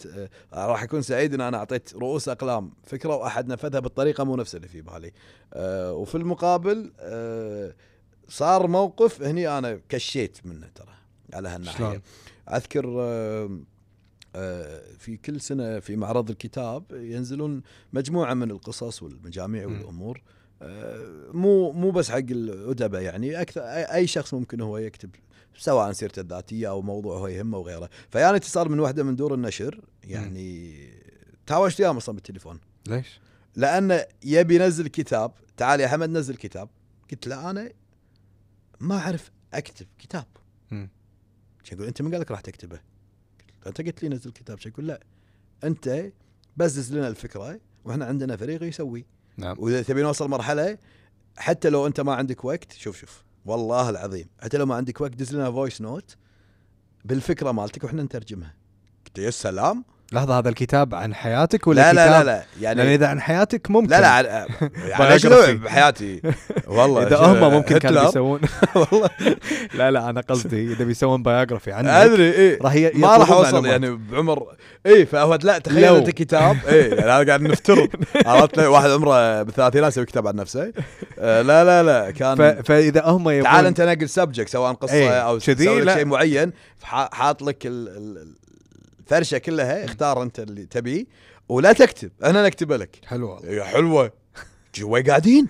آه، 0.52 0.66
راح 0.66 0.82
أكون 0.82 1.02
سعيد 1.02 1.34
إن 1.34 1.40
أنا 1.40 1.56
أعطيت 1.56 1.94
رؤوس 1.94 2.28
أقلام 2.28 2.72
فكرة 2.84 3.16
وأحد 3.16 3.48
نفذها 3.48 3.80
بالطريقة 3.80 4.24
مو 4.24 4.36
نفس 4.36 4.54
اللي 4.56 4.68
في 4.68 4.80
بالي 4.80 5.12
آه، 5.54 5.92
وفي 5.92 6.14
المقابل 6.14 6.92
آه، 7.00 7.74
صار 8.28 8.66
موقف 8.66 9.22
هني 9.22 9.58
أنا 9.58 9.80
كشيت 9.88 10.38
منه 10.44 10.66
ترى 10.74 10.94
على 11.34 11.48
هالناحية؟ 11.48 12.02
أذكر 12.48 12.86
في 14.98 15.16
كل 15.24 15.40
سنة 15.40 15.78
في 15.78 15.96
معرض 15.96 16.30
الكتاب 16.30 16.84
ينزلون 16.92 17.62
مجموعة 17.92 18.34
من 18.34 18.50
القصص 18.50 19.02
والمجاميع. 19.02 19.66
والأمور 19.66 20.22
آه، 20.62 21.30
مو 21.32 21.72
مو 21.72 21.90
بس 21.90 22.10
حق 22.10 22.16
الأدباء 22.16 23.02
يعني 23.02 23.40
أكثر 23.40 23.60
أي 23.60 23.84
أي 23.84 24.06
شخص 24.06 24.34
ممكن 24.34 24.60
هو 24.60 24.78
يكتب 24.78 25.10
سواء 25.58 25.92
سيرته 25.92 26.20
الذاتية 26.20 26.68
أو 26.68 26.82
موضوع 26.82 27.18
هو 27.18 27.26
يهمه 27.26 27.58
وغيره 27.58 27.90
فيعني 28.10 28.36
اتصال 28.36 28.70
من 28.72 28.80
واحدة 28.80 29.02
من 29.02 29.16
دور 29.16 29.34
النشر 29.34 29.80
يعني 30.04 30.76
تهاوشت 31.46 31.80
وياه 31.80 31.96
أصلا 31.96 32.14
بالتليفون 32.14 32.60
ليش؟ 32.88 33.20
لأنه 33.56 34.04
يبي 34.24 34.54
ينزل 34.54 34.88
كتاب 34.88 35.32
تعال 35.56 35.80
يا 35.80 35.88
حمد 35.88 36.10
نزل 36.10 36.36
كتاب 36.36 36.68
قلت 37.10 37.26
له 37.26 37.50
أنا 37.50 37.70
ما 38.80 38.98
أعرف 38.98 39.30
أكتب 39.54 39.86
كتاب 39.98 40.26
يقول 41.72 41.86
أنت 41.86 42.02
من 42.02 42.10
قال 42.10 42.20
لك 42.20 42.30
راح 42.30 42.40
تكتبه؟ 42.40 42.80
قلت 43.66 43.80
له، 43.80 43.86
انت 43.86 43.94
قلت 43.94 44.02
لي 44.02 44.08
نزل 44.08 44.30
كتاب 44.30 44.58
شو 44.58 44.68
يقول 44.68 44.86
لا 44.86 45.00
انت 45.64 46.12
بس 46.56 46.72
دز 46.72 46.94
لنا 46.94 47.08
الفكرة 47.08 47.60
وإحنا 47.84 48.04
عندنا 48.04 48.36
فريق 48.36 48.62
يسوي. 48.62 49.06
نعم. 49.36 49.56
وإذا 49.58 49.82
تبي 49.82 50.02
نوصل 50.02 50.28
مرحلة 50.30 50.78
حتى 51.36 51.70
لو 51.70 51.86
أنت 51.86 52.00
ما 52.00 52.14
عندك 52.14 52.44
وقت 52.44 52.72
شوف 52.72 52.98
شوف 52.98 53.24
والله 53.44 53.90
العظيم 53.90 54.28
حتى 54.40 54.56
لو 54.56 54.66
ما 54.66 54.74
عندك 54.74 55.00
وقت 55.00 55.14
دز 55.14 55.34
لنا 55.34 55.50
voice 55.50 55.80
note 55.80 56.16
بالفكرة 57.04 57.52
مالتك 57.52 57.84
وإحنا 57.84 58.02
نترجمها. 58.02 58.56
قلت 59.06 59.18
يا 59.18 59.30
سلام. 59.30 59.84
لحظة 60.12 60.38
هذا 60.38 60.48
الكتاب 60.48 60.94
عن 60.94 61.14
حياتك 61.14 61.66
ولا 61.66 61.80
لا 61.80 61.92
لا 61.92 62.10
لا؟ 62.18 62.24
لا 62.24 62.44
يعني 62.60 62.78
يعني 62.80 62.94
اذا 62.94 63.06
عن 63.06 63.20
حياتك 63.20 63.70
ممكن 63.70 63.90
لا 63.90 64.00
لا 64.00 64.22
على- 64.46 64.52
يعني 64.90 65.18
شنو 65.18 65.36
Biography. 65.42 65.50
بحياتي 65.50 66.22
والله 66.66 67.06
إذا 67.06 67.16
هم 67.16 67.52
ممكن 67.52 67.78
كانوا؟ 67.78 68.04
بيسوون 68.06 68.40
والله 68.74 69.10
لا 69.74 69.90
لا 69.90 70.10
أنا 70.10 70.20
قصدي 70.20 70.72
إذا 70.72 70.84
بيسوون 70.84 71.22
biography 71.22 71.72
عنك 71.72 71.88
أدري 71.88 72.30
إيه 72.32 72.58
راح 72.62 72.74
ما 72.94 73.16
راح 73.16 73.30
أوصل. 73.30 73.66
يعني 73.66 73.98
بعمر 74.12 74.46
اي 74.86 75.06
فهو 75.06 75.38
لا 75.42 75.58
تخيل. 75.58 75.84
أنت 75.96 76.10
كتاب 76.10 76.56
اي 76.68 76.78
يعني 76.78 77.10
هذا 77.10 77.26
قاعد 77.26 77.40
نفترض 77.42 77.88
عرفت 78.26 78.58
واحد 78.58 78.90
عمره 78.90 79.42
بالثلاثينات 79.42 79.92
يسوي 79.92 80.04
كتاب 80.06 80.26
عن 80.26 80.36
نفسه 80.36 80.72
آه 81.18 81.42
لا 81.42 81.64
لا 81.64 81.82
لا 81.82 82.10
كان. 82.10 82.62
فإذا 82.62 83.04
هم 83.04 83.28
يبون 83.30 83.42
تعال 83.44 83.66
أنت 83.66 83.80
نقل 83.80 84.08
subject 84.08 84.48
سواء 84.48 84.72
قصة 84.72 84.94
إيه، 84.94 85.10
أو. 85.10 85.38
شيء 85.38 86.04
معين 86.04 86.52
حاط 86.82 87.42
لك 87.42 87.66
الفرشة 89.06 89.38
كلها 89.38 89.84
اختار 89.84 90.22
أنت 90.22 90.40
اللي 90.40 90.66
تبيه 90.66 91.04
ولا 91.48 91.72
تكتب. 91.72 92.10
أنا 92.24 92.46
نكتب 92.46 92.72
لك. 92.72 93.00
حلو 93.06 93.30
والله 93.30 93.50
يا 93.50 93.64
حلوة. 93.64 94.12
وين 94.82 95.02
قاعدين؟ 95.02 95.46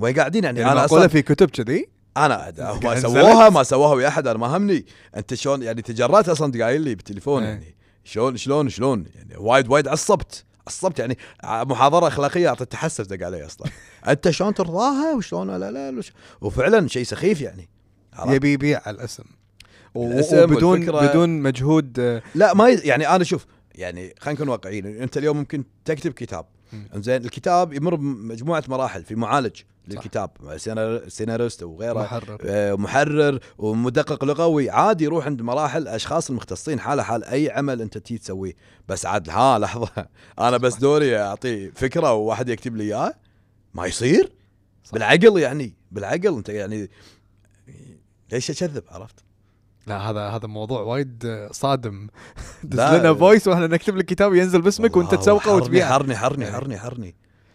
وين 0.00 0.14
قاعدين؟ 0.14 0.44
يعني, 0.44 0.60
يعني 0.60 0.72
أنا 0.72 0.84
أصلا 0.84 1.08
في 1.08 1.22
كتب 1.22 1.50
كذي؟ 1.50 1.88
أنا 2.16 2.52
ما 2.84 3.00
سووها 3.00 3.48
ما 3.48 3.62
سووها 3.62 3.94
ويا 3.94 4.08
أحد 4.08 4.26
أنا 4.26 4.38
ما 4.38 4.56
همني. 4.56 4.86
أنت 5.16 5.34
شلون؟ 5.34 5.62
يعني 5.62 5.82
تجرات 5.82 6.28
أصلا 6.28 6.64
قايل 6.64 6.82
لي 6.82 6.94
بالتليفون 6.94 7.42
إيه. 7.42 7.48
يعني 7.48 7.76
شلون 8.04 8.36
شلون 8.36 8.68
شلون؟ 8.68 9.04
يعني 9.14 9.36
وايد 9.36 9.68
وايد 9.68 9.88
عصبت. 9.88 10.44
عصبت 10.66 10.98
يعني 10.98 11.18
محاضرة 11.44 12.08
أخلاقية 12.08 12.48
أعطيت 12.48 12.72
تحسف 12.72 13.06
دق 13.06 13.26
علي 13.26 13.46
أصلا. 13.46 13.66
أنت 14.08 14.30
شلون 14.30 14.54
ترضاها؟ 14.54 15.14
وشلون؟ 15.14 15.50
لا 15.50 15.70
لا 15.70 15.90
لا 15.90 16.02
وفعلا 16.40 16.88
شيء 16.88 17.04
سخيف 17.04 17.40
يعني؟ 17.40 17.68
يبي 18.26 18.52
يبيع 18.52 18.82
على 18.86 18.96
الاسم. 18.96 19.24
الاسم 19.96 20.38
وبدون 20.42 20.70
والفكرة. 20.80 21.06
بدون 21.10 21.28
مجهود 21.42 22.00
آه، 22.00 22.22
لا 22.34 22.54
ما. 22.54 22.68
يعني 22.68 23.08
أنا 23.08 23.24
شوف 23.24 23.46
يعني 23.74 24.14
خلينا 24.20 24.40
نكون 24.40 24.48
واقعيين 24.48 24.86
أنت 24.86 25.16
اليوم 25.16 25.36
ممكن 25.36 25.64
تكتب 25.84 26.12
كتاب. 26.12 26.46
زين 26.94 27.24
الكتاب 27.24 27.72
يمر 27.72 27.94
بمجموعه 27.94 28.64
مراحل 28.68 29.04
في 29.04 29.14
معالج 29.14 29.60
للكتاب 29.88 30.30
سينار- 30.56 31.08
سيناريست 31.08 31.62
وغيره 31.62 32.00
محرر 32.02 32.38
آه، 32.46 32.74
محرر 32.74 33.38
ومدقق 33.58 34.24
لغوي 34.24 34.70
عادي 34.70 35.04
يروح 35.04 35.26
عند 35.26 35.42
مراحل 35.42 35.88
أشخاص 35.88 36.30
المختصين 36.30 36.80
حاله 36.80 37.02
حال 37.02 37.24
أي 37.24 37.50
عمل 37.50 37.80
أنت 37.82 37.98
تي 37.98 38.18
تسويه 38.18 38.52
بس 38.88 39.06
عاد 39.06 39.30
ها 39.30 39.58
لحظة 39.64 39.88
أنا 40.38 40.56
بس 40.56 40.74
دوري 40.76 41.18
أعطيه 41.18 41.70
فكرة 41.74 42.12
وواحد 42.12 42.48
يكتب 42.48 42.76
لي 42.76 42.84
اياه 42.84 43.14
ما 43.74 43.86
يصير 43.86 44.32
صح. 44.84 44.92
بالعقل 44.92 45.38
يعني 45.38 45.74
بالعقل 45.92 46.36
أنت 46.36 46.48
يعني 46.48 46.90
ليش 48.32 48.50
أكذب 48.50 48.82
عرفت؟ 48.88 49.24
لا 49.88 50.10
هذا 50.10 50.28
هذا 50.28 50.46
موضوع 50.46 50.80
وايد 50.80 51.48
صادم 51.52 52.06
دز. 52.64 52.80
لنا 52.80 53.14
voice 53.14 53.48
وإحنا 53.48 53.66
نكتب 53.66 53.96
لك 53.96 54.04
كتاب 54.04 54.34
ينزل 54.34 54.62
باسمك 54.62 54.96
وأنت 54.96 55.14
تسوقه 55.14 55.54
وتبيعه 55.54 55.92
حرني 55.92 56.16
حرني 56.16 56.44
إيه. 56.44 56.52
حرني 56.52 56.78
حرني 56.78 57.14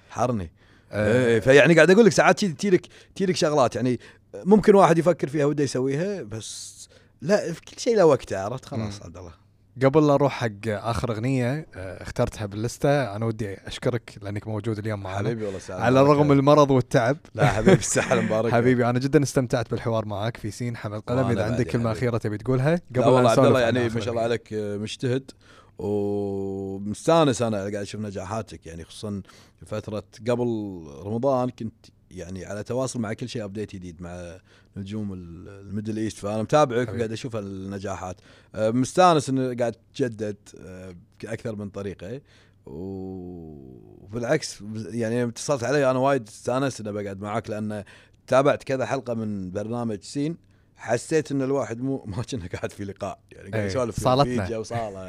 حرني 0.10 0.52
آه، 0.92 1.26
إيه، 1.26 1.40
فيعني 1.40 1.74
قاعد 1.76 1.92
أقول 1.92 2.06
لك 2.06 2.12
ساعات 2.12 2.46
تجيلك 2.46 2.88
تجيلك 3.16 3.36
شغلات 3.36 3.76
يعني 3.76 4.00
ممكن 4.46 4.76
واحد 4.76 4.98
يفكر 4.98 5.28
فيها 5.28 5.46
وده 5.46 5.64
يسويها 5.64 6.24
بس 6.24 6.74
لا 7.22 7.54
في 7.54 7.62
كل 7.62 7.80
شيء 7.80 7.96
له 7.96 8.06
وقته 8.06 8.40
عرفت 8.40 8.66
خلاص. 8.66 9.02
عبد 9.02 9.18
الله 9.18 9.43
قبل 9.82 10.07
لا 10.07 10.13
أروح 10.13 10.34
حق 10.34 10.67
آخر 10.67 11.11
أغنية 11.11 11.67
آه، 11.76 12.03
اخترتها 12.03 12.45
باللستة 12.45 13.15
أنا 13.15 13.26
ودي 13.26 13.53
أشكرك 13.53 14.17
لأنك 14.21 14.47
موجود 14.47 14.80
اليوم 14.80 15.03
معنا. 15.03 15.17
حبيبي 15.17 15.45
والله 15.45 15.59
سعد 15.59 15.82
على 15.82 16.01
الرغم 16.01 16.32
المرض 16.32 16.71
والتعب. 16.71 17.17
لا 17.36 17.45
حبيبي 17.47 17.74
السحر 17.80 18.21
مبارك. 18.21 18.53
حبيبي 18.53 18.89
أنا 18.89 18.99
جدا 18.99 19.24
استمتعت 19.24 19.71
بالحوار 19.71 20.05
معك 20.05 20.38
في 20.38 20.51
سين 20.51 20.78
حمد 20.78 21.01
قلم 21.01 21.28
إذا 21.28 21.45
عندك 21.45 21.67
كلمة 21.67 21.89
حبيبي. 21.89 21.97
أخيرة 21.99 22.17
تبي 22.17 22.38
تقولها 22.38 22.82
قبل 22.95 22.99
والله 22.99 23.21
لا 23.21 23.30
عبد 23.30 23.39
نسولف 23.39 23.47
الله 23.47 23.65
عن 23.65 23.76
يعني 23.76 23.89
ما 23.89 23.99
شاء 23.99 24.09
الله. 24.09 24.21
عليك 24.21 24.53
آه، 24.53 24.78
مجتهد 24.78 25.32
ومستانس 25.78 27.41
أنا 27.41 27.57
قاعد 27.57 27.76
أشوف 27.76 28.01
نجاحاتك 28.01 28.65
يعني 28.65 28.84
خصوصا 28.84 29.21
فترة 29.65 30.03
قبل 30.30 30.84
رمضان 31.05 31.49
كنت 31.49 31.86
يعني 32.18 32.45
على 32.45 32.64
تواصل 32.64 32.99
مع 32.99 33.14
كل 33.14 33.30
شيء 33.30 33.43
ابديت 33.43 33.76
جديد 33.76 34.01
مع 34.01 34.38
نجوم 34.78 35.14
ال- 35.14 35.47
ال 35.49 35.56
Middle 35.56 35.97
East. 35.97 36.18
فأنا 36.18 36.41
متابعك. 36.43 36.89
وقاعد 36.89 37.11
أشوف 37.11 37.36
النجاحات. 37.36 38.16
آه، 38.55 38.70
مستانس 38.72 39.30
انه 39.30 39.55
قاعد 39.55 39.76
تجدد 39.95 40.36
آه، 40.59 40.95
بأكثر 41.24 41.55
من 41.55 41.70
طريقة. 41.70 42.22
وبالعكس 42.66 44.64
يعني 44.76 45.24
اتصلت 45.24 45.64
علي 45.64 45.91
أنا 45.91 45.99
وايد 45.99 46.28
استانست 46.28 46.82
إني 46.82 46.91
بقعد 46.91 47.22
معاك 47.22 47.49
لأن 47.49 47.84
تابعت 48.28 48.64
كذا 48.64 48.86
حلقة 48.86 49.14
من 49.14 49.51
برنامج 49.51 50.01
سين. 50.01 50.38
حسيت 50.84 51.32
إن 51.32 51.42
الواحد 51.42 51.82
مو 51.82 52.04
ما 52.08 52.24
كنا 52.24 52.48
قاعد 52.54 52.72
في 52.72 52.84
لقاء 52.84 53.20
يعني 53.32 53.50
قاعد 53.50 53.64
إيه، 53.64 53.72
يسولف 53.72 53.96
في 53.96 54.02
صالتنا. 54.02 54.58
وصالة 54.58 55.08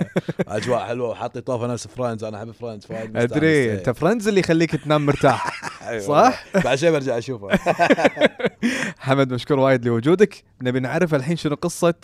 أجواء 0.48 0.84
حلوة 0.86 1.08
وحاطي 1.08 1.40
طوفة 1.40 1.66
نفس 1.66 1.86
Friends 1.86 2.24
أنا 2.24 2.38
أحب 2.38 2.50
Friends 2.50 2.86
وايد. 2.90 3.16
أدري 3.16 3.46
إيه. 3.46 3.74
أنت 3.74 3.90
Friends 3.90 4.28
اللي 4.28 4.40
يخليك 4.40 4.76
تنام 4.76 5.06
مرتاح 5.06 5.50
أيوة 5.88 6.02
صح؟ 6.02 6.44
بعد 6.64 6.78
شوي 6.78 6.90
برجع 6.90 7.18
أشوفه 7.18 7.48
حمد 8.98 9.32
مشكور 9.32 9.58
وايد 9.58 9.84
لوجودك 9.84 10.44
نبي 10.62 10.80
نعرف 10.80 11.14
الحين 11.14 11.36
شنو 11.36 11.54
قصة 11.54 11.94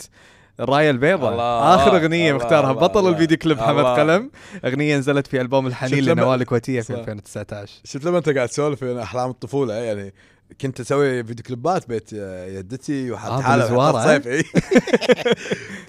الرايه 0.60 0.90
البيضاء 0.90 1.34
آخر 1.74 1.96
الله، 1.96 2.32
مختارها 2.32 2.70
الله، 2.70 2.80
بطل 2.82 3.00
الله. 3.00 3.10
ال 3.10 3.15
video 3.15 3.38
clip 3.38 3.60
حمد. 3.60 3.84
قلم 3.84 4.30
أغنية 4.64 4.96
نزلت 4.96 5.26
في 5.26 5.40
ألبوم 5.40 5.66
الحنين 5.66 6.04
لنوال 6.04 6.40
الكويتية 6.40 6.80
في 6.80 6.92
صح. 6.92 6.98
2019 6.98 7.80
شفت 7.84 8.04
لما 8.04 8.18
أنت 8.18 8.28
قاعد 8.28 8.48
تسولف 8.48 8.84
أحلام 8.84 9.30
الطفولة 9.30 9.74
يعني 9.74 10.12
كنت 10.60 10.80
أسوي 10.80 11.24
فيديو 11.24 11.44
كليبات 11.44 11.88
بيت 11.88 12.12
يدتي 12.12 13.10
وحط 13.10 13.30
آه، 13.30 14.06
صيف 14.06 14.26
إي. 14.26 14.42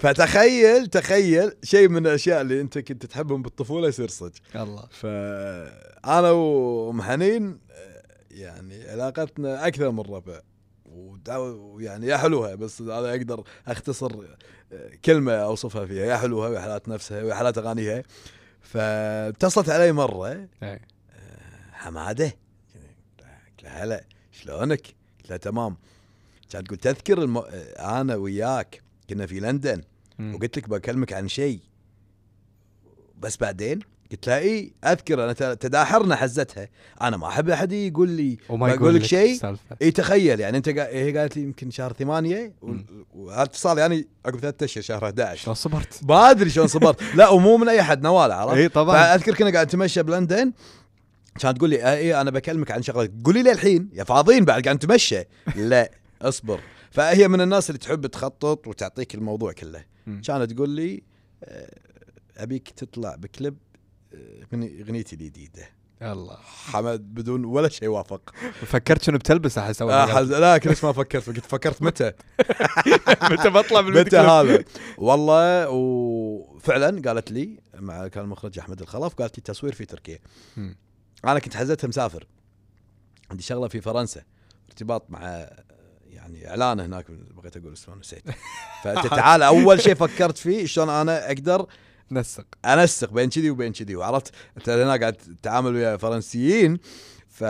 فتخيل 0.00 0.86
تخيل 0.86 1.52
شيء 1.62 1.88
من 1.88 2.06
الأشياء 2.06 2.40
اللي 2.40 2.60
أنت 2.60 2.78
كنت 2.78 3.06
تحبهم 3.06 3.42
بالطفولة 3.42 3.88
يصير 3.88 4.08
صدق. 4.08 4.32
الله 4.54 4.86
فأنا 4.90 6.30
وأم 6.30 7.02
حنين 7.02 7.58
آه، 7.70 8.02
يعني 8.30 8.88
علاقتنا 8.90 9.66
أكثر 9.66 9.90
من 9.90 10.00
ربع. 10.00 10.40
ويعني 11.28 12.06
يا 12.06 12.16
حلوها 12.16 12.54
بس 12.54 12.80
أنا 12.80 13.10
أقدر 13.10 13.44
أختصر 13.66 14.12
آه، 14.72 14.90
كلمة 15.04 15.32
أوصفها 15.32 15.86
فيها. 15.86 16.04
يا 16.04 16.16
حلوها 16.16 16.48
ويا 16.48 16.60
حالات 16.60 16.88
نفسها 16.88 17.22
ويا 17.22 17.34
حالات 17.34 17.58
أغانيها. 17.58 18.02
فاتصلت 18.60 19.68
علي 19.68 19.92
مرة 19.92 20.28
إيه. 20.28 20.80
حمادة. 21.72 22.24
قلت 22.26 23.62
لها 23.62 23.84
هلا. 23.84 24.04
شلونك؟ 24.44 24.80
قلت 25.20 25.30
لها 25.30 25.36
تمام 25.36 25.76
كانت 26.50 26.66
تقول 26.66 26.78
تذكر 26.78 27.22
الم... 27.22 27.42
أنا 27.78 28.14
وياك 28.16 28.82
كنا 29.10 29.26
في 29.26 29.40
لندن 29.40 29.82
مم. 30.18 30.34
وقلت 30.34 30.56
لك 30.58 30.68
بكلمك 30.68 31.12
عن 31.12 31.28
شيء 31.28 31.60
بس 33.18 33.36
بعدين 33.36 33.78
قلت 34.12 34.26
لها 34.28 34.38
اي 34.38 34.72
أذكر 34.84 35.24
أنا 35.24 35.32
تداحرنا 35.54 36.16
حزتها 36.16 36.68
أنا 37.02 37.16
ما 37.16 37.28
أحب 37.28 37.50
أحد 37.50 37.72
يقول 37.72 38.08
لي 38.08 38.38
وما 38.48 38.66
بقول 38.66 38.78
يقول 38.80 38.94
لك 38.94 39.02
شيء. 39.02 39.56
اي 39.82 39.90
تخيل 39.90 40.40
يعني 40.40 40.56
أنت 40.56 40.68
قا... 40.68 40.86
هي 40.86 41.18
قالت 41.18 41.36
لي 41.36 41.42
يمكن 41.42 41.70
شهر 41.70 41.92
ثمانية 41.92 42.52
و- 42.62 42.66
مم. 42.66 42.86
وهذا 43.14 43.42
اتصال 43.42 43.78
يعني 43.78 44.08
عقب 44.26 44.38
ثلاثة 44.40 44.64
أشهر 44.64 44.82
شهر 44.82 45.04
11 45.04 45.42
شلون 45.42 45.54
صبرت؟ 45.54 46.00
ما 46.08 46.30
أدري 46.30 46.50
شلون 46.50 46.66
صبرت 46.66 47.02
لا 47.14 47.28
ومو 47.28 47.56
من 47.56 47.68
أي 47.68 47.80
احد 47.80 48.02
نوال 48.02 48.32
عرفت 48.32 48.56
اي 48.56 48.68
طبعا 48.68 48.96
فأذكر 48.96 49.34
كنا 49.34 49.50
قاعد 49.50 49.66
نتمشى 49.66 50.02
بلندن 50.02 50.52
كانت 51.38 51.56
تقول 51.58 51.70
لي 51.70 51.82
آه 51.82 51.96
اي 51.96 52.20
أنا 52.20 52.30
بكلمك 52.30 52.70
عن 52.70 52.82
شغلة. 52.82 53.08
قولي 53.24 53.42
لي 53.42 53.52
الحين 53.52 53.90
يا 53.92 54.04
فاضيين 54.04 54.44
بعد 54.44 54.62
قاعد 54.64 54.76
نتمشى. 54.76 55.22
لا 55.56 55.90
اصبر. 56.22 56.60
فهي 56.90 57.28
من 57.28 57.40
الناس 57.40 57.70
اللي 57.70 57.78
تحب 57.78 58.06
تخطط 58.06 58.66
وتعطيك 58.66 59.14
الموضوع 59.14 59.52
كله. 59.52 59.84
كانت 60.06 60.52
تقول 60.52 60.70
لي 60.70 61.02
آه، 61.44 61.78
أبيك 62.36 62.70
تطلع 62.70 63.16
بكليب 63.16 63.56
آه، 64.14 64.40
أغني- 64.42 64.80
أغنيتي 64.86 65.16
الجديدة. 65.16 65.62
يلا 66.02 66.36
حمد 66.42 67.14
بدون 67.14 67.44
ولا 67.44 67.68
شيء 67.68 67.88
وافق. 67.88 68.34
فكرت 68.66 69.02
شنو 69.02 69.18
بتلبس 69.18 69.58
احس 69.58 69.82
اول 69.82 69.92
آه، 69.92 70.20
لا 70.20 70.58
كلش 70.58 70.84
ما 70.84 70.92
فكرت. 70.92 71.26
قلت 71.26 71.46
فكرت 71.46 71.82
متى. 71.82 72.12
متى 73.30 73.50
بطلع 73.50 73.80
بالفيديو 73.80 74.20
متى؟ 74.20 74.28
هذا؟ 74.30 74.64
والله 74.98 75.68
وفعلا 75.70 77.02
قالت 77.02 77.32
لي 77.32 77.58
مع 77.74 78.08
كان 78.08 78.24
المخرج 78.24 78.58
أحمد 78.58 78.80
الخلف 78.80 79.14
قالت 79.14 79.38
لي 79.38 79.42
تصوير 79.42 79.72
في 79.74 79.84
تركيا. 79.84 80.18
أنا 81.24 81.38
كنت 81.38 81.56
حزتها 81.56 81.88
مسافر. 81.88 82.26
عندي 83.30 83.42
شغلة 83.42 83.68
في 83.68 83.80
فرنسا 83.80 84.22
ارتباط 84.68 85.10
مع 85.10 85.48
يعني 86.10 86.48
إعلان 86.48 86.80
هناك 86.80 87.10
بغيت 87.10 87.56
أقول 87.56 87.72
اسمه 87.72 87.94
نسيت. 87.94 88.22
فأنت 88.84 89.06
تعال 89.06 89.42
أول 89.42 89.80
شيء 89.80 89.94
فكرت 89.94 90.38
فيه 90.38 90.66
شلون 90.66 90.88
أنا 90.88 91.26
أقدر 91.26 91.66
نسق. 92.10 92.46
أنسق 92.64 93.12
بين 93.12 93.30
كذي 93.30 93.50
وبين 93.50 93.72
كذي 93.72 93.96
وعرفت 93.96 94.34
أنت 94.56 94.68
هنا 94.68 94.96
قاعد 94.96 95.12
تتعامل 95.12 95.74
ويا 95.74 95.96
فرنسيين. 95.96 96.78
ف 97.32 97.44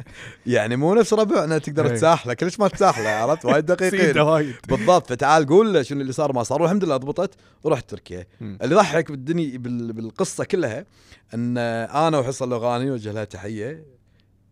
يعني 0.46 0.76
مو 0.76 0.94
نفس 0.94 1.12
ربعنا 1.12 1.58
تقدر 1.58 1.86
إيه. 1.86 1.92
تساحله 1.94 2.34
كلش 2.34 2.60
ما 2.60 2.68
تساحله 2.68 3.08
عرفت؟ 3.08 3.44
وايد 3.44 3.66
دقيقين. 3.72 4.18
وايد. 4.18 4.54
بالضبط 4.68 5.08
فتعال 5.08 5.46
قول 5.46 5.74
له 5.74 5.82
شنو 5.82 6.00
اللي 6.00 6.12
صار 6.12 6.32
ما 6.32 6.42
صار 6.42 6.62
والحمد 6.62 6.84
لله 6.84 6.96
ضبطت 6.96 7.34
ورحت 7.64 7.90
تركيا. 7.90 8.26
اللي 8.42 8.74
ضحك 8.74 9.10
بالدنيا 9.10 9.58
بال- 9.58 9.92
بالقصة 9.92 10.44
كلها 10.44 10.86
إن 11.34 11.58
أنا 11.58 12.18
وحصة 12.18 12.44
اللغاني 12.44 12.90
وجه 12.90 13.12
لها 13.12 13.24
تحية. 13.24 13.84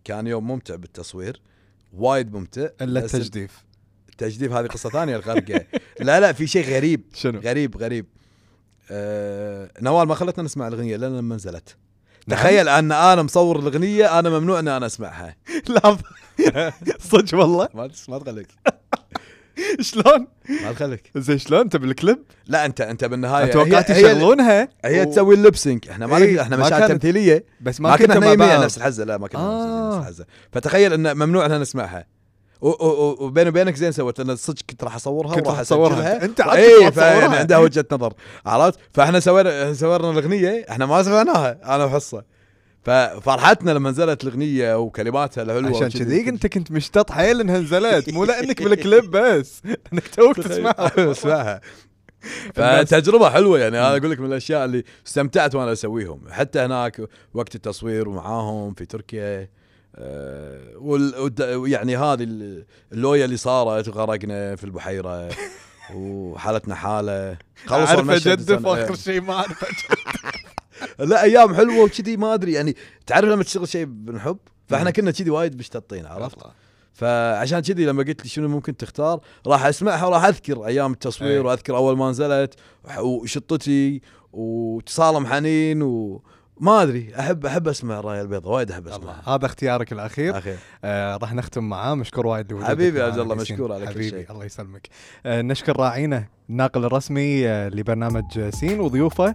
كان 0.04 0.26
يوم 0.26 0.46
ممتع 0.48 0.74
بالتصوير 0.74 1.40
وايد 1.92 2.32
ممتع. 2.34 2.68
إلا 2.80 3.00
التجديف. 3.04 3.64
التجديف 4.08 4.52
هذه 4.52 4.66
قصة 4.66 4.90
ثانية 4.90 5.16
الغرقه 5.16 5.66
لا 6.00 6.20
لا 6.20 6.32
في 6.32 6.46
شيء 6.46 6.64
غريب. 6.74 7.02
شنو؟ 7.14 7.38
غريب 7.40 7.76
غريب. 7.76 8.06
آه 8.90 9.70
نوال 9.80 10.08
ما 10.08 10.14
خلتنا 10.14 10.44
نسمع 10.44 10.68
الأغنية 10.68 10.96
لين 10.96 11.18
لما 11.18 11.34
نزلت. 11.36 11.76
تخيل 12.30 12.68
أن 12.68 12.92
أنا 12.92 13.22
مصور 13.22 13.58
الأغنية 13.58 14.18
أنا 14.18 14.30
ممنوع 14.30 14.58
ان 14.58 14.68
أنا 14.68 14.86
أسمعها. 14.86 15.36
لا. 15.68 15.96
صدق 17.10 17.38
والله. 17.38 17.68
ما 17.74 17.90
ما 18.08 18.18
تخليك. 18.18 18.48
شلون؟ 19.80 20.26
ما 20.62 20.72
تخليك. 20.72 21.10
زين 21.16 21.38
شلون؟ 21.38 21.60
انت 21.60 21.76
بالكليب؟ 21.76 22.18
لا 22.46 22.66
أنت 22.66 22.80
أنت 22.80 23.04
بالنهاية. 23.04 23.52
توقعت 23.52 23.90
يشغلونها؟ 23.90 24.68
هي 24.84 25.00
و- 25.02 25.04
تسوي 25.10 25.34
ال 25.34 25.41
lip 25.41 25.61
sync 25.61 25.88
إحنا 25.88 26.06
ما 26.06 26.18
نقدر 26.18 26.40
إحنا 26.40 26.56
مشاهد 26.56 26.88
تمثيلية. 26.88 27.44
بس 27.60 27.80
ما, 27.80 27.90
ما 27.90 27.96
كنا. 27.96 28.64
نفس 28.64 28.76
الحزة. 28.78 29.04
لا 29.04 29.18
ما 29.18 29.28
كنا 29.28 29.40
آه. 29.40 29.88
نفس 29.88 29.98
الحزة. 30.00 30.26
فتخيل 30.52 30.92
انه 30.92 31.14
ممنوع 31.14 31.46
إن 31.46 31.60
نسمعها 31.60 32.06
وبيني 32.60 33.48
وبينك 33.48 33.76
زين 33.76 33.92
سويت 33.92 34.18
لأن 34.20 34.36
صدق 34.36 34.62
كنت 34.70 34.84
راح 34.84 34.94
أصورها 34.94 35.34
كنت 35.34 35.48
راح 35.48 35.58
أنت 36.22 36.40
عاد 36.40 36.58
إي 36.58 36.90
تصورها. 36.90 37.38
عندها 37.38 37.58
وجهة 37.64 37.84
نظر 37.92 38.12
عرفت؟ 38.46 38.78
فإحنا 38.92 39.20
سوينا 39.20 39.74
سوينا 39.74 40.10
الأغنية 40.10 40.66
إحنا 40.70 40.86
ما 40.86 41.02
سمعناها 41.02 41.74
أنا 41.76 41.84
وحصة. 41.84 42.24
ففرحتنا 42.82 43.70
لما 43.70 43.90
نزلت 43.90 44.24
الأغنية 44.24 44.78
وكلماتها 44.78 45.42
الحلوة 45.42 45.76
عشان. 45.86 45.88
كذي 46.00 46.28
أنت 46.28 46.46
كنت 46.46 46.70
مشتاط 46.70 47.10
حيل 47.10 47.40
إنها 47.40 47.58
نزلت 47.58 48.10
مو 48.12 48.24
لأنك 48.30 48.62
بالكليب 48.62 49.10
بس. 49.10 49.62
أنك 49.92 50.08
توك 50.08 50.36
تسمعها. 50.36 50.92
اسمعها. 51.12 51.60
فتجربة 52.54 53.30
حلوة 53.30 53.58
يعني 53.58 53.78
أنا 53.78 53.96
أقول 53.96 54.10
لك 54.10 54.20
من 54.20 54.26
الأشياء 54.26 54.64
اللي 54.64 54.84
استمتعت 55.06 55.54
وأنا 55.54 55.72
أسويهم. 55.72 56.20
حتى 56.30 56.58
هناك 56.60 57.00
وقت 57.34 57.54
التصوير 57.54 58.08
ومعاهم 58.08 58.74
في 58.74 58.86
تركيا. 58.86 59.48
آه، 59.98 60.60
وال- 60.78 61.14
والد- 61.18 61.66
يعني 61.68 61.96
هذه 61.96 62.22
ال- 62.22 62.64
اللوية 62.92 63.24
اللي 63.24 63.36
صارت 63.36 63.88
وغرقنا 63.88 64.56
في 64.56 64.64
البحيرة 64.64 65.28
وحالتنا 65.94 66.74
حالة. 66.74 67.38
عارف 67.70 68.00
المشهد 68.00 68.28
أجدف 68.28 68.66
آخر 68.66 68.94
شيء 68.94 69.20
ما 69.20 69.34
أعرف 69.34 69.64
لا 70.98 71.22
أيام 71.22 71.54
حلوة 71.54 71.84
وكذي 71.84 72.16
ما 72.16 72.34
أدري 72.34 72.52
يعني 72.52 72.76
تعرف 73.06 73.24
لما 73.28 73.42
تشتغل 73.42 73.68
شيء 73.68 73.84
بنحب 73.84 74.38
فإحنا 74.68 74.90
كنا 74.90 75.10
كذي 75.10 75.30
وايد 75.30 75.58
مشتطين 75.58 76.06
عرفت؟ 76.06 76.38
فعشان 76.92 77.60
كذي 77.60 77.84
لما 77.86 78.02
قلت 78.02 78.22
لي 78.22 78.28
شنو 78.28 78.48
ممكن 78.48 78.76
تختار 78.76 79.20
راح 79.46 79.64
اسمعها 79.66 80.06
وراح 80.06 80.24
أذكر 80.24 80.66
أيام 80.66 80.92
التصوير 80.92 81.30
أي. 81.32 81.38
وأذكر 81.38 81.76
أول 81.76 81.96
ما 81.96 82.10
نزلت 82.10 82.54
وشطتي 83.00 84.00
واتصالم 84.32 85.26
حنين 85.26 85.82
وما 86.60 86.82
أدري 86.82 87.12
احب 87.18 87.46
أحب 87.46 87.68
أسمع 87.68 87.98
الرايه 87.98 88.20
البيضاء 88.22 88.52
وايد 88.54 88.70
أحب 88.70 88.86
الله 88.86 88.96
اسمعها 88.96 89.34
هذا 89.34 89.46
اختيارك 89.46 89.92
الأخير. 89.92 90.38
اخير 90.38 90.56
آه 90.84 91.16
راح 91.16 91.34
نختم 91.34 91.68
معاه 91.68 91.94
مشكور 91.94 92.26
وايد 92.26 92.52
لوجودك 92.52 92.70
حبيبي 92.70 93.02
عبد 93.02 93.18
الله،. 93.18 93.34
مشكور 93.34 93.72
على 93.72 93.86
كل 93.86 94.04
شيء. 94.10 94.32
الله 94.32 94.44
يسلمك. 94.44 94.88
آه 95.26 95.42
نشكر 95.42 95.80
راعينا 95.80 96.24
الناقل 96.50 96.84
الرسمي 96.84 97.48
آه 97.48 97.68
لبرنامج 97.68 98.48
سين 98.50 98.80
وضيوفه. 98.80 99.34